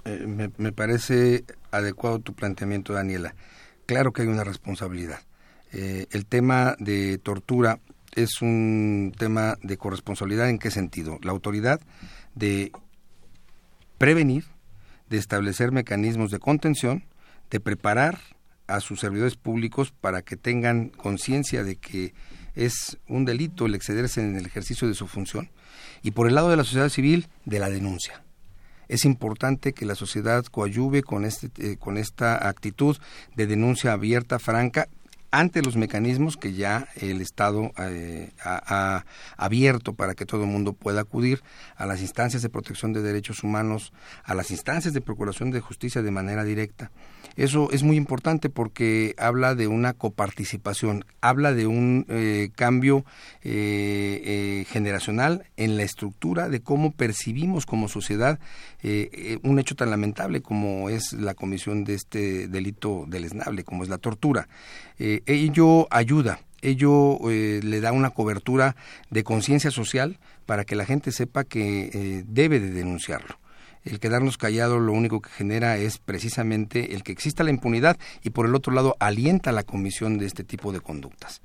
Eh, 0.06 0.50
me, 0.56 0.72
parece 0.72 1.44
adecuado 1.70 2.20
tu 2.20 2.32
planteamiento, 2.32 2.94
Daniela 2.94 3.34
claro 3.86 4.12
que 4.12 4.22
hay 4.22 4.28
una 4.28 4.44
responsabilidad. 4.44 5.20
Eh, 5.72 6.06
el 6.10 6.26
tema 6.26 6.76
de 6.78 7.18
tortura 7.18 7.80
es 8.16 8.42
un 8.42 9.14
tema 9.16 9.56
de 9.62 9.76
corresponsabilidad 9.76 10.48
en 10.48 10.58
qué 10.58 10.70
sentido? 10.72 11.18
La 11.22 11.30
autoridad 11.30 11.80
de 12.34 12.72
prevenir, 13.98 14.44
de 15.08 15.18
establecer 15.18 15.70
mecanismos 15.70 16.30
de 16.30 16.40
contención, 16.40 17.04
de 17.50 17.60
preparar 17.60 18.18
a 18.66 18.80
sus 18.80 18.98
servidores 18.98 19.36
públicos 19.36 19.92
para 19.92 20.22
que 20.22 20.36
tengan 20.36 20.88
conciencia 20.88 21.62
de 21.62 21.76
que 21.76 22.14
es 22.56 22.98
un 23.06 23.24
delito 23.24 23.66
el 23.66 23.74
excederse 23.74 24.20
en 24.20 24.34
el 24.34 24.46
ejercicio 24.46 24.88
de 24.88 24.94
su 24.94 25.06
función 25.06 25.50
y 26.02 26.10
por 26.10 26.26
el 26.26 26.34
lado 26.34 26.48
de 26.48 26.56
la 26.56 26.64
sociedad 26.64 26.88
civil 26.88 27.28
de 27.44 27.60
la 27.60 27.68
denuncia 27.68 28.24
es 28.88 29.04
importante 29.04 29.72
que 29.72 29.86
la 29.86 29.94
sociedad 29.94 30.44
coadyuve 30.44 31.02
con, 31.02 31.24
este, 31.24 31.50
eh, 31.58 31.76
con 31.76 31.96
esta 31.96 32.48
actitud 32.48 32.96
de 33.34 33.46
denuncia 33.46 33.92
abierta, 33.92 34.38
franca, 34.38 34.88
ante 35.30 35.62
los 35.62 35.76
mecanismos 35.76 36.36
que 36.36 36.52
ya 36.52 36.88
el 36.96 37.20
Estado 37.20 37.72
eh, 37.78 38.30
ha, 38.42 39.04
abierto 39.36 39.94
para 39.94 40.14
que 40.14 40.26
todo 40.26 40.44
el 40.44 40.50
mundo 40.50 40.72
pueda 40.72 41.02
acudir 41.02 41.42
a 41.76 41.86
las 41.86 42.00
instancias 42.00 42.42
de 42.42 42.48
protección 42.48 42.92
de 42.92 43.02
derechos 43.02 43.42
humanos, 43.42 43.92
a 44.24 44.34
las 44.34 44.50
instancias 44.50 44.94
de 44.94 45.00
procuración 45.00 45.50
de 45.50 45.60
justicia 45.60 46.02
de 46.02 46.10
manera 46.10 46.44
directa. 46.44 46.90
Eso 47.36 47.70
es 47.70 47.82
muy 47.82 47.96
importante 47.96 48.48
porque 48.48 49.14
habla 49.18 49.54
de 49.54 49.68
una 49.68 49.92
coparticipación, 49.92 51.04
habla 51.20 51.52
de 51.52 51.66
un 51.66 52.06
eh, 52.08 52.48
cambio 52.56 53.04
eh, 53.42 54.22
eh, 54.24 54.66
generacional 54.70 55.44
en 55.58 55.76
la 55.76 55.82
estructura 55.82 56.48
de 56.48 56.60
cómo 56.60 56.92
percibimos 56.92 57.66
como 57.66 57.88
sociedad 57.88 58.38
un 59.42 59.58
hecho 59.58 59.74
tan 59.74 59.90
lamentable 59.90 60.42
como 60.42 60.90
es 60.90 61.12
la 61.12 61.34
comisión 61.34 61.82
de 61.82 61.94
este 61.94 62.46
delito 62.46 63.04
deleznable, 63.08 63.64
como 63.64 63.82
es 63.82 63.88
la 63.88 63.98
tortura. 63.98 64.48
Ello 65.26 65.86
ayuda, 65.90 66.40
ello 66.60 67.18
le 67.24 67.80
da 67.80 67.92
una 67.92 68.10
cobertura 68.10 68.76
de 69.10 69.24
conciencia 69.24 69.70
social 69.70 70.18
para 70.46 70.64
que 70.64 70.76
la 70.76 70.84
gente 70.84 71.12
sepa 71.12 71.44
que 71.44 72.24
debe 72.26 72.60
de 72.60 72.70
denunciarlo 72.70 73.38
el 73.86 74.00
quedarnos 74.00 74.36
callados 74.36 74.82
lo 74.82 74.92
único 74.92 75.20
que 75.20 75.30
genera 75.30 75.76
es 75.76 75.98
precisamente 75.98 76.94
el 76.94 77.02
que 77.02 77.12
exista 77.12 77.44
la 77.44 77.50
impunidad 77.50 77.96
y 78.22 78.30
por 78.30 78.46
el 78.46 78.54
otro 78.54 78.72
lado 78.72 78.96
alienta 78.98 79.52
la 79.52 79.62
comisión 79.62 80.18
de 80.18 80.26
este 80.26 80.44
tipo 80.44 80.72
de 80.72 80.80
conductas. 80.80 81.40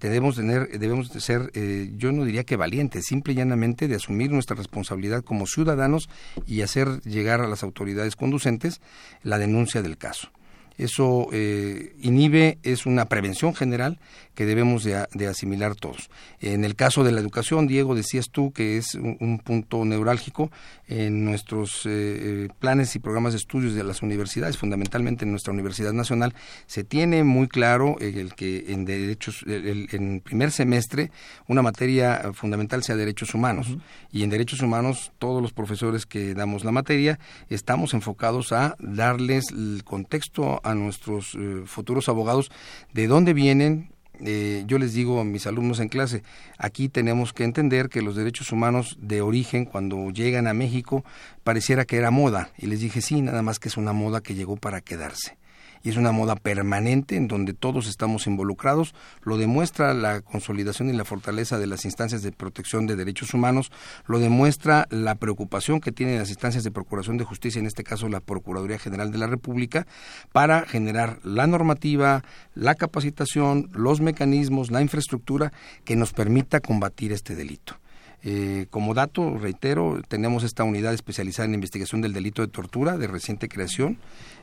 Debemos, 0.00 0.34
tener, 0.34 0.80
debemos 0.80 1.12
de 1.12 1.20
ser, 1.20 1.52
eh, 1.54 1.92
yo 1.96 2.10
no 2.10 2.24
diría 2.24 2.42
que 2.42 2.56
valientes, 2.56 3.04
simple 3.04 3.34
y 3.34 3.36
llanamente 3.36 3.86
de 3.86 3.94
asumir 3.94 4.32
nuestra 4.32 4.56
responsabilidad 4.56 5.22
como 5.22 5.46
ciudadanos 5.46 6.08
y 6.44 6.62
hacer 6.62 7.00
llegar 7.02 7.40
a 7.40 7.46
las 7.46 7.62
autoridades 7.62 8.16
conducentes 8.16 8.80
la 9.22 9.38
denuncia 9.38 9.80
del 9.80 9.98
caso. 9.98 10.30
Eso 10.78 11.28
eh, 11.32 11.94
inhibe, 12.00 12.58
es 12.62 12.86
una 12.86 13.06
prevención 13.06 13.54
general 13.54 13.98
que 14.34 14.46
debemos 14.46 14.84
de, 14.84 15.26
asimilar 15.26 15.74
todos. 15.74 16.10
En 16.40 16.64
el 16.64 16.74
caso 16.74 17.04
de 17.04 17.12
la 17.12 17.20
educación, 17.20 17.66
Diego, 17.66 17.94
decías 17.94 18.30
tú 18.30 18.52
que 18.52 18.78
es 18.78 18.94
un, 18.94 19.40
punto 19.44 19.84
neurálgico 19.84 20.50
en 20.86 21.24
nuestros 21.24 21.82
eh, 21.86 22.48
planes 22.58 22.94
y 22.94 22.98
programas 22.98 23.32
de 23.32 23.38
estudios 23.38 23.74
de 23.74 23.82
las 23.82 24.02
universidades, 24.02 24.56
fundamentalmente 24.56 25.24
en 25.24 25.30
nuestra 25.30 25.52
Universidad 25.52 25.92
Nacional, 25.92 26.34
se 26.66 26.84
tiene 26.84 27.24
muy 27.24 27.48
claro 27.48 27.96
el 28.00 28.34
que 28.34 28.66
en 28.68 28.84
derechos, 28.84 29.44
en 29.46 30.20
primer 30.20 30.50
semestre, 30.50 31.10
una 31.48 31.62
materia 31.62 32.32
fundamental 32.34 32.82
sea 32.82 32.96
derechos 32.96 33.34
humanos. 33.34 33.68
Y 34.10 34.22
en 34.22 34.30
derechos 34.30 34.60
humanos, 34.60 35.12
todos 35.18 35.42
los 35.42 35.52
profesores 35.52 36.06
que 36.06 36.34
damos 36.34 36.64
la 36.64 36.72
materia, 36.72 37.18
estamos 37.48 37.94
enfocados 37.94 38.52
a 38.52 38.76
darles 38.78 39.50
el 39.50 39.82
contexto 39.84 40.60
a 40.64 40.74
nuestros 40.74 41.34
eh, 41.34 41.62
futuros 41.66 42.08
abogados 42.08 42.50
de 42.92 43.06
dónde 43.06 43.34
vienen, 43.34 43.90
eh, 44.24 44.64
yo 44.66 44.78
les 44.78 44.94
digo 44.94 45.20
a 45.20 45.24
mis 45.24 45.46
alumnos 45.46 45.80
en 45.80 45.88
clase, 45.88 46.22
aquí 46.58 46.88
tenemos 46.88 47.32
que 47.32 47.44
entender 47.44 47.88
que 47.88 48.02
los 48.02 48.16
derechos 48.16 48.52
humanos 48.52 48.96
de 49.00 49.20
origen, 49.20 49.64
cuando 49.64 50.10
llegan 50.10 50.46
a 50.46 50.54
México, 50.54 51.04
pareciera 51.44 51.84
que 51.84 51.96
era 51.96 52.10
moda. 52.10 52.50
Y 52.58 52.66
les 52.66 52.80
dije, 52.80 53.00
sí, 53.00 53.22
nada 53.22 53.42
más 53.42 53.58
que 53.58 53.68
es 53.68 53.76
una 53.76 53.92
moda 53.92 54.20
que 54.20 54.34
llegó 54.34 54.56
para 54.56 54.80
quedarse 54.80 55.36
y 55.82 55.90
es 55.90 55.96
una 55.96 56.12
moda 56.12 56.36
permanente 56.36 57.16
en 57.16 57.28
donde 57.28 57.54
todos 57.54 57.86
estamos 57.86 58.26
involucrados. 58.26 58.94
Lo 59.22 59.36
demuestra 59.36 59.94
la 59.94 60.20
consolidación 60.20 60.88
y 60.88 60.92
la 60.92 61.04
fortaleza 61.04 61.58
de 61.58 61.66
las 61.66 61.84
instancias 61.84 62.22
de 62.22 62.32
protección 62.32 62.86
de 62.86 62.96
derechos 62.96 63.34
humanos, 63.34 63.70
lo 64.06 64.18
demuestra 64.18 64.86
la 64.90 65.14
preocupación 65.16 65.80
que 65.80 65.92
tienen 65.92 66.18
las 66.18 66.30
instancias 66.30 66.64
de 66.64 66.70
procuración 66.70 67.18
de 67.18 67.24
justicia, 67.24 67.58
en 67.58 67.66
este 67.66 67.84
caso 67.84 68.08
la 68.08 68.20
Procuraduría 68.20 68.78
General 68.78 69.10
de 69.10 69.18
la 69.18 69.26
República, 69.26 69.86
para 70.32 70.62
generar 70.66 71.18
la 71.24 71.46
normativa, 71.46 72.24
la 72.54 72.74
capacitación, 72.74 73.68
los 73.72 74.00
mecanismos, 74.00 74.70
la 74.70 74.82
infraestructura 74.82 75.52
que 75.84 75.96
nos 75.96 76.12
permita 76.12 76.60
combatir 76.60 77.12
este 77.12 77.34
delito. 77.34 77.81
Eh, 78.24 78.66
como 78.70 78.94
dato, 78.94 79.36
reitero, 79.36 80.00
tenemos 80.06 80.44
esta 80.44 80.62
unidad 80.62 80.94
especializada 80.94 81.46
en 81.46 81.54
investigación 81.54 82.00
del 82.00 82.12
delito 82.12 82.42
de 82.42 82.48
tortura 82.48 82.96
de 82.96 83.08
reciente 83.08 83.48
creación, 83.48 83.98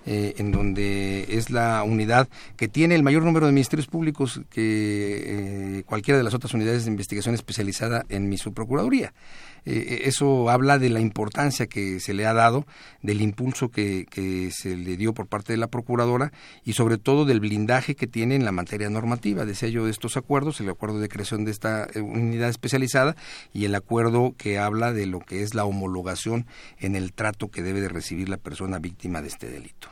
eh, 0.05 0.33
en 0.37 0.51
donde 0.51 1.25
es 1.29 1.49
la 1.49 1.83
unidad 1.83 2.27
que 2.57 2.67
tiene 2.67 2.95
el 2.95 3.03
mayor 3.03 3.23
número 3.23 3.45
de 3.45 3.53
ministerios 3.53 3.87
públicos 3.87 4.41
que 4.49 5.77
eh, 5.79 5.83
cualquiera 5.85 6.17
de 6.17 6.23
las 6.25 6.33
otras 6.33 6.53
unidades 6.53 6.83
de 6.83 6.91
investigación 6.91 7.35
especializada 7.35 8.05
en 8.09 8.27
mi 8.27 8.37
subprocuraduría. 8.37 9.13
Eso 9.65 10.49
habla 10.49 10.79
de 10.79 10.89
la 10.89 11.01
importancia 11.01 11.67
que 11.67 11.99
se 11.99 12.13
le 12.13 12.25
ha 12.25 12.33
dado, 12.33 12.65
del 13.03 13.21
impulso 13.21 13.69
que, 13.69 14.07
se 14.51 14.75
le 14.75 14.97
dio 14.97 15.13
por 15.13 15.27
parte 15.27 15.53
de 15.53 15.57
la 15.57 15.67
Procuradora 15.67 16.31
y 16.63 16.73
sobre 16.73 16.97
todo 16.97 17.25
del 17.25 17.39
blindaje 17.39 17.93
que 17.93 18.07
tiene 18.07 18.35
en 18.35 18.45
la 18.45 18.51
materia 18.51 18.89
normativa. 18.89 19.45
Decía 19.45 19.69
yo 19.69 19.85
de 19.85 19.91
estos 19.91 20.17
acuerdos, 20.17 20.59
el 20.59 20.69
acuerdo 20.69 20.99
de 20.99 21.09
creación 21.09 21.45
de 21.45 21.51
esta 21.51 21.87
unidad 21.95 22.49
especializada 22.49 23.15
y 23.53 23.65
el 23.69 23.75
acuerdo 23.75 24.35
que 24.37 24.59
habla 24.59 24.91
de 24.91 25.05
lo 25.05 25.19
que 25.19 25.43
es 25.43 25.53
la 25.53 25.65
homologación 25.65 26.45
en 26.79 26.95
el 26.95 27.13
trato 27.13 27.49
que 27.49 27.63
debe 27.63 27.81
de 27.81 27.89
recibir 27.89 28.27
la 28.29 28.37
persona 28.37 28.79
víctima 28.79 29.21
de 29.21 29.27
este 29.27 29.49
delito. 29.49 29.89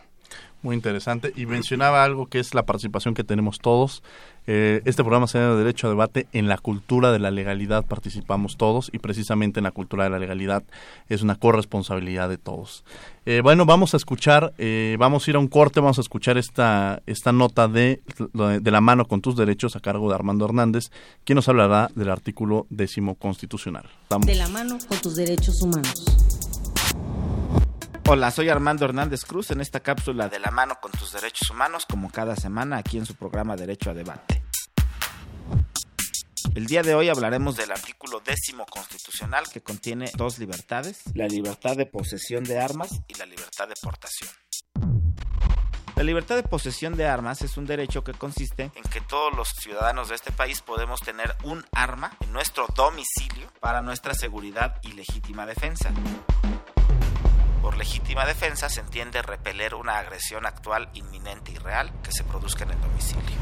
Muy 0.64 0.76
interesante. 0.76 1.32
Y 1.36 1.46
mencionaba 1.46 2.04
algo 2.04 2.28
que 2.28 2.40
es 2.40 2.54
la 2.54 2.66
participación 2.66 3.14
que 3.14 3.24
tenemos 3.24 3.60
todos. 3.60 4.04
Eh, 4.48 4.82
este 4.86 5.04
programa 5.04 5.28
se 5.28 5.38
llama 5.38 5.56
Derecho 5.56 5.88
a 5.88 5.90
Debate. 5.90 6.28
En 6.32 6.48
la 6.48 6.58
cultura 6.58 7.12
de 7.12 7.20
la 7.20 7.32
legalidad 7.32 7.86
participamos 7.86 8.56
todos 8.56 8.90
y 8.94 9.00
precisamente 9.00 9.60
en 9.60 9.66
la 9.66 9.72
cultura 9.72 10.06
de 10.06 10.10
la 10.10 10.20
legalidad 10.20 10.64
es 11.10 11.22
una 11.22 11.36
corresponsabilidad 11.36 12.30
de 12.30 12.38
todos. 12.38 12.86
Eh, 13.26 13.42
bueno, 13.44 13.66
vamos 13.66 13.94
a 13.94 13.98
escuchar, 13.98 14.54
eh, 14.58 14.96
vamos 14.98 15.28
a 15.28 15.32
ir 15.32 15.36
a 15.36 15.40
un 15.40 15.50
corte, 15.50 15.82
vamos 15.82 15.98
a 15.98 16.02
escuchar 16.02 16.38
esta, 16.38 17.02
esta 17.06 17.34
nota 17.34 17.68
de, 17.68 18.02
de 18.34 18.72
la 18.72 18.80
mano 18.80 19.06
con 19.06 19.22
tus 19.22 19.36
derechos 19.36 19.76
a 19.76 19.82
cargo 19.82 20.08
de 20.08 20.16
Armando 20.16 20.46
Hernández, 20.46 20.92
quien 21.26 21.36
nos 21.36 21.50
hablará 21.50 21.92
del 21.94 22.10
artículo 22.10 22.68
décimo 22.70 23.16
constitucional. 23.16 23.90
De 24.26 24.36
la 24.36 24.48
mano 24.48 24.78
con 24.88 24.98
tus 25.00 25.18
derechos 25.18 25.62
humanos. 25.62 26.47
Hola, 28.10 28.32
soy 28.32 28.48
Armando 28.48 28.86
Hernández 28.86 29.26
Cruz 29.26 29.52
en 29.52 29.60
esta 29.60 29.82
cápsula 29.82 30.30
de 30.30 30.40
la 30.40 30.50
mano 30.50 30.80
con 30.80 30.94
tus 30.94 31.12
derechos 31.12 31.50
humanos, 31.50 31.86
como 31.86 32.10
cada 32.10 32.38
semana 32.38 32.78
aquí 32.78 32.98
en 32.98 33.06
su 33.06 33.16
programa 33.16 33.58
Derecho 33.58 33.90
a 33.90 33.94
Debate. 33.94 34.42
El 36.56 36.68
día 36.68 36.84
de 36.84 36.96
hoy 36.96 37.10
hablaremos 37.10 37.58
del 37.58 37.70
artículo 37.70 38.22
décimo 38.22 38.66
constitucional 38.66 39.44
que 39.52 39.62
contiene 39.62 40.10
dos 40.16 40.40
libertades, 40.40 41.02
la 41.16 41.28
libertad 41.28 41.76
de 41.76 41.86
posesión 41.86 42.46
de 42.46 42.58
armas 42.62 43.02
y 43.10 43.16
la 43.16 43.26
libertad 43.26 43.68
de 43.68 43.76
portación. 43.82 44.30
La 45.98 46.04
libertad 46.04 46.38
de 46.38 46.44
posesión 46.44 46.96
de 46.96 47.08
armas 47.08 47.42
es 47.42 47.58
un 47.58 47.66
derecho 47.66 48.06
que 48.06 48.14
consiste 48.14 48.72
en 48.74 48.84
que 48.84 49.02
todos 49.02 49.36
los 49.36 49.50
ciudadanos 49.50 50.08
de 50.08 50.16
este 50.16 50.32
país 50.32 50.62
podemos 50.62 51.02
tener 51.02 51.36
un 51.44 51.66
arma 51.74 52.16
en 52.22 52.32
nuestro 52.32 52.68
domicilio 52.74 53.52
para 53.60 53.82
nuestra 53.82 54.14
seguridad 54.14 54.80
y 54.84 54.94
legítima 54.94 55.46
defensa. 55.46 55.92
Por 57.68 57.78
legítima 57.78 58.26
defensa 58.26 58.70
se 58.70 58.80
entiende 58.80 59.22
repeler 59.22 59.76
una 59.76 60.00
agresión 60.00 60.46
actual, 60.46 60.90
inminente 60.94 61.52
y 61.52 61.58
real 61.58 61.92
que 62.02 62.14
se 62.14 62.24
produzca 62.24 62.64
en 62.64 62.72
el 62.72 62.80
domicilio. 62.80 63.36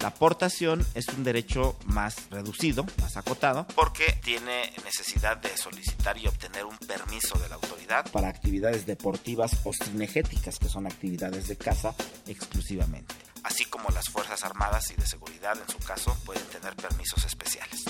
La 0.00 0.12
portación 0.12 0.84
es 0.94 1.06
un 1.10 1.22
derecho 1.22 1.78
más 1.84 2.28
reducido, 2.28 2.84
más 3.00 3.16
acotado, 3.16 3.64
porque 3.76 4.18
tiene 4.24 4.72
necesidad 4.84 5.36
de 5.36 5.56
solicitar 5.56 6.18
y 6.18 6.26
obtener 6.26 6.64
un 6.64 6.76
permiso 6.76 7.38
de 7.38 7.48
la 7.48 7.54
autoridad 7.54 8.10
para 8.10 8.26
actividades 8.26 8.84
deportivas 8.84 9.52
o 9.62 9.70
cinegéticas, 9.72 10.58
que 10.58 10.68
son 10.68 10.88
actividades 10.88 11.46
de 11.46 11.56
caza 11.56 11.94
exclusivamente. 12.26 13.14
Así 13.44 13.64
como 13.66 13.90
las 13.90 14.08
Fuerzas 14.08 14.42
Armadas 14.42 14.90
y 14.90 14.96
de 14.96 15.06
Seguridad, 15.06 15.56
en 15.56 15.72
su 15.72 15.78
caso, 15.86 16.16
pueden 16.24 16.44
tener 16.46 16.74
permisos 16.74 17.24
especiales. 17.24 17.84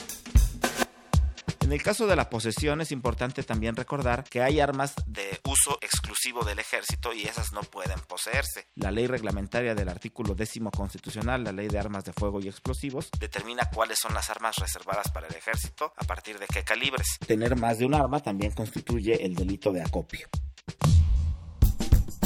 En 1.67 1.73
el 1.73 1.83
caso 1.83 2.07
de 2.07 2.15
la 2.15 2.31
posesión 2.31 2.81
es 2.81 2.93
importante 2.93 3.43
también 3.43 3.75
recordar 3.75 4.23
que 4.23 4.41
hay 4.41 4.61
armas 4.61 4.95
de 5.05 5.41
uso 5.43 5.79
exclusivo 5.83 6.45
del 6.45 6.61
ejército 6.61 7.13
y 7.13 7.25
esas 7.25 7.53
no 7.53 7.61
pueden 7.63 7.99
poseerse. 8.07 8.69
La 8.77 8.93
ley 8.93 9.09
reglamentaria 9.09 9.75
del 9.75 9.89
artículo 9.89 10.37
décimo 10.37 10.71
constitucional, 10.71 11.43
la 11.43 11.51
ley 11.51 11.67
de 11.67 11.77
armas 11.81 12.05
de 12.05 12.13
fuego 12.13 12.41
y 12.41 12.47
explosivos, 12.47 13.11
determina 13.19 13.69
cuáles 13.75 13.99
son 13.99 14.15
las 14.15 14.31
armas 14.31 14.55
reservadas 14.59 15.11
para 15.11 15.27
el 15.27 15.35
ejército, 15.35 15.93
a 15.97 16.05
partir 16.05 16.39
de 16.39 16.47
qué 16.47 16.63
calibres. 16.63 17.19
Tener 17.27 17.57
más 17.57 17.79
de 17.79 17.87
un 17.87 17.95
arma 17.95 18.21
también 18.21 18.53
constituye 18.53 19.27
el 19.27 19.35
delito 19.35 19.73
de 19.73 19.83
acopio. 19.83 20.29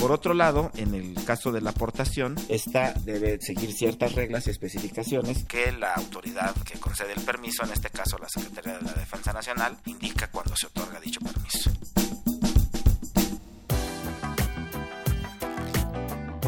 Por 0.01 0.13
otro 0.13 0.33
lado, 0.33 0.71
en 0.77 0.95
el 0.95 1.15
caso 1.27 1.53
de 1.53 1.61
la 1.61 1.71
aportación, 1.71 2.35
esta 2.49 2.95
debe 3.05 3.39
seguir 3.39 3.71
ciertas 3.75 4.15
reglas 4.15 4.47
y 4.47 4.51
especificaciones 4.51 5.45
que 5.45 5.73
la 5.73 5.93
autoridad 5.93 6.55
que 6.65 6.81
concede 6.81 7.13
el 7.13 7.21
permiso, 7.21 7.65
en 7.65 7.73
este 7.73 7.91
caso 7.91 8.17
la 8.17 8.29
Secretaría 8.31 8.79
de 8.79 8.83
la 8.83 8.93
Defensa 8.95 9.35
Nacional, 9.35 9.77
indica 9.85 10.29
cuando 10.31 10.57
se 10.57 10.69
otorga 10.69 10.99
dicho 11.01 11.21
permiso. 11.21 11.71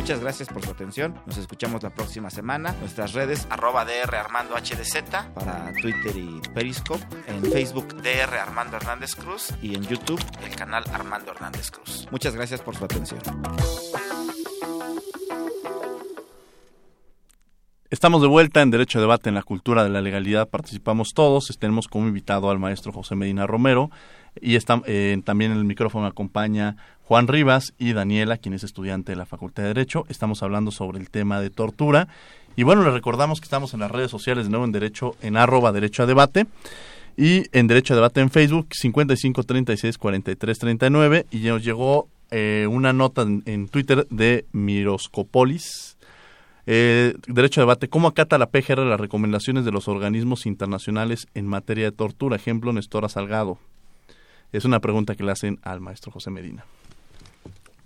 Muchas 0.02 0.18
gracias 0.18 0.48
por 0.48 0.64
su 0.64 0.70
atención. 0.72 1.14
Nos 1.26 1.36
escuchamos 1.36 1.84
la 1.84 1.90
próxima 1.90 2.28
semana. 2.28 2.74
Nuestras 2.80 3.12
redes 3.12 3.46
arroba 3.50 3.84
DR 3.84 4.16
Armando 4.16 4.56
HDZ 4.56 5.00
para 5.32 5.72
Twitter 5.80 6.16
y 6.16 6.40
Periscope. 6.52 7.04
En 7.28 7.40
Facebook 7.44 7.86
DR 8.02 8.34
Armando 8.36 8.78
Hernández 8.78 9.14
Cruz 9.14 9.54
y 9.62 9.76
en 9.76 9.84
YouTube 9.84 10.20
el 10.44 10.56
canal 10.56 10.82
Armando 10.92 11.30
Hernández 11.30 11.70
Cruz. 11.70 12.08
Muchas 12.10 12.34
gracias 12.34 12.60
por 12.60 12.74
su 12.74 12.84
atención. 12.84 13.20
Estamos 17.88 18.22
de 18.22 18.26
vuelta 18.26 18.60
en 18.60 18.72
Derecho 18.72 18.98
a 18.98 19.02
Debate 19.02 19.28
en 19.28 19.36
la 19.36 19.44
Cultura 19.44 19.84
de 19.84 19.90
la 19.90 20.00
Legalidad. 20.00 20.48
Participamos 20.48 21.10
todos. 21.14 21.46
Tenemos 21.60 21.86
como 21.86 22.08
invitado 22.08 22.50
al 22.50 22.58
maestro 22.58 22.90
José 22.90 23.14
Medina 23.14 23.46
Romero 23.46 23.90
y 24.40 24.56
eh, 24.56 25.22
también 25.24 25.52
en 25.52 25.58
el 25.58 25.64
micrófono 25.64 26.06
acompaña 26.06 26.76
Juan 27.04 27.28
Rivas 27.28 27.74
y 27.78 27.92
Daniela, 27.92 28.38
quien 28.38 28.54
es 28.54 28.64
estudiante 28.64 29.12
de 29.12 29.16
la 29.16 29.26
Facultad 29.26 29.64
de 29.64 29.68
Derecho. 29.68 30.04
Estamos 30.08 30.42
hablando 30.42 30.70
sobre 30.70 30.98
el 30.98 31.10
tema 31.10 31.40
de 31.40 31.50
tortura. 31.50 32.08
Y 32.56 32.62
bueno, 32.62 32.82
les 32.82 32.92
recordamos 32.92 33.40
que 33.40 33.44
estamos 33.44 33.74
en 33.74 33.80
las 33.80 33.90
redes 33.90 34.10
sociales 34.10 34.44
de 34.44 34.50
nuevo 34.50 34.64
en 34.64 34.72
Derecho, 34.72 35.16
en 35.22 35.36
arroba 35.36 35.72
Derecho 35.72 36.02
a 36.02 36.06
Debate. 36.06 36.46
Y 37.16 37.44
en 37.52 37.66
Derecho 37.66 37.94
a 37.94 37.96
Debate 37.96 38.20
en 38.20 38.30
Facebook, 38.30 38.68
55 38.72 39.42
36 39.42 39.98
43 39.98 40.58
39. 40.58 41.26
Y 41.30 41.38
nos 41.40 41.62
llegó 41.62 42.08
eh, 42.30 42.66
una 42.70 42.92
nota 42.92 43.22
en, 43.22 43.42
en, 43.46 43.68
Twitter 43.68 44.06
de 44.08 44.46
Miroscopolis. 44.52 45.98
Eh, 46.64 47.14
derecho 47.26 47.60
a 47.60 47.64
debate, 47.64 47.88
¿cómo 47.88 48.06
acata 48.06 48.38
la 48.38 48.50
PGR 48.50 48.78
las 48.86 49.00
recomendaciones 49.00 49.64
de 49.64 49.72
los 49.72 49.88
organismos 49.88 50.46
internacionales 50.46 51.26
en 51.34 51.46
materia 51.46 51.86
de 51.86 51.92
tortura? 51.92 52.36
Ejemplo, 52.36 52.72
Nestora 52.72 53.08
Salgado. 53.08 53.58
Es 54.52 54.64
una 54.64 54.80
pregunta 54.80 55.14
que 55.14 55.24
le 55.24 55.32
hacen 55.32 55.58
al 55.62 55.80
maestro 55.80 56.12
José 56.12 56.30
Medina. 56.30 56.64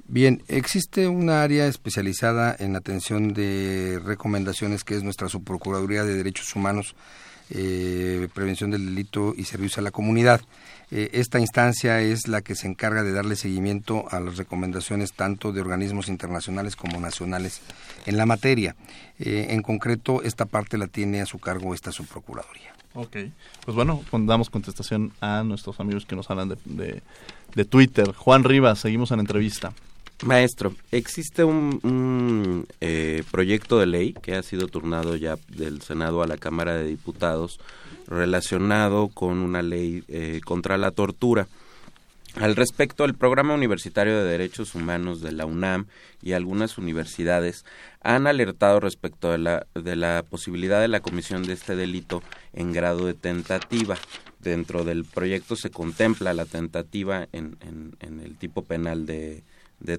Bien, 0.08 0.42
existe 0.46 1.08
una 1.08 1.42
área 1.42 1.66
especializada 1.66 2.54
en 2.56 2.76
atención 2.76 3.34
de 3.34 4.00
recomendaciones 4.04 4.84
que 4.84 4.94
es 4.94 5.02
nuestra 5.02 5.28
Subprocuraduría 5.28 6.04
de 6.04 6.14
Derechos 6.14 6.54
Humanos, 6.54 6.94
eh, 7.50 8.28
Prevención 8.32 8.70
del 8.70 8.86
Delito 8.86 9.34
y 9.36 9.44
Servicio 9.44 9.80
a 9.80 9.82
la 9.82 9.90
Comunidad. 9.90 10.40
Eh, 10.92 11.10
esta 11.14 11.40
instancia 11.40 12.00
es 12.00 12.28
la 12.28 12.40
que 12.42 12.54
se 12.54 12.68
encarga 12.68 13.02
de 13.02 13.12
darle 13.12 13.34
seguimiento 13.34 14.06
a 14.10 14.20
las 14.20 14.36
recomendaciones 14.36 15.12
tanto 15.12 15.52
de 15.52 15.60
organismos 15.60 16.08
internacionales 16.08 16.76
como 16.76 17.00
nacionales 17.00 17.60
en 18.06 18.16
la 18.16 18.26
materia. 18.26 18.76
Eh, 19.18 19.48
en 19.50 19.62
concreto, 19.62 20.22
esta 20.22 20.46
parte 20.46 20.78
la 20.78 20.86
tiene 20.86 21.20
a 21.20 21.26
su 21.26 21.40
cargo 21.40 21.74
esta 21.74 21.90
Subprocuraduría. 21.90 22.75
Ok, 22.96 23.16
pues 23.66 23.74
bueno, 23.74 24.02
damos 24.10 24.48
contestación 24.48 25.12
a 25.20 25.42
nuestros 25.42 25.78
amigos 25.80 26.06
que 26.06 26.16
nos 26.16 26.30
hablan 26.30 26.56
de, 26.64 27.02
de, 27.54 27.64
Twitter. 27.66 28.12
Juan 28.14 28.42
Rivas, 28.42 28.78
seguimos 28.78 29.10
en 29.10 29.20
entrevista. 29.20 29.74
Maestro, 30.24 30.74
existe 30.92 31.44
un, 31.44 31.78
un 31.82 32.66
eh, 32.80 33.22
proyecto 33.30 33.78
de 33.78 33.84
ley 33.84 34.14
que 34.14 34.34
ha 34.34 34.42
sido 34.42 34.66
turnado 34.66 35.14
ya 35.14 35.36
del 35.48 35.82
Senado 35.82 36.22
a 36.22 36.26
la 36.26 36.38
Cámara 36.38 36.74
de 36.74 36.84
Diputados 36.84 37.60
relacionado 38.06 39.08
con 39.08 39.40
una 39.40 39.60
ley 39.60 40.02
eh, 40.08 40.40
contra 40.42 40.78
la 40.78 40.90
tortura. 40.90 41.48
Al 42.36 42.54
respecto, 42.54 43.06
el 43.06 43.14
Programa 43.14 43.54
Universitario 43.54 44.18
de 44.18 44.30
Derechos 44.30 44.74
Humanos 44.74 45.22
de 45.22 45.32
la 45.32 45.46
UNAM 45.46 45.86
y 46.22 46.32
algunas 46.32 46.76
universidades 46.76 47.64
han 48.02 48.26
alertado 48.26 48.78
respecto 48.78 49.32
de 49.32 49.38
la, 49.38 49.66
de 49.74 49.96
la 49.96 50.22
posibilidad 50.28 50.82
de 50.82 50.88
la 50.88 51.00
comisión 51.00 51.44
de 51.44 51.54
este 51.54 51.76
delito 51.76 52.22
en 52.52 52.74
grado 52.74 53.06
de 53.06 53.14
tentativa. 53.14 53.96
Dentro 54.38 54.84
del 54.84 55.06
proyecto 55.06 55.56
se 55.56 55.70
contempla 55.70 56.34
la 56.34 56.44
tentativa 56.44 57.26
en, 57.32 57.56
el 58.00 58.36
tipo 58.36 58.62
penal 58.62 59.06
de, 59.06 59.42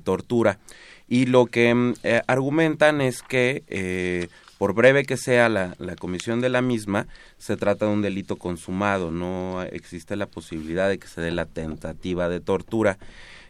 tortura. 0.04 0.60
Y 1.08 1.26
lo 1.26 1.48
que 1.48 1.94
eh, 2.04 2.22
argumentan 2.28 3.02
es 3.02 3.24
que, 3.24 3.64
eh, 3.68 4.30
por 4.58 4.74
breve 4.74 5.05
que 5.05 5.18
sea 5.18 5.49
la, 5.49 5.76
comisión 5.99 6.41
de 6.41 6.49
la 6.49 6.62
misma, 6.62 7.08
se 7.38 7.58
trata 7.58 7.86
de 7.86 7.91
un 7.91 8.01
delito 8.01 8.38
consumado, 8.38 9.12
no 9.12 9.62
existe 9.64 10.16
la 10.16 10.28
posibilidad 10.28 10.89
de 10.89 10.97
que 10.97 11.08
se 11.08 11.22
dé 11.22 11.32
la 11.32 11.45
tentativa 11.45 12.30
de 12.30 12.39
tortura. 12.39 12.97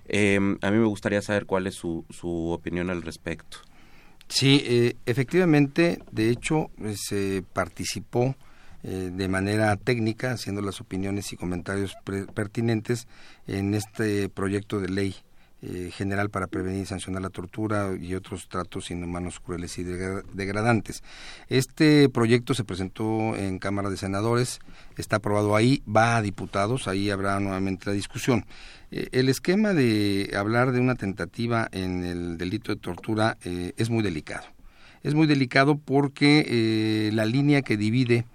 Eh, 0.07 0.37
a 0.37 0.71
mí 0.71 0.77
me 0.77 0.85
gustaría 0.85 1.21
saber 1.21 1.45
cuál 1.45 1.67
es 1.67 1.75
su, 1.75 2.05
su 2.09 2.49
opinión 2.49 2.89
al 2.89 3.01
respecto. 3.01 3.57
Sí, 4.27 4.93
efectivamente, 5.05 5.99
de 6.11 6.29
hecho, 6.29 6.69
se 6.95 7.43
participó 7.53 8.35
de 8.83 9.27
manera 9.29 9.75
técnica, 9.77 10.31
haciendo 10.31 10.61
las 10.61 10.81
opiniones 10.81 11.31
y 11.31 11.37
comentarios 11.37 11.95
pertinentes 12.33 13.07
en 13.47 13.73
este 13.73 14.27
proyecto 14.27 14.79
de 14.79 14.89
ley 14.89 15.15
eh, 15.63 15.89
general 15.91 16.29
para 16.29 16.45
prevenir 16.45 16.83
y 16.83 16.85
sancionar 16.85 17.23
la 17.23 17.31
tortura 17.31 17.95
y 17.99 18.13
otros 18.13 18.47
tratos 18.47 18.91
inhumanos, 18.91 19.39
crueles 19.39 19.79
y 19.79 19.83
degradantes. 19.83 21.01
Este 21.49 22.09
proyecto 22.09 22.53
se 22.53 22.63
presentó 22.63 23.35
en 23.35 23.57
Cámara 23.57 23.89
de 23.89 23.97
Senadores, 23.97 24.59
está 24.97 25.15
aprobado 25.15 25.55
ahí, 25.55 25.81
va 25.87 26.17
a 26.17 26.21
diputados, 26.21 26.87
ahí 26.87 27.09
habrá 27.09 27.39
nuevamente 27.39 27.87
la 27.87 27.93
discusión. 27.93 28.45
Eh, 28.91 29.09
el 29.13 29.29
esquema 29.29 29.73
de 29.73 30.31
hablar 30.37 30.73
de 30.73 30.79
una 30.79 30.93
tentativa 30.93 31.67
en 31.71 32.03
el 32.03 32.37
delito 32.37 32.71
de 32.71 32.79
tortura 32.79 33.37
eh, 33.43 33.73
es 33.77 33.89
muy 33.89 34.03
delicado. 34.03 34.45
Es 35.01 35.15
muy 35.15 35.25
delicado 35.25 35.79
porque 35.79 37.09
la 37.13 37.25
línea 37.25 37.63
que 37.63 37.77
divide 37.77 38.25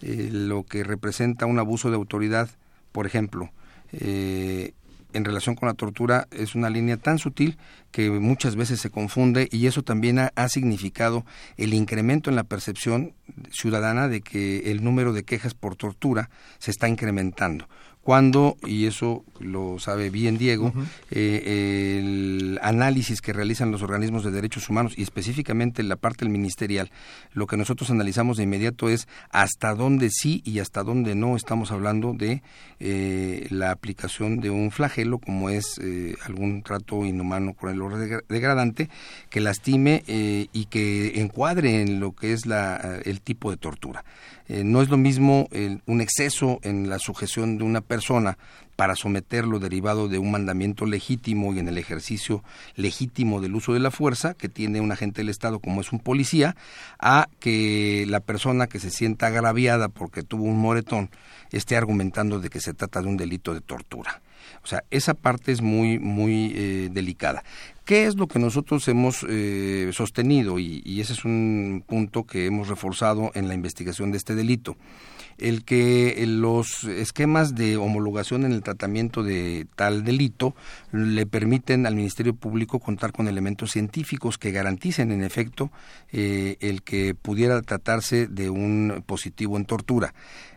lo 0.00 0.62
que 0.62 0.84
representa 0.84 1.46
un 1.46 1.58
abuso 1.58 1.90
de 1.90 1.96
autoridad, 1.96 2.48
por 2.92 3.06
ejemplo, 3.06 3.50
eh, 3.92 4.72
en 5.12 5.24
relación 5.24 5.54
con 5.54 5.68
la 5.68 5.74
tortura 5.74 6.26
es 6.30 6.54
una 6.54 6.70
línea 6.70 6.96
tan 6.96 7.18
sutil 7.18 7.58
que 7.90 8.10
muchas 8.10 8.56
veces 8.56 8.80
se 8.80 8.90
confunde 8.90 9.48
y 9.50 9.66
eso 9.66 9.82
también 9.82 10.18
ha, 10.18 10.48
significado 10.48 11.24
el 11.56 11.74
incremento 11.74 12.30
en 12.30 12.36
la 12.36 12.44
percepción 12.44 13.12
ciudadana 13.50 14.08
de 14.08 14.20
que 14.20 14.70
el 14.70 14.82
número 14.82 15.12
de 15.12 15.24
quejas 15.24 15.54
por 15.54 15.76
tortura 15.76 16.30
se 16.58 16.70
está 16.70 16.88
incrementando 16.88 17.68
cuando, 18.10 18.56
y 18.66 18.86
eso 18.86 19.24
lo 19.38 19.78
sabe 19.78 20.10
bien 20.10 20.36
Diego, 20.36 20.72
eh, 21.12 22.00
el 22.00 22.58
análisis 22.60 23.20
que 23.20 23.32
realizan 23.32 23.70
los 23.70 23.82
organismos 23.82 24.24
de 24.24 24.32
derechos 24.32 24.68
humanos 24.68 24.94
y 24.96 25.02
específicamente 25.04 25.84
la 25.84 25.94
parte 25.94 26.24
del 26.24 26.32
ministerial, 26.32 26.90
lo 27.34 27.46
que 27.46 27.56
nosotros 27.56 27.88
analizamos 27.88 28.36
de 28.36 28.42
inmediato 28.42 28.88
es 28.88 29.06
hasta 29.30 29.76
dónde 29.76 30.10
sí 30.10 30.42
y 30.44 30.58
hasta 30.58 30.82
dónde 30.82 31.14
no 31.14 31.36
estamos 31.36 31.70
hablando 31.70 32.12
de 32.12 32.42
eh, 32.80 33.46
la 33.50 33.70
aplicación 33.70 34.40
de 34.40 34.50
un 34.50 34.72
flagelo 34.72 35.20
como 35.20 35.48
es 35.48 35.78
eh, 35.80 36.16
algún 36.24 36.64
trato 36.64 37.06
inhumano, 37.06 37.54
cruel 37.54 37.80
o 37.80 37.96
degradante 38.28 38.90
que 39.28 39.38
lastime 39.38 40.02
y 40.08 40.64
que 40.64 41.20
encuadre 41.20 41.80
en 41.80 42.00
lo 42.00 42.10
que 42.10 42.32
es 42.32 42.44
la, 42.44 42.98
el 43.04 43.20
tipo 43.20 43.52
de 43.52 43.56
tortura. 43.56 44.04
no 44.48 44.82
es 44.82 44.88
lo 44.88 44.96
mismo 44.96 45.48
un 45.86 46.00
exceso 46.00 46.58
en 46.64 46.88
la 46.88 46.98
sujeción 46.98 47.56
de 47.56 47.62
una 47.62 47.80
persona 47.80 47.99
para 48.76 48.96
someterlo 48.96 49.58
derivado 49.58 50.08
de 50.08 50.18
un 50.18 50.30
mandamiento 50.30 50.86
legítimo 50.86 51.52
y 51.52 51.58
en 51.58 51.68
el 51.68 51.76
ejercicio 51.76 52.42
legítimo 52.76 53.40
del 53.40 53.54
uso 53.54 53.74
de 53.74 53.80
la 53.80 53.90
fuerza 53.90 54.34
que 54.34 54.48
tiene 54.48 54.80
un 54.80 54.90
agente 54.90 55.20
del 55.20 55.28
Estado 55.28 55.58
como 55.58 55.82
es 55.82 55.92
un 55.92 55.98
policía, 55.98 56.56
a 56.98 57.28
que 57.40 58.06
la 58.08 58.20
persona 58.20 58.66
que 58.68 58.80
se 58.80 58.90
sienta 58.90 59.26
agraviada 59.26 59.88
porque 59.88 60.22
tuvo 60.22 60.44
un 60.44 60.58
moretón 60.58 61.10
esté 61.52 61.76
argumentando 61.76 62.40
de 62.40 62.48
que 62.48 62.60
se 62.60 62.72
trata 62.72 63.02
de 63.02 63.08
un 63.08 63.16
delito 63.16 63.52
de 63.52 63.60
tortura. 63.60 64.22
O 64.64 64.66
sea, 64.66 64.82
esa 64.90 65.14
parte 65.14 65.52
es 65.52 65.60
muy, 65.60 65.98
muy 65.98 66.52
eh, 66.54 66.88
delicada. 66.90 67.44
¿Qué 67.84 68.06
es 68.06 68.16
lo 68.16 68.28
que 68.28 68.38
nosotros 68.38 68.86
hemos 68.88 69.26
eh, 69.28 69.90
sostenido? 69.92 70.58
y 70.58 71.00
ese 71.00 71.12
es 71.12 71.24
un 71.24 71.84
punto 71.86 72.24
que 72.24 72.46
hemos 72.46 72.68
reforzado 72.68 73.30
en 73.34 73.48
la 73.48 73.54
investigación 73.54 74.10
de 74.10 74.18
este 74.18 74.34
delito 74.34 74.76
el 75.40 75.64
que 75.64 76.24
los 76.26 76.84
esquemas 76.84 77.54
de 77.54 77.76
homologación 77.76 78.44
en 78.44 78.52
el 78.52 78.62
tratamiento 78.62 79.22
de 79.22 79.66
tal 79.76 80.04
delito 80.04 80.54
le 80.92 81.26
permiten 81.26 81.86
al 81.86 81.96
Ministerio 81.96 82.34
Público 82.34 82.78
contar 82.78 83.12
con 83.12 83.28
elementos 83.28 83.72
científicos 83.72 84.38
que 84.38 84.52
garanticen 84.52 85.12
en 85.12 85.22
efecto 85.22 85.70
eh, 86.12 86.56
el 86.60 86.82
que 86.82 87.14
pudiera 87.14 87.60
tratarse 87.62 88.26
de 88.26 88.50
un 88.50 89.02
positivo 89.06 89.56
en 89.56 89.64
tortura. 89.64 90.14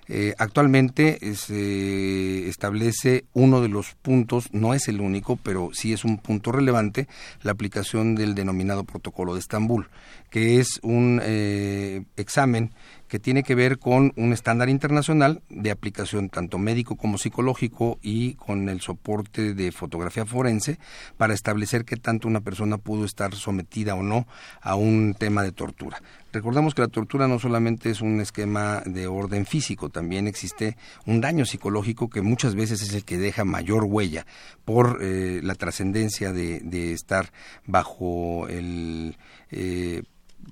Eh, 0.10 0.34
actualmente 0.38 1.18
se 1.36 2.50
establece 2.50 3.24
uno 3.34 3.62
de 3.62 3.70
los 3.70 3.96
puntos, 4.02 4.50
no 4.52 4.74
es 4.74 4.88
el 4.90 5.00
único, 5.00 5.38
pero 5.38 5.70
sí 5.74 5.94
es 5.94 6.04
un 6.04 6.18
punto 6.18 6.52
relevante, 6.52 7.08
la 7.42 7.52
aplicación 7.52 8.16
del 8.16 8.36
denominado 8.36 8.84
protocolo 8.84 9.34
de 9.34 9.40
Estambul, 9.40 9.88
que 10.30 10.60
es 10.60 10.80
un 10.82 11.22
eh, 11.24 12.04
examen 12.18 12.72
que 13.14 13.20
tiene 13.20 13.44
que 13.44 13.54
ver 13.54 13.78
con 13.78 14.12
un 14.16 14.34
estándar 14.34 14.70
internacional 14.70 15.44
de 15.48 15.70
aplicación 15.70 16.30
tanto 16.30 16.58
médico 16.58 16.96
como 16.96 17.20
psicológico 17.20 18.00
y 18.02 18.34
con 18.34 18.70
el 18.70 18.82
soporte 18.82 19.54
de 19.54 19.72
fotografía 19.72 20.26
forense 20.26 20.80
para 21.16 21.36
establecer 21.36 21.86
qué 21.86 21.96
tanto 21.96 22.28
una 22.28 22.42
persona 22.42 22.80
pudo 22.80 23.06
estar 23.06 23.36
sometida 23.36 23.94
o 23.94 24.02
no 24.02 24.26
a 24.62 24.74
un 24.74 25.14
tema 25.14 25.44
de 25.44 25.52
tortura. 25.52 26.02
Recordamos 26.32 26.74
que 26.74 26.82
la 26.82 26.88
tortura 26.88 27.28
no 27.28 27.38
solamente 27.38 27.92
es 27.92 28.02
un 28.02 28.20
esquema 28.20 28.82
de 28.88 29.06
orden 29.06 29.46
físico, 29.46 29.90
también 29.90 30.28
existe 30.28 30.76
un 31.06 31.22
daño 31.22 31.46
psicológico 31.46 32.10
que 32.10 32.24
muchas 32.24 32.56
veces 32.56 32.82
es 32.82 32.96
el 32.96 33.06
que 33.06 33.20
deja 33.20 33.46
mayor 33.46 33.84
huella 33.84 34.26
por 34.66 34.98
eh, 35.04 35.40
la 35.44 35.54
trascendencia 35.54 36.34
de, 36.34 36.94
estar 36.94 37.32
bajo 37.68 38.48
el 38.48 39.18
eh, 39.52 40.02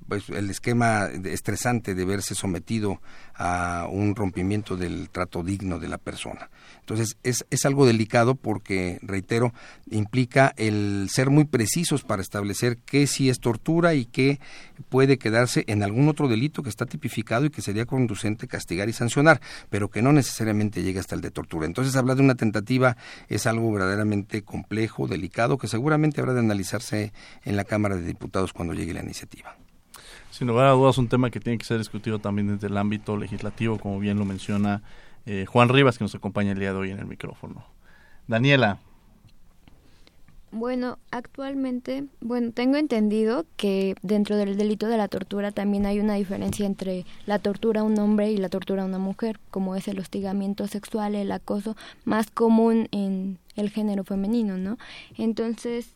pues, 0.08 0.30
el 0.30 0.50
esquema 0.50 1.06
estresante 1.26 1.96
de 1.96 2.06
verse 2.06 2.36
sometido 2.36 3.02
a 3.36 3.88
un 3.90 4.16
rompimiento 4.16 4.78
del 4.78 5.10
trato 5.10 5.44
digno 5.44 5.80
de 5.80 5.88
la 5.88 5.98
persona. 5.98 6.50
Entonces 6.80 7.18
es, 7.24 7.46
es 7.50 7.66
algo 7.66 7.86
delicado 7.86 8.36
porque, 8.36 9.00
reitero, 9.02 9.54
implica 9.90 10.54
el 10.58 11.08
ser 11.10 11.30
muy 11.30 11.46
precisos 11.46 12.04
para 12.04 12.22
establecer 12.22 12.78
qué 12.78 13.08
sí 13.08 13.30
es 13.30 13.40
tortura 13.40 13.94
y 13.94 14.06
qué 14.06 14.40
puede 14.90 15.18
quedarse 15.18 15.64
en 15.68 15.84
algún 15.84 16.10
otro 16.10 16.28
delito 16.28 16.64
que 16.64 16.70
está 16.70 16.86
tipificado 16.86 17.46
y 17.46 17.50
que 17.50 17.62
sería 17.62 17.86
conducente 17.86 18.48
castigar 18.48 18.90
y 18.90 18.94
sancionar, 18.94 19.42
pero 19.70 19.90
que 19.90 20.02
no 20.02 20.12
necesariamente 20.12 20.84
llegue 20.84 21.00
hasta 21.00 21.16
el 21.16 21.22
de 21.22 21.32
tortura. 21.32 21.66
Entonces 21.66 21.96
hablar 21.96 22.18
de 22.18 22.24
una 22.24 22.36
tentativa 22.36 22.98
es 23.28 23.48
algo 23.48 23.72
verdaderamente 23.72 24.44
complejo, 24.44 25.08
delicado, 25.08 25.58
que 25.58 25.68
seguramente 25.68 26.22
habrá 26.22 26.34
de 26.34 26.40
analizarse 26.40 27.14
en 27.44 27.56
la 27.56 27.64
Cámara 27.64 27.96
de 27.96 28.04
Diputados 28.04 28.54
cuando 28.54 28.74
llegue 28.74 28.94
la 28.94 29.04
iniciativa. 29.04 29.61
Sin 30.32 30.48
lugar 30.48 30.68
a 30.68 30.72
dudas, 30.72 30.98
un 30.98 31.10
tema 31.10 31.30
que 31.30 31.42
tiene 31.42 31.58
que 31.58 31.66
ser 31.66 31.78
discutido 31.78 32.20
también 32.20 32.48
desde 32.48 32.68
el 32.68 32.78
ámbito 32.78 33.18
legislativo, 33.18 33.78
como 33.78 34.00
bien 34.00 34.18
lo 34.18 34.24
menciona 34.24 34.82
eh, 35.26 35.46
Juan 35.46 35.68
Rivas, 35.68 35.98
que 35.98 36.06
nos 36.06 36.16
acompaña 36.16 36.54
el 36.54 36.60
día 36.60 36.72
de 36.72 36.80
hoy 36.80 36.92
en 36.92 37.00
el 37.00 37.06
micrófono. 37.06 37.66
Daniela. 38.28 38.80
Bueno, 40.54 41.00
actualmente, 41.12 42.06
bueno, 42.22 42.52
tengo 42.52 42.78
entendido 42.78 43.46
que 43.58 43.96
dentro 44.02 44.36
del 44.38 44.58
delito 44.58 44.88
de 44.88 44.98
la 44.98 45.10
tortura 45.10 45.52
también 45.52 45.86
hay 45.86 46.00
una 46.00 46.16
diferencia 46.16 46.66
entre 46.66 47.06
la 47.26 47.40
tortura 47.40 47.82
a 47.82 47.84
un 47.84 47.98
hombre 48.00 48.32
y 48.32 48.38
la 48.38 48.50
tortura 48.50 48.84
a 48.84 48.86
una 48.86 49.00
mujer, 49.00 49.40
como 49.50 49.76
es 49.76 49.88
el 49.90 50.00
hostigamiento 50.00 50.68
sexual, 50.68 51.16
el 51.16 51.32
acoso, 51.32 51.76
más 52.04 52.32
común 52.32 52.88
en 52.92 53.38
el 53.56 53.70
género 53.70 54.04
femenino, 54.04 54.58
¿no? 54.58 54.78
Entonces, 55.18 55.94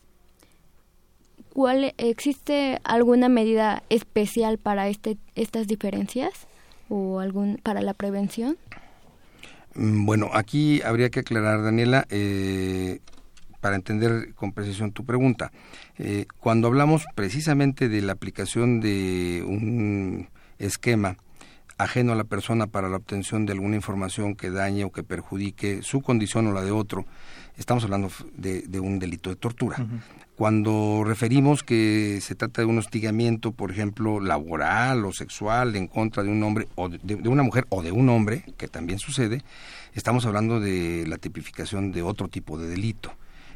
¿Cuál, 1.56 1.94
¿Existe 1.96 2.80
alguna 2.84 3.30
medida 3.30 3.82
especial 3.88 4.58
para 4.58 4.88
este, 4.88 5.16
estas 5.36 5.66
diferencias 5.66 6.30
o 6.90 7.18
algún 7.18 7.58
para 7.62 7.80
la 7.80 7.94
prevención? 7.94 8.58
Mm, 9.74 10.04
bueno, 10.04 10.28
aquí 10.34 10.82
habría 10.82 11.08
que 11.08 11.20
aclarar, 11.20 11.62
Daniela, 11.62 12.06
eh, 12.10 12.98
para 13.62 13.76
entender 13.76 14.34
con 14.34 14.52
precisión 14.52 14.92
tu 14.92 15.06
pregunta. 15.06 15.50
Eh, 15.96 16.26
cuando 16.40 16.68
hablamos 16.68 17.06
precisamente 17.14 17.88
de 17.88 18.02
la 18.02 18.12
aplicación 18.12 18.82
de 18.82 19.42
un 19.48 20.28
esquema 20.58 21.16
ajeno 21.78 22.12
a 22.12 22.16
la 22.16 22.24
persona 22.24 22.66
para 22.66 22.90
la 22.90 22.96
obtención 22.96 23.46
de 23.46 23.52
alguna 23.52 23.76
información 23.76 24.34
que 24.34 24.50
dañe 24.50 24.84
o 24.84 24.92
que 24.92 25.02
perjudique 25.02 25.82
su 25.82 26.02
condición 26.02 26.46
o 26.48 26.52
la 26.52 26.62
de 26.62 26.70
otro, 26.70 27.06
estamos 27.56 27.84
hablando 27.84 28.10
de, 28.36 28.80
un 28.80 28.98
delito 28.98 29.30
de 29.30 29.36
tortura. 29.36 29.76
Cuando 30.36 31.02
referimos 31.04 31.62
que 31.62 32.20
se 32.20 32.34
trata 32.34 32.60
de 32.60 32.66
un 32.66 32.78
hostigamiento, 32.78 33.52
por 33.52 33.70
ejemplo, 33.70 34.20
laboral 34.20 35.04
o 35.04 35.12
sexual 35.12 35.76
en 35.76 35.86
contra 35.86 36.22
de 36.22 36.28
un 36.28 36.42
hombre 36.42 36.68
o 36.74 36.88
de, 36.88 37.28
una 37.28 37.42
mujer 37.42 37.66
o 37.70 37.82
de 37.82 37.92
un 37.92 38.08
hombre, 38.10 38.44
que 38.58 38.68
también 38.68 38.98
sucede, 38.98 39.42
estamos 39.94 40.26
hablando 40.26 40.60
de 40.60 41.04
la 41.06 41.16
tipificación 41.16 41.92
de 41.92 42.02
otro 42.02 42.28
tipo 42.28 42.58
de 42.58 42.68
delito 42.68 43.12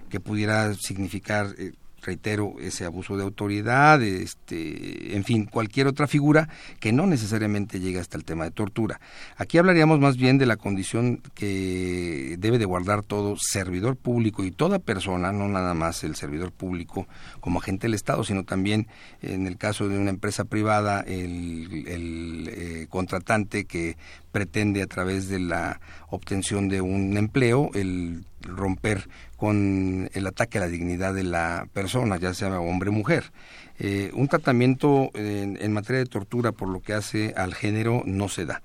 que 0.09 0.21
pudiera 0.21 0.75
significar 0.75 1.55
eh, 1.59 1.73
reitero, 2.03 2.55
ese 2.61 2.85
abuso 2.85 3.17
de 3.17 3.23
autoridad, 3.23 4.03
este, 4.03 5.17
en 5.17 5.25
fin, 5.25 5.47
cualquier 5.47 5.87
otra 5.87 6.07
figura 6.07 6.49
que 6.79 6.93
no 6.93 7.07
necesariamente 7.07 7.81
llega 7.81 8.01
hasta 8.01 8.17
el 8.17 8.25
tema 8.25 8.45
de 8.45 8.51
tortura. 8.51 9.01
Aquí 9.37 9.59
hablaríamos 9.59 10.01
más 10.01 10.17
bien 10.17 10.39
de 10.39 10.47
la 10.47 10.57
condición 10.57 11.23
que 11.35 12.37
debe 12.39 12.59
de 12.59 12.65
guardar 12.65 13.03
todo 13.03 13.37
servidor 13.39 13.97
público 13.97 14.45
y 14.45 14.51
toda 14.51 14.79
persona, 14.79 15.33
no 15.33 15.49
nada 15.49 15.75
más 15.75 16.05
el 16.05 16.17
servidor 16.17 16.53
público 16.53 17.07
como 17.41 17.61
agente 17.61 17.87
del 17.87 17.95
Estado, 17.95 18.25
sino 18.25 18.45
también 18.45 18.87
en 19.23 19.47
el 19.47 19.57
caso 19.57 19.89
de 19.89 19.99
una 19.99 20.11
empresa 20.11 20.45
privada, 20.45 21.01
el, 21.01 22.49
eh, 22.49 22.87
contratante 22.89 23.65
que 23.65 23.97
pretende 24.33 24.83
a 24.83 24.87
través 24.87 25.29
de 25.29 25.41
la 25.41 25.81
obtención 26.09 26.69
de 26.69 26.81
un 26.81 27.17
empleo 27.17 27.71
el 27.75 28.25
romper 28.43 29.09
con 29.41 30.11
el 30.13 30.27
ataque 30.27 30.59
a 30.59 30.61
la 30.61 30.69
dignidad 30.69 31.15
de 31.15 31.23
la 31.23 31.67
persona, 31.73 32.19
ya 32.19 32.35
sea 32.35 32.61
hombre 32.61 32.91
o 32.91 32.93
mujer. 32.93 33.33
Eh, 33.79 34.11
un 34.13 34.29
tratamiento 34.29 35.11
en, 35.15 35.73
materia 35.73 36.01
de 36.01 36.05
tortura 36.05 36.53
por 36.53 36.69
lo 36.69 36.81
que 36.81 36.93
hace 36.93 37.33
al 37.35 37.55
género 37.55 38.03
no 38.05 38.29
se 38.29 38.45
da. 38.45 38.61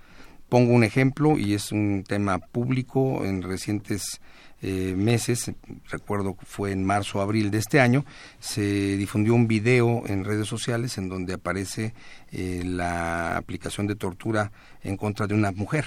Pongo 0.49 0.73
un 0.73 0.83
ejemplo 0.83 1.37
y 1.37 1.53
es 1.53 1.71
un 1.71 2.03
tema 2.05 2.39
público 2.39 3.23
en 3.23 3.41
recientes 3.41 4.19
eh, 4.61 4.95
meses, 4.97 5.49
recuerdo 5.89 6.35
que 6.35 6.45
fue 6.45 6.73
en 6.73 6.83
marzo 6.83 7.19
o 7.19 7.21
abril 7.21 7.51
de 7.51 7.59
este 7.59 7.79
año, 7.79 8.03
se 8.39 8.97
difundió 8.97 9.33
un 9.33 9.47
video 9.47 10.03
en 10.07 10.25
redes 10.25 10.49
sociales 10.49 10.97
en 10.97 11.07
donde 11.07 11.35
aparece 11.35 11.93
eh, 12.33 12.63
la 12.65 13.37
aplicación 13.37 13.87
de 13.87 13.95
tortura 13.95 14.51
en 14.83 14.97
contra 14.97 15.25
de 15.25 15.35
una 15.35 15.53
mujer 15.53 15.85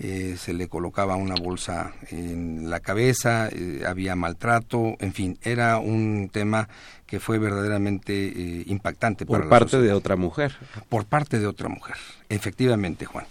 eh, 0.00 0.36
se 0.38 0.52
le 0.54 0.68
colocaba 0.68 1.16
una 1.16 1.34
bolsa 1.34 1.92
en 2.10 2.70
la 2.70 2.78
cabeza, 2.78 3.48
eh, 3.48 3.82
había 3.84 4.14
maltrato, 4.14 4.94
en 5.00 5.12
fin, 5.12 5.38
era 5.42 5.78
un 5.78 6.30
tema 6.32 6.68
que 7.04 7.18
fue 7.18 7.40
verdaderamente 7.40 8.12
eh, 8.28 8.64
impactante. 8.66 9.26
Por 9.26 9.48
parte 9.48 9.80
de 9.80 9.92
otra 9.92 10.14
mujer. 10.14 10.56
Por 10.88 11.04
parte 11.06 11.40
de 11.40 11.48
otra 11.48 11.68
mujer, 11.68 11.96
efectivamente, 12.28 13.06
Juan. 13.06 13.26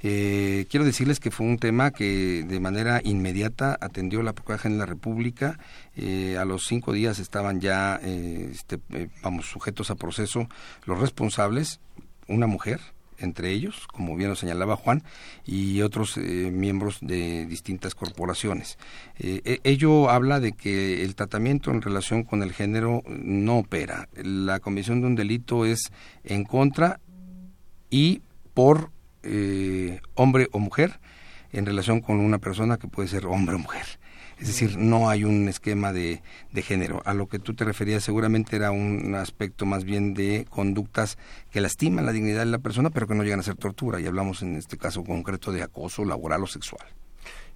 quiero 0.00 0.84
decirles 0.84 1.20
que 1.20 1.30
fue 1.30 1.46
un 1.46 1.58
tema 1.58 1.92
que 1.92 2.44
de 2.48 2.58
manera 2.58 3.00
inmediata 3.04 3.78
atendió 3.80 4.20
la 4.24 4.32
Procuraduría 4.32 4.72
en 4.72 4.78
la 4.78 4.86
República. 4.86 5.60
a 5.96 6.44
los 6.44 6.66
cinco 6.66 6.92
días 6.92 7.20
estaban 7.20 7.60
ya, 7.60 7.94
este, 8.02 8.80
vamos, 9.22 9.46
sujetos 9.46 9.92
a 9.92 9.94
proceso 9.94 10.48
los 10.84 10.98
responsables, 10.98 11.78
una 12.26 12.48
mujer, 12.48 12.80
entre 13.18 13.50
ellos, 13.50 13.86
como 13.92 14.16
bien 14.16 14.30
lo 14.30 14.36
señalaba 14.36 14.76
Juan, 14.76 15.02
y 15.44 15.82
otros 15.82 16.16
eh, 16.16 16.50
miembros 16.52 16.98
de 17.00 17.46
distintas 17.46 17.94
corporaciones. 17.94 18.78
Eh, 19.18 19.40
e, 19.44 19.60
ello 19.64 20.10
habla 20.10 20.40
de 20.40 20.52
que 20.52 21.04
el 21.04 21.14
tratamiento 21.14 21.70
en 21.70 21.82
relación 21.82 22.24
con 22.24 22.42
el 22.42 22.52
género 22.52 23.02
no 23.06 23.58
opera. 23.58 24.08
La 24.14 24.60
comisión 24.60 25.00
de 25.00 25.06
un 25.06 25.14
delito 25.14 25.64
es 25.64 25.90
en 26.24 26.44
contra 26.44 27.00
y 27.90 28.22
por 28.54 28.90
eh, 29.22 30.00
hombre 30.14 30.48
o 30.52 30.58
mujer 30.58 31.00
en 31.52 31.66
relación 31.66 32.00
con 32.00 32.20
una 32.20 32.38
persona 32.38 32.76
que 32.76 32.88
puede 32.88 33.08
ser 33.08 33.26
hombre 33.26 33.56
o 33.56 33.58
mujer. 33.58 33.86
Es 34.40 34.46
decir, 34.46 34.76
no 34.78 35.10
hay 35.10 35.24
un 35.24 35.48
esquema 35.48 35.92
de, 35.92 36.22
género. 36.54 37.02
A 37.04 37.14
lo 37.14 37.28
que 37.28 37.38
tú 37.38 37.54
te 37.54 37.64
referías 37.64 38.04
seguramente 38.04 38.54
era 38.56 38.70
un 38.70 39.14
aspecto 39.16 39.66
más 39.66 39.84
bien 39.84 40.14
de 40.14 40.46
conductas 40.48 41.18
que 41.50 41.60
lastiman 41.60 42.06
la 42.06 42.12
dignidad 42.12 42.40
de 42.40 42.46
la 42.46 42.58
persona, 42.58 42.90
pero 42.90 43.08
que 43.08 43.14
no 43.14 43.24
llegan 43.24 43.40
a 43.40 43.42
ser 43.42 43.56
tortura. 43.56 44.00
Y 44.00 44.06
hablamos 44.06 44.42
en 44.42 44.56
este 44.56 44.76
caso 44.76 45.02
concreto 45.02 45.50
de 45.50 45.62
acoso 45.62 46.04
laboral 46.04 46.44
o 46.44 46.46
sexual. 46.46 46.86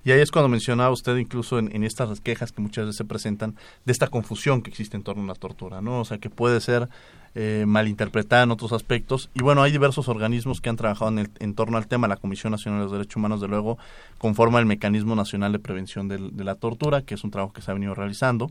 Y 0.04 0.10
ahí 0.10 0.20
es 0.20 0.32
cuando 0.32 0.48
mencionaba 0.48 0.90
usted 0.90 1.16
incluso 1.16 1.60
en, 1.60 1.74
en, 1.74 1.84
estas 1.84 2.20
quejas 2.20 2.50
que 2.50 2.60
muchas 2.60 2.86
veces 2.86 2.96
se 2.96 3.04
presentan 3.04 3.54
de 3.84 3.92
esta 3.92 4.08
confusión 4.08 4.60
que 4.60 4.70
existe 4.70 4.96
en 4.96 5.04
torno 5.04 5.22
a 5.22 5.26
la 5.28 5.34
tortura, 5.34 5.80
¿no? 5.80 6.00
O 6.00 6.04
sea, 6.04 6.18
que 6.18 6.28
puede 6.28 6.60
ser 6.60 6.88
eh, 7.34 7.64
malinterpretada 7.66 8.42
en 8.42 8.50
otros 8.50 8.72
aspectos. 8.72 9.30
Y 9.34 9.42
bueno, 9.42 9.62
hay 9.62 9.72
diversos 9.72 10.08
organismos 10.08 10.60
que 10.60 10.68
han 10.68 10.76
trabajado 10.76 11.10
en, 11.10 11.18
el, 11.18 11.30
en 11.38 11.54
torno 11.54 11.78
al 11.78 11.86
tema. 11.86 12.06
La 12.06 12.16
Comisión 12.16 12.50
Nacional 12.50 12.80
de 12.80 12.84
los 12.84 12.92
Derechos 12.92 13.16
Humanos, 13.16 13.40
de 13.40 13.48
luego, 13.48 13.78
conforma 14.18 14.58
el 14.58 14.66
Mecanismo 14.66 15.14
Nacional 15.14 15.52
de 15.52 15.58
Prevención 15.58 16.08
de, 16.08 16.18
la 16.18 16.54
Tortura, 16.56 17.02
que 17.02 17.14
es 17.14 17.24
un 17.24 17.30
trabajo 17.30 17.52
que 17.52 17.62
se 17.62 17.70
ha 17.70 17.74
venido 17.74 17.94
realizando 17.94 18.50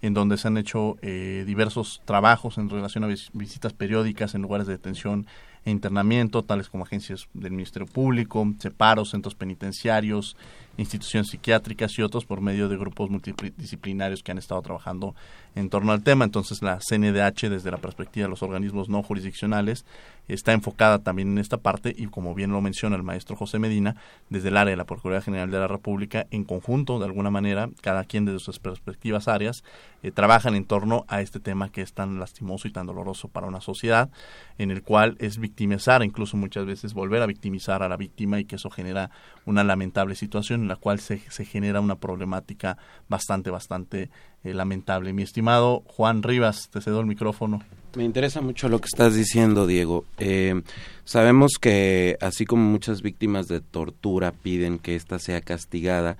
en 0.00 0.12
donde 0.12 0.36
se 0.36 0.48
han 0.48 0.58
hecho 0.58 0.96
eh, 1.02 1.44
diversos 1.46 2.02
trabajos 2.04 2.58
en 2.58 2.68
relación 2.68 3.04
a 3.04 3.06
vis 3.06 3.30
visitas 3.32 3.72
periódicas 3.72 4.34
en 4.34 4.42
lugares 4.42 4.66
de 4.66 4.74
detención 4.74 5.26
e 5.64 5.70
internamiento, 5.70 6.42
tales 6.42 6.68
como 6.68 6.84
agencias 6.84 7.28
del 7.32 7.52
Ministerio 7.52 7.86
Público, 7.86 8.46
separos, 8.58 9.10
centros 9.10 9.34
penitenciarios, 9.34 10.36
instituciones 10.76 11.28
psiquiátricas 11.28 11.98
y 11.98 12.02
otros 12.02 12.24
por 12.24 12.40
medio 12.40 12.68
de 12.68 12.76
grupos 12.76 13.10
multidisciplinarios 13.10 14.22
que 14.22 14.32
han 14.32 14.38
estado 14.38 14.60
trabajando 14.62 15.14
en 15.54 15.70
torno 15.70 15.92
al 15.92 16.02
tema. 16.02 16.24
Entonces 16.24 16.62
la 16.62 16.78
CNDH 16.78 17.48
desde 17.48 17.70
la 17.70 17.78
perspectiva 17.78 18.24
de 18.24 18.30
los 18.30 18.42
organismos 18.42 18.88
no 18.88 19.02
jurisdiccionales 19.02 19.84
está 20.28 20.52
enfocada 20.52 21.00
también 21.00 21.32
en 21.32 21.38
esta 21.38 21.58
parte 21.58 21.94
y 21.96 22.06
como 22.06 22.34
bien 22.34 22.50
lo 22.50 22.60
menciona 22.60 22.96
el 22.96 23.02
maestro 23.02 23.36
José 23.36 23.58
Medina, 23.58 23.96
desde 24.30 24.48
el 24.48 24.56
área 24.56 24.70
de 24.70 24.76
la 24.76 24.84
Procuraduría 24.84 25.24
General 25.24 25.50
de 25.50 25.58
la 25.58 25.68
República, 25.68 26.26
en 26.30 26.44
conjunto, 26.44 26.98
de 26.98 27.04
alguna 27.04 27.30
manera, 27.30 27.68
cada 27.82 28.04
quien 28.04 28.24
desde 28.24 28.38
sus 28.38 28.58
perspectivas 28.58 29.28
áreas, 29.28 29.64
eh, 30.02 30.10
trabajan 30.10 30.54
en 30.54 30.64
torno 30.64 31.04
a 31.08 31.20
este 31.20 31.40
tema 31.40 31.70
que 31.70 31.82
es 31.82 31.92
tan 31.92 32.18
lastimoso 32.18 32.68
y 32.68 32.72
tan 32.72 32.86
doloroso 32.86 33.28
para 33.28 33.46
una 33.46 33.60
sociedad, 33.60 34.10
en 34.58 34.70
el 34.70 34.82
cual 34.82 35.16
es 35.20 35.38
victimizar, 35.38 36.02
incluso 36.02 36.36
muchas 36.36 36.64
veces 36.64 36.94
volver 36.94 37.22
a 37.22 37.26
victimizar 37.26 37.82
a 37.82 37.88
la 37.88 37.96
víctima 37.96 38.40
y 38.40 38.44
que 38.44 38.56
eso 38.56 38.70
genera 38.70 39.10
una 39.44 39.62
lamentable 39.62 40.14
situación 40.14 40.63
en 40.64 40.68
la 40.68 40.76
cual 40.76 40.98
se, 40.98 41.20
se 41.30 41.44
genera 41.44 41.80
una 41.80 41.96
problemática 41.96 42.76
bastante, 43.08 43.50
bastante 43.50 44.10
eh, 44.42 44.52
lamentable. 44.52 45.12
Mi 45.12 45.22
estimado 45.22 45.84
Juan 45.86 46.22
Rivas, 46.22 46.68
te 46.70 46.80
cedo 46.80 47.00
el 47.00 47.06
micrófono. 47.06 47.62
Me 47.96 48.04
interesa 48.04 48.40
mucho 48.40 48.68
lo 48.68 48.80
que 48.80 48.88
estás 48.92 49.14
diciendo, 49.14 49.66
Diego. 49.66 50.04
Eh, 50.18 50.62
sabemos 51.04 51.52
que 51.60 52.16
así 52.20 52.44
como 52.44 52.64
muchas 52.64 53.02
víctimas 53.02 53.46
de 53.46 53.60
tortura 53.60 54.32
piden 54.32 54.78
que 54.78 54.96
ésta 54.96 55.18
sea 55.18 55.40
castigada 55.40 56.16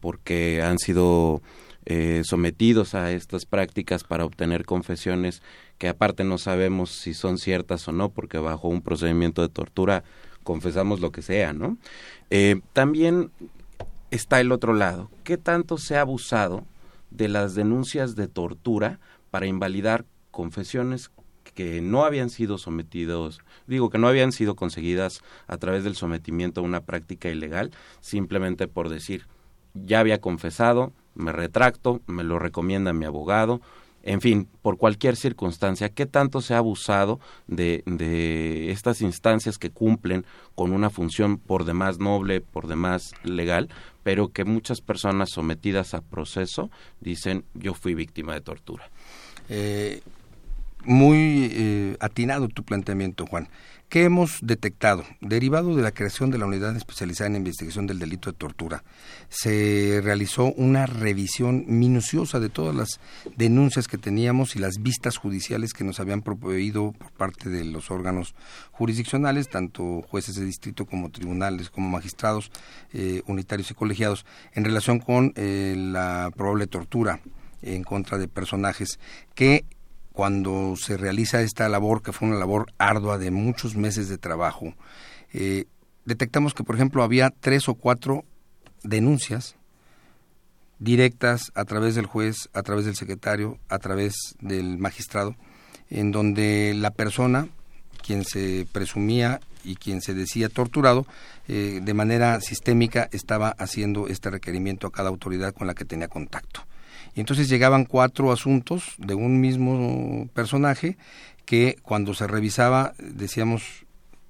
porque 0.00 0.62
han 0.62 0.78
sido 0.78 1.42
eh, 1.86 2.22
sometidos 2.24 2.94
a 2.94 3.10
estas 3.10 3.46
prácticas 3.46 4.04
para 4.04 4.24
obtener 4.24 4.64
confesiones 4.64 5.42
que 5.78 5.88
aparte 5.88 6.24
no 6.24 6.38
sabemos 6.38 6.90
si 6.90 7.14
son 7.14 7.38
ciertas 7.38 7.88
o 7.88 7.92
no, 7.92 8.10
porque 8.10 8.38
bajo 8.38 8.68
un 8.68 8.82
procedimiento 8.82 9.42
de 9.42 9.48
tortura 9.48 10.04
confesamos 10.44 11.00
lo 11.00 11.10
que 11.10 11.22
sea, 11.22 11.52
¿no? 11.52 11.76
También 12.72 13.30
está 14.10 14.40
el 14.40 14.52
otro 14.52 14.72
lado. 14.74 15.10
¿Qué 15.24 15.36
tanto 15.36 15.78
se 15.78 15.96
ha 15.96 16.02
abusado 16.02 16.64
de 17.10 17.28
las 17.28 17.54
denuncias 17.54 18.16
de 18.16 18.28
tortura 18.28 19.00
para 19.30 19.46
invalidar 19.46 20.04
confesiones 20.30 21.10
que 21.54 21.80
no 21.80 22.04
habían 22.04 22.30
sido 22.30 22.58
sometidos, 22.58 23.40
digo 23.66 23.90
que 23.90 23.98
no 23.98 24.06
habían 24.06 24.32
sido 24.32 24.54
conseguidas 24.54 25.22
a 25.46 25.56
través 25.56 25.82
del 25.82 25.96
sometimiento 25.96 26.60
a 26.60 26.64
una 26.64 26.82
práctica 26.82 27.28
ilegal, 27.30 27.72
simplemente 28.00 28.68
por 28.68 28.88
decir, 28.88 29.26
ya 29.74 30.00
había 30.00 30.20
confesado, 30.20 30.92
me 31.14 31.32
retracto, 31.32 32.00
me 32.06 32.22
lo 32.22 32.38
recomienda 32.38 32.92
mi 32.92 33.06
abogado, 33.06 33.60
en 34.08 34.22
fin, 34.22 34.48
por 34.62 34.78
cualquier 34.78 35.16
circunstancia, 35.16 35.90
¿qué 35.90 36.06
tanto 36.06 36.40
se 36.40 36.54
ha 36.54 36.58
abusado 36.58 37.20
de, 37.46 37.82
de 37.84 38.70
estas 38.70 39.02
instancias 39.02 39.58
que 39.58 39.68
cumplen 39.68 40.24
con 40.54 40.72
una 40.72 40.88
función 40.88 41.36
por 41.36 41.66
demás 41.66 41.98
noble, 41.98 42.40
por 42.40 42.68
demás 42.68 43.12
legal, 43.22 43.68
pero 44.02 44.28
que 44.28 44.46
muchas 44.46 44.80
personas 44.80 45.28
sometidas 45.28 45.92
a 45.92 46.00
proceso 46.00 46.70
dicen 47.00 47.44
yo 47.52 47.74
fui 47.74 47.94
víctima 47.94 48.32
de 48.32 48.40
tortura? 48.40 48.90
Eh, 49.50 50.00
muy 50.84 51.50
eh, 51.52 51.96
atinado 52.00 52.48
tu 52.48 52.62
planteamiento, 52.62 53.26
Juan. 53.26 53.48
¿Qué 53.88 54.04
hemos 54.04 54.40
detectado? 54.42 55.02
Derivado 55.22 55.74
de 55.74 55.80
la 55.80 55.92
creación 55.92 56.30
de 56.30 56.36
la 56.36 56.44
Unidad 56.44 56.76
Especializada 56.76 57.28
en 57.28 57.36
Investigación 57.36 57.86
del 57.86 57.98
Delito 57.98 58.30
de 58.30 58.36
Tortura, 58.36 58.84
se 59.30 60.02
realizó 60.04 60.52
una 60.52 60.84
revisión 60.84 61.64
minuciosa 61.66 62.38
de 62.38 62.50
todas 62.50 62.76
las 62.76 63.00
denuncias 63.36 63.88
que 63.88 63.96
teníamos 63.96 64.56
y 64.56 64.58
las 64.58 64.82
vistas 64.82 65.16
judiciales 65.16 65.72
que 65.72 65.84
nos 65.84 66.00
habían 66.00 66.20
proveído 66.20 66.92
por 66.92 67.10
parte 67.12 67.48
de 67.48 67.64
los 67.64 67.90
órganos 67.90 68.34
jurisdiccionales, 68.72 69.48
tanto 69.48 70.02
jueces 70.02 70.34
de 70.34 70.44
distrito 70.44 70.84
como 70.84 71.08
tribunales, 71.10 71.70
como 71.70 71.88
magistrados 71.88 72.52
eh, 72.92 73.22
unitarios 73.26 73.70
y 73.70 73.74
colegiados, 73.74 74.26
en 74.52 74.66
relación 74.66 74.98
con 74.98 75.32
eh, 75.34 75.74
la 75.78 76.30
probable 76.36 76.66
tortura 76.66 77.20
en 77.62 77.84
contra 77.84 78.18
de 78.18 78.28
personajes 78.28 79.00
que 79.34 79.64
cuando 80.18 80.74
se 80.74 80.96
realiza 80.96 81.42
esta 81.42 81.68
labor, 81.68 82.02
que 82.02 82.12
fue 82.12 82.26
una 82.26 82.40
labor 82.40 82.72
ardua 82.76 83.18
de 83.18 83.30
muchos 83.30 83.76
meses 83.76 84.08
de 84.08 84.18
trabajo, 84.18 84.74
eh, 85.32 85.66
detectamos 86.06 86.54
que, 86.54 86.64
por 86.64 86.74
ejemplo, 86.74 87.04
había 87.04 87.30
tres 87.30 87.68
o 87.68 87.76
cuatro 87.76 88.24
denuncias 88.82 89.54
directas 90.80 91.52
a 91.54 91.64
través 91.64 91.94
del 91.94 92.06
juez, 92.06 92.48
a 92.52 92.64
través 92.64 92.84
del 92.84 92.96
secretario, 92.96 93.60
a 93.68 93.78
través 93.78 94.34
del 94.40 94.76
magistrado, 94.76 95.36
en 95.88 96.10
donde 96.10 96.74
la 96.74 96.90
persona, 96.90 97.46
quien 98.04 98.24
se 98.24 98.66
presumía 98.72 99.38
y 99.62 99.76
quien 99.76 100.00
se 100.02 100.14
decía 100.14 100.48
torturado, 100.48 101.06
eh, 101.46 101.78
de 101.80 101.94
manera 101.94 102.40
sistémica 102.40 103.08
estaba 103.12 103.50
haciendo 103.50 104.08
este 104.08 104.30
requerimiento 104.30 104.88
a 104.88 104.90
cada 104.90 105.10
autoridad 105.10 105.54
con 105.54 105.68
la 105.68 105.74
que 105.74 105.84
tenía 105.84 106.08
contacto. 106.08 106.62
Y 107.14 107.20
entonces 107.20 107.48
llegaban 107.48 107.84
cuatro 107.84 108.32
asuntos 108.32 108.94
de 108.98 109.14
un 109.14 109.40
mismo 109.40 110.28
personaje 110.34 110.96
que 111.44 111.76
cuando 111.82 112.14
se 112.14 112.26
revisaba 112.26 112.92
decíamos, 112.98 113.86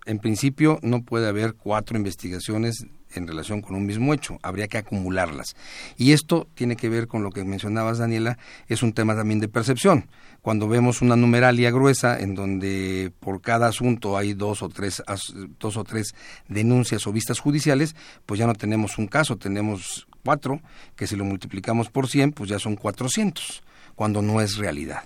en 0.07 0.19
principio 0.19 0.79
no 0.83 1.03
puede 1.03 1.29
haber 1.29 1.55
cuatro 1.55 1.97
investigaciones 1.97 2.87
en 3.15 3.27
relación 3.27 3.63
con 3.63 3.75
un 3.75 3.87
mismo 3.87 4.15
hecho, 4.15 4.39
habría 4.43 4.69
que 4.69 4.79
acumularlas. 4.79 5.57
Y 5.97 6.13
esto 6.13 6.47
tiene 6.55 6.77
que 6.77 6.89
ver 6.89 7.09
con 7.09 7.23
lo 7.23 7.31
que 7.31 7.45
mencionabas, 7.45 7.99
Daniela, 7.99 8.39
es 8.69 8.83
un 8.83 8.93
tema 8.93 9.15
también 9.15 9.41
de 9.41 9.49
percepción. 9.49 10.09
Cuando 10.43 10.69
vemos 10.69 11.03
una 11.03 11.17
numeralia 11.17 11.71
gruesa 11.71 12.19
en 12.19 12.35
donde 12.35 13.13
por 13.21 13.41
cada 13.41 13.69
asunto 13.69 14.17
hay 14.17 14.35
dos 14.35 14.63
o 14.63 14.69
tres 14.69 15.03
dos 15.59 15.77
o 15.77 15.85
tres 15.85 16.15
denuncias 16.49 17.07
o 17.07 17.13
vistas 17.13 17.41
judiciales, 17.41 17.97
pues 18.25 18.39
ya 18.39 18.47
no 18.47 18.55
tenemos 18.55 18.99
un 18.99 19.09
caso, 19.09 19.37
tenemos 19.37 20.08
cuatro, 20.25 20.61
que 20.97 21.07
si 21.07 21.17
lo 21.17 21.25
multiplicamos 21.25 21.91
por 21.91 22.09
100, 22.09 22.33
pues 22.33 22.51
ya 22.51 22.59
son 22.59 22.77
400, 22.77 23.63
cuando 23.95 24.23
no 24.23 24.41
es 24.41 24.57
realidad. 24.57 25.05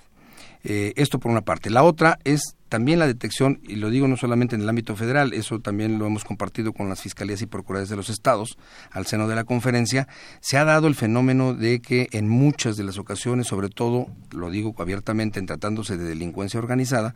Eh, 0.65 0.93
esto 0.97 1.19
por 1.19 1.33
una 1.33 1.41
parte. 1.41 1.71
La 1.71 1.83
otra 1.83 2.19
es 2.23 2.57
también 2.69 3.01
la 3.01 3.07
detección, 3.07 3.61
y 3.65 3.75
lo 3.75 3.91
digo 3.91 4.07
no 4.07 4.17
solamente 4.17 4.55
en 4.55 4.63
el 4.63 4.69
ámbito 4.69 4.95
federal, 4.97 5.35
eso 5.35 5.59
también 5.59 5.99
lo 5.99 6.07
hemos 6.07 6.25
compartido 6.25 6.73
con 6.73 6.89
las 6.89 7.03
fiscalías 7.03 7.43
y 7.43 7.47
procuradurías 7.47 7.91
de 7.91 7.97
los 7.97 8.09
estados, 8.09 8.57
al 8.91 9.07
seno 9.07 9.29
de 9.29 9.35
la 9.35 9.45
conferencia, 9.45 10.09
se 10.41 10.57
ha 10.57 10.65
dado 10.65 10.87
el 10.87 10.95
fenómeno 10.95 11.53
de 11.53 11.81
que 11.81 12.09
en 12.13 12.29
muchas 12.29 12.77
de 12.77 12.85
las 12.85 12.97
ocasiones, 12.97 13.49
sobre 13.49 13.69
todo, 13.69 14.07
lo 14.31 14.51
digo 14.51 14.75
abiertamente, 14.79 15.39
en 15.39 15.47
tratándose 15.47 15.99
de 15.99 16.05
delincuencia 16.05 16.61
organizada, 16.61 17.15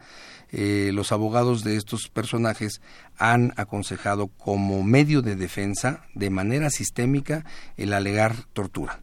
eh, 0.53 0.91
los 0.93 1.13
abogados 1.13 1.65
de 1.65 1.77
estos 1.77 2.09
personajes 2.09 2.81
han 3.17 3.53
aconsejado 3.57 4.29
como 4.29 4.83
medio 4.83 5.23
de 5.23 5.37
defensa, 5.37 6.05
de 6.15 6.31
manera 6.31 6.71
sistémica, 6.71 7.45
el 7.77 7.93
alegar 7.93 8.35
tortura 8.53 9.01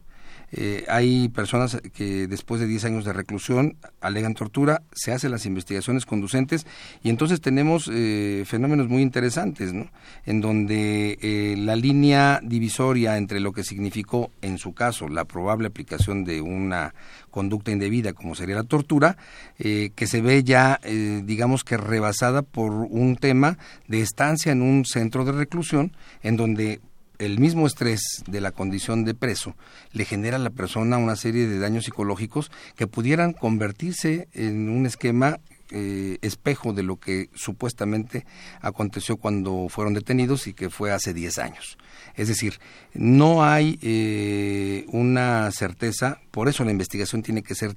Eh, 0.56 0.84
hay 0.88 1.28
personas 1.30 1.80
que 1.92 2.28
después 2.28 2.60
de 2.60 2.68
10 2.68 2.84
años 2.84 3.04
de 3.04 3.12
reclusión 3.12 3.76
alegan 4.00 4.34
tortura, 4.34 4.82
se 4.92 5.10
hacen 5.10 5.32
las 5.32 5.46
investigaciones 5.46 6.06
conducentes 6.06 6.64
y 7.02 7.10
entonces 7.10 7.40
tenemos 7.40 7.90
eh, 7.92 8.44
fenómenos 8.46 8.88
muy 8.88 9.02
interesantes, 9.02 9.72
¿no? 9.72 9.90
En 10.24 10.40
donde 10.40 11.18
eh, 11.20 11.56
la 11.58 11.74
línea 11.74 12.40
divisoria 12.40 13.16
entre 13.16 13.40
lo 13.40 13.50
que 13.50 13.64
significó, 13.64 14.30
en 14.42 14.58
su 14.58 14.74
caso, 14.74 15.08
la 15.08 15.24
probable 15.24 15.66
aplicación 15.66 16.22
de 16.24 16.40
una 16.40 16.94
conducta 17.32 17.72
indebida 17.72 18.12
como 18.12 18.36
sería 18.36 18.54
la 18.54 18.62
tortura, 18.62 19.16
que 19.58 20.06
se 20.06 20.20
ve 20.20 20.44
ya, 20.44 20.78
digamos 21.24 21.64
que 21.64 21.76
rebasada 21.76 22.42
por 22.42 22.70
un 22.70 23.16
tema 23.16 23.58
de 23.88 24.02
estancia 24.02 24.52
en 24.52 24.62
un 24.62 24.84
centro 24.84 25.24
de 25.24 25.32
reclusión 25.32 25.96
en 26.22 26.36
donde 26.36 26.80
el 27.24 27.38
mismo 27.38 27.66
estrés 27.66 28.22
de 28.26 28.40
la 28.40 28.52
condición 28.52 29.04
de 29.04 29.14
preso 29.14 29.56
le 29.92 30.04
genera 30.04 30.36
a 30.36 30.40
la 30.40 30.50
persona 30.50 30.98
una 30.98 31.16
serie 31.16 31.46
de 31.46 31.58
daños 31.58 31.84
psicológicos 31.84 32.50
que 32.76 32.86
pudieran 32.86 33.32
convertirse 33.32 34.28
en 34.32 34.68
un 34.68 34.86
esquema 34.86 35.40
eh, 35.70 36.18
espejo 36.20 36.72
de 36.72 36.82
lo 36.82 36.96
que 36.96 37.30
supuestamente 37.34 38.26
aconteció 38.60 39.16
cuando 39.16 39.68
fueron 39.68 39.94
detenidos 39.94 40.46
y 40.46 40.52
que 40.52 40.70
fue 40.70 40.92
hace 40.92 41.14
10 41.14 41.38
años. 41.38 41.78
Es 42.14 42.28
decir, 42.28 42.60
no 42.92 43.44
hay 43.44 43.78
eh, 43.82 44.84
una 44.88 45.50
certeza, 45.52 46.20
por 46.30 46.48
eso 46.48 46.64
la 46.64 46.70
investigación 46.70 47.22
tiene 47.22 47.42
que 47.42 47.54
ser 47.54 47.76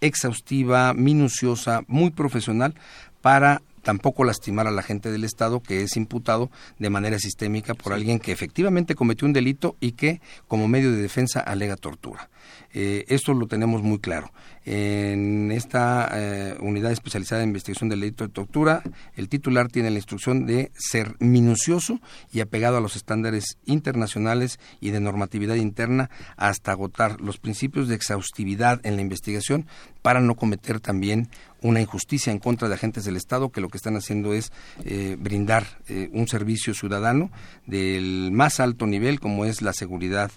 exhaustiva, 0.00 0.94
minuciosa, 0.94 1.82
muy 1.86 2.10
profesional 2.10 2.74
para 3.20 3.62
tampoco 3.82 4.24
lastimar 4.24 4.66
a 4.66 4.70
la 4.70 4.82
gente 4.82 5.10
del 5.10 5.24
Estado 5.24 5.60
que 5.60 5.82
es 5.82 5.96
imputado 5.96 6.50
de 6.78 6.90
manera 6.90 7.18
sistémica 7.18 7.74
por 7.74 7.92
alguien 7.92 8.18
que 8.18 8.32
efectivamente 8.32 8.94
cometió 8.94 9.26
un 9.26 9.32
delito 9.32 9.76
y 9.80 9.92
que 9.92 10.20
como 10.46 10.68
medio 10.68 10.90
de 10.90 11.02
defensa 11.02 11.40
alega 11.40 11.76
tortura. 11.76 12.30
Eh, 12.72 13.04
esto 13.08 13.34
lo 13.34 13.46
tenemos 13.46 13.82
muy 13.82 13.98
claro. 13.98 14.30
En 14.70 15.50
esta 15.50 16.10
eh, 16.12 16.54
unidad 16.60 16.92
especializada 16.92 17.42
en 17.42 17.48
investigación 17.48 17.88
del 17.88 18.00
delito 18.00 18.26
de 18.26 18.34
tortura, 18.34 18.82
el 19.16 19.30
titular 19.30 19.68
tiene 19.68 19.90
la 19.90 19.96
instrucción 19.96 20.44
de 20.44 20.70
ser 20.74 21.16
minucioso 21.20 22.00
y 22.32 22.40
apegado 22.40 22.76
a 22.76 22.82
los 22.82 22.94
estándares 22.94 23.56
internacionales 23.64 24.60
y 24.78 24.90
de 24.90 25.00
normatividad 25.00 25.54
interna 25.54 26.10
hasta 26.36 26.72
agotar 26.72 27.18
los 27.22 27.38
principios 27.38 27.88
de 27.88 27.94
exhaustividad 27.94 28.84
en 28.84 28.96
la 28.96 29.02
investigación 29.02 29.66
para 30.02 30.20
no 30.20 30.36
cometer 30.36 30.80
también 30.80 31.30
una 31.62 31.80
injusticia 31.80 32.30
en 32.30 32.38
contra 32.38 32.68
de 32.68 32.74
agentes 32.74 33.04
del 33.04 33.16
Estado 33.16 33.50
que 33.50 33.60
lo 33.60 33.68
que 33.68 33.78
están 33.78 33.96
haciendo 33.96 34.34
es 34.34 34.52
eh, 34.84 35.16
brindar 35.18 35.64
eh, 35.88 36.10
un 36.12 36.28
servicio 36.28 36.74
ciudadano 36.74 37.30
del 37.66 38.30
más 38.32 38.60
alto 38.60 38.86
nivel 38.86 39.18
como 39.18 39.46
es 39.46 39.62
la 39.62 39.72
seguridad 39.72 40.30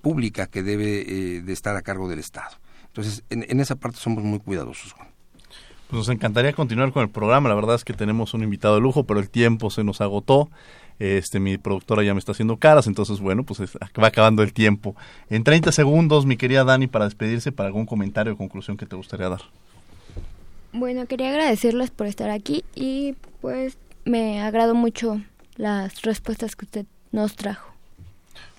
pública 0.00 0.46
que 0.46 0.62
debe 0.62 1.11
de 1.12 1.52
estar 1.52 1.76
a 1.76 1.82
cargo 1.82 2.08
del 2.08 2.18
Estado. 2.18 2.56
Entonces, 2.86 3.24
en, 3.30 3.58
esa 3.58 3.76
parte 3.76 3.98
somos 3.98 4.22
muy 4.22 4.38
cuidadosos, 4.38 4.92
Juan. 4.92 5.08
Pues 5.88 5.98
nos 5.98 6.08
encantaría 6.08 6.52
continuar 6.52 6.92
con 6.92 7.02
el 7.02 7.10
programa. 7.10 7.48
La 7.48 7.54
verdad 7.54 7.74
es 7.74 7.84
que 7.84 7.94
tenemos 7.94 8.34
un 8.34 8.42
invitado 8.42 8.74
de 8.74 8.80
lujo, 8.80 9.04
pero 9.04 9.18
el 9.20 9.30
tiempo 9.30 9.70
se 9.70 9.82
nos 9.82 10.00
agotó. 10.00 10.50
Este, 10.98 11.40
mi 11.40 11.58
productora 11.58 12.02
ya 12.02 12.14
me 12.14 12.18
está 12.18 12.32
haciendo 12.32 12.58
caras, 12.58 12.86
entonces 12.86 13.18
bueno, 13.18 13.44
pues 13.44 13.60
va 13.60 14.06
acabando 14.06 14.42
el 14.42 14.52
tiempo. 14.52 14.94
En 15.30 15.42
30 15.42 15.72
segundos, 15.72 16.26
mi 16.26 16.36
querida 16.36 16.64
Dani, 16.64 16.86
para 16.86 17.06
despedirse, 17.06 17.50
para 17.50 17.68
algún 17.68 17.86
comentario 17.86 18.34
o 18.34 18.36
conclusión 18.36 18.76
que 18.76 18.86
te 18.86 18.94
gustaría 18.94 19.28
dar. 19.28 19.42
Bueno, 20.72 21.06
quería 21.06 21.30
agradecerles 21.30 21.90
por 21.90 22.06
estar 22.06 22.30
aquí 22.30 22.64
y 22.74 23.14
pues 23.40 23.76
me 24.04 24.40
agrado 24.40 24.74
mucho 24.74 25.20
las 25.56 26.02
respuestas 26.02 26.56
que 26.56 26.64
usted 26.66 26.86
nos 27.10 27.36
trajo. 27.36 27.71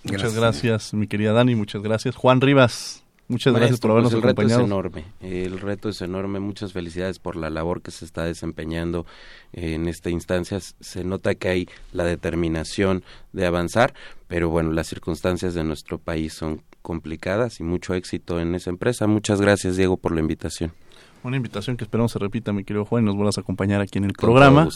Muchas 0.04 0.36
gracias, 0.36 0.94
mi 0.94 1.08
querida 1.08 1.34
Dani, 1.34 1.56
muchas 1.56 1.82
gracias. 1.82 2.16
Juan 2.16 2.42
Rivas. 2.42 3.04
Muchas 3.30 3.54
gracias 3.54 3.80
por 3.80 3.92
habernos 3.92 4.12
pues 4.12 4.24
el 4.24 4.30
acompañado. 4.30 4.60
Reto 4.60 4.66
es 4.66 4.72
enorme, 4.72 5.06
el 5.22 5.60
reto 5.60 5.90
es 5.90 6.02
enorme. 6.02 6.40
Muchas 6.40 6.74
felicidades 6.74 7.20
por 7.20 7.38
la 7.38 7.50
labor 7.50 7.82
que 7.82 7.90
se 7.92 8.04
está 8.04 8.26
desempeñando 8.26 9.06
en 9.54 9.88
esta 9.88 10.10
instancia. 10.10 10.60
Se 10.60 11.04
nota 11.04 11.34
que 11.36 11.48
hay 11.48 11.70
la 11.94 12.04
determinación 12.04 13.04
de 13.32 13.46
avanzar, 13.46 13.94
pero 14.28 14.50
bueno, 14.50 14.72
las 14.72 14.88
circunstancias 14.88 15.54
de 15.54 15.64
nuestro 15.64 16.00
país 16.00 16.34
son 16.34 16.62
complicadas 16.82 17.62
y 17.62 17.64
mucho 17.64 17.94
éxito 17.94 18.42
en 18.42 18.56
esa 18.56 18.70
empresa. 18.70 19.08
Muchas 19.08 19.40
gracias, 19.40 19.78
Diego, 19.78 19.96
por 19.96 20.14
la 20.14 20.20
invitación. 20.20 20.74
Una 21.24 21.38
invitación 21.38 21.78
que 21.78 21.86
esperamos 21.86 22.12
se 22.12 22.20
repita, 22.20 22.52
mi 22.52 22.66
querido 22.66 22.84
Juan, 22.84 23.04
y 23.04 23.06
nos 23.06 23.16
vuelvas 23.16 23.38
a 23.38 23.42
acompañar 23.42 23.80
aquí 23.80 23.98
en 23.98 24.04
el 24.04 24.14
programa. 24.14 24.68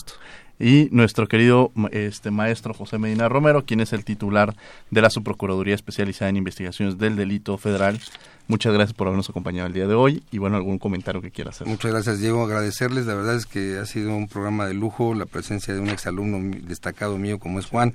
Y 0.60 0.89
nuestro 0.91 1.28
querido 1.28 1.72
este 1.91 2.32
maestro 2.32 2.74
José 2.74 2.97
Medina 2.97 3.30
Romero, 3.30 3.66
quien 3.66 3.80
es 3.80 3.93
el 3.93 4.03
titular 4.03 4.55
de 4.89 5.01
la 5.01 5.10
Subprocuraduría 5.10 5.76
Especializada 5.76 6.30
en 6.30 6.38
Investigaciones 6.38 6.97
del 6.97 7.16
Delito 7.16 7.58
Federal. 7.58 7.99
Muchas 8.48 8.74
gracias 8.74 8.95
por 8.95 9.08
habernos 9.08 9.30
acompañado 9.30 9.68
el 9.68 9.74
día 9.74 9.88
de 9.88 9.93
hoy 9.93 10.24
y 10.32 10.38
bueno, 10.38 10.56
algún 10.56 10.80
comentario 10.80 11.22
que 11.22 11.32
quiera 11.32 11.50
hacer. 11.50 11.68
Muchas 11.68 11.91
gracias, 11.91 12.20
Diego. 12.20 12.43
Agradecerles, 12.43 13.06
la 13.06 13.14
verdad 13.14 13.36
es 13.36 13.45
que 13.45 13.78
ha 13.78 13.86
sido 13.86 14.16
un 14.16 14.28
programa 14.28 14.66
de 14.66 14.74
lujo, 14.74 15.14
la 15.14 15.26
presencia 15.26 15.74
de 15.74 15.82
un 15.82 15.89
exalumno 15.89 16.58
destacado 16.64 17.18
mío 17.18 17.39
como 17.39 17.60
es 17.60 17.66
Juan 17.66 17.93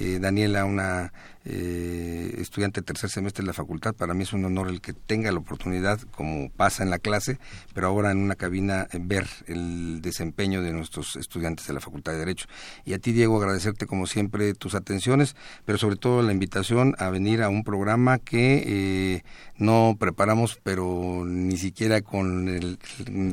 eh, 0.00 0.18
Daniela, 0.20 0.64
una 0.64 1.12
eh, 1.44 2.36
estudiante 2.38 2.80
de 2.80 2.84
tercer 2.84 3.10
semestre 3.10 3.42
de 3.42 3.48
la 3.48 3.52
facultad. 3.52 3.94
Para 3.94 4.14
mí 4.14 4.22
es 4.22 4.32
un 4.32 4.44
honor 4.44 4.68
el 4.68 4.80
que 4.80 4.92
tenga 4.92 5.32
la 5.32 5.38
oportunidad, 5.38 6.00
como 6.14 6.50
pasa 6.50 6.82
en 6.82 6.90
la 6.90 6.98
clase, 6.98 7.38
pero 7.74 7.88
ahora 7.88 8.12
en 8.12 8.18
una 8.18 8.36
cabina, 8.36 8.86
eh, 8.92 8.98
ver 9.00 9.26
el 9.46 10.00
desempeño 10.00 10.62
de 10.62 10.72
nuestros 10.72 11.16
estudiantes 11.16 11.66
de 11.66 11.74
la 11.74 11.80
Facultad 11.80 12.12
de 12.12 12.18
Derecho. 12.18 12.46
Y 12.84 12.92
a 12.92 12.98
ti, 12.98 13.12
Diego, 13.12 13.38
agradecerte 13.38 13.86
como 13.86 14.06
siempre 14.06 14.54
tus 14.54 14.74
atenciones, 14.74 15.34
pero 15.64 15.78
sobre 15.78 15.96
todo 15.96 16.22
la 16.22 16.32
invitación 16.32 16.94
a 16.98 17.10
venir 17.10 17.42
a 17.42 17.48
un 17.48 17.64
programa 17.64 18.18
que 18.18 19.24
no 19.58 19.96
preparamos, 19.98 20.58
pero 20.62 21.24
ni 21.26 21.56
siquiera 21.56 22.00
con, 22.00 22.48
el, 22.48 22.78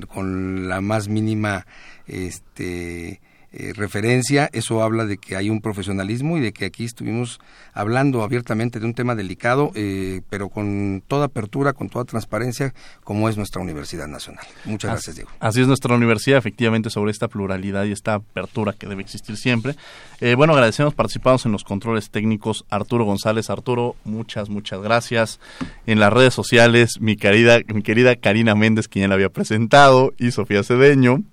con 0.07 0.67
la 0.67 0.82
más 0.82 1.07
mínima... 1.07 1.65
este 2.07 3.21
eh, 3.57 3.71
referencia, 3.73 4.49
eso 4.51 4.83
habla 4.83 5.05
de 5.05 5.17
que 5.17 5.37
hay 5.37 5.49
un 5.49 5.61
profesionalismo 5.61 6.37
y 6.37 6.41
de 6.41 6.51
que 6.51 6.65
aquí 6.65 6.83
estuvimos 6.83 7.39
hablando 7.73 8.21
abiertamente 8.21 8.81
de 8.81 8.85
un 8.85 8.93
tema 8.93 9.15
delicado, 9.15 9.71
eh, 9.75 10.19
pero 10.29 10.49
con 10.49 11.01
toda 11.07 11.27
apertura, 11.27 11.71
con 11.71 11.87
toda 11.87 12.03
transparencia, 12.03 12.73
como 13.05 13.29
es 13.29 13.37
nuestra 13.37 13.61
Universidad 13.61 14.07
Nacional. 14.07 14.45
Muchas 14.65 14.91
gracias, 14.91 15.15
Diego. 15.15 15.31
Así 15.39 15.61
es 15.61 15.67
nuestra 15.67 15.95
universidad, 15.95 16.37
efectivamente, 16.37 16.89
sobre 16.89 17.11
esta 17.11 17.29
pluralidad 17.29 17.85
y 17.85 17.93
esta 17.93 18.15
apertura 18.15 18.73
que 18.73 18.87
debe 18.87 19.01
existir 19.03 19.37
siempre. 19.37 19.75
Eh, 20.19 20.35
bueno, 20.35 20.51
agradecemos 20.51 20.93
participados 20.93 21.45
en 21.45 21.53
los 21.53 21.63
controles 21.63 22.09
técnicos 22.09 22.65
Arturo 22.69 23.05
González. 23.05 23.49
Arturo, 23.49 23.95
muchas, 24.03 24.49
muchas 24.49 24.81
gracias. 24.81 25.39
En 25.87 26.01
las 26.01 26.11
redes 26.11 26.33
sociales, 26.33 26.99
mi 26.99 27.15
querida, 27.15 27.59
mi 27.73 27.83
querida 27.83 28.17
Karina 28.17 28.53
Méndez, 28.53 28.89
quien 28.89 29.03
ya 29.03 29.07
la 29.07 29.15
había 29.15 29.29
presentado, 29.29 30.13
y 30.17 30.31
Sofía 30.31 30.61
Cedeño. 30.61 31.23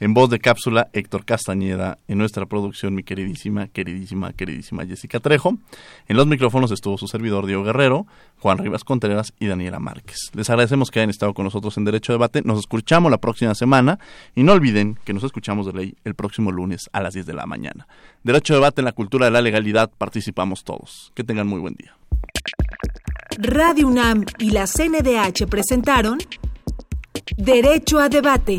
En 0.00 0.14
voz 0.14 0.30
de 0.30 0.38
cápsula, 0.38 0.88
Héctor 0.92 1.24
Castañeda. 1.24 1.98
En 2.06 2.18
nuestra 2.18 2.46
producción, 2.46 2.94
mi 2.94 3.02
queridísima, 3.02 3.66
queridísima, 3.66 4.32
queridísima 4.32 4.86
Jessica 4.86 5.18
Trejo. 5.18 5.58
En 6.06 6.16
los 6.16 6.26
micrófonos 6.26 6.70
estuvo 6.70 6.96
su 6.98 7.08
servidor 7.08 7.46
Diego 7.46 7.64
Guerrero, 7.64 8.06
Juan 8.38 8.58
Rivas 8.58 8.84
Contreras 8.84 9.32
y 9.40 9.46
Daniela 9.46 9.80
Márquez. 9.80 10.30
Les 10.34 10.48
agradecemos 10.50 10.92
que 10.92 11.00
hayan 11.00 11.10
estado 11.10 11.34
con 11.34 11.44
nosotros 11.44 11.76
en 11.78 11.84
Derecho 11.84 12.12
de 12.12 12.18
Debate. 12.18 12.42
Nos 12.44 12.60
escuchamos 12.60 13.10
la 13.10 13.18
próxima 13.18 13.56
semana 13.56 13.98
y 14.36 14.44
no 14.44 14.52
olviden 14.52 14.98
que 15.04 15.12
nos 15.12 15.24
escuchamos 15.24 15.66
de 15.66 15.72
ley 15.72 15.96
el 16.04 16.14
próximo 16.14 16.52
lunes 16.52 16.88
a 16.92 17.00
las 17.02 17.14
10 17.14 17.26
de 17.26 17.34
la 17.34 17.46
mañana. 17.46 17.88
Derecho 18.22 18.54
de 18.54 18.60
Debate 18.60 18.80
en 18.82 18.84
la 18.84 18.92
cultura 18.92 19.26
de 19.26 19.32
la 19.32 19.42
legalidad 19.42 19.90
participamos 19.98 20.62
todos. 20.62 21.10
Que 21.16 21.24
tengan 21.24 21.48
muy 21.48 21.58
buen 21.58 21.74
día. 21.74 21.96
Radio 23.36 23.88
UNAM 23.88 24.24
y 24.38 24.50
la 24.50 24.66
CNDH 24.66 25.46
presentaron 25.48 26.18
Derecho 27.36 27.98
a 27.98 28.08
Debate. 28.08 28.58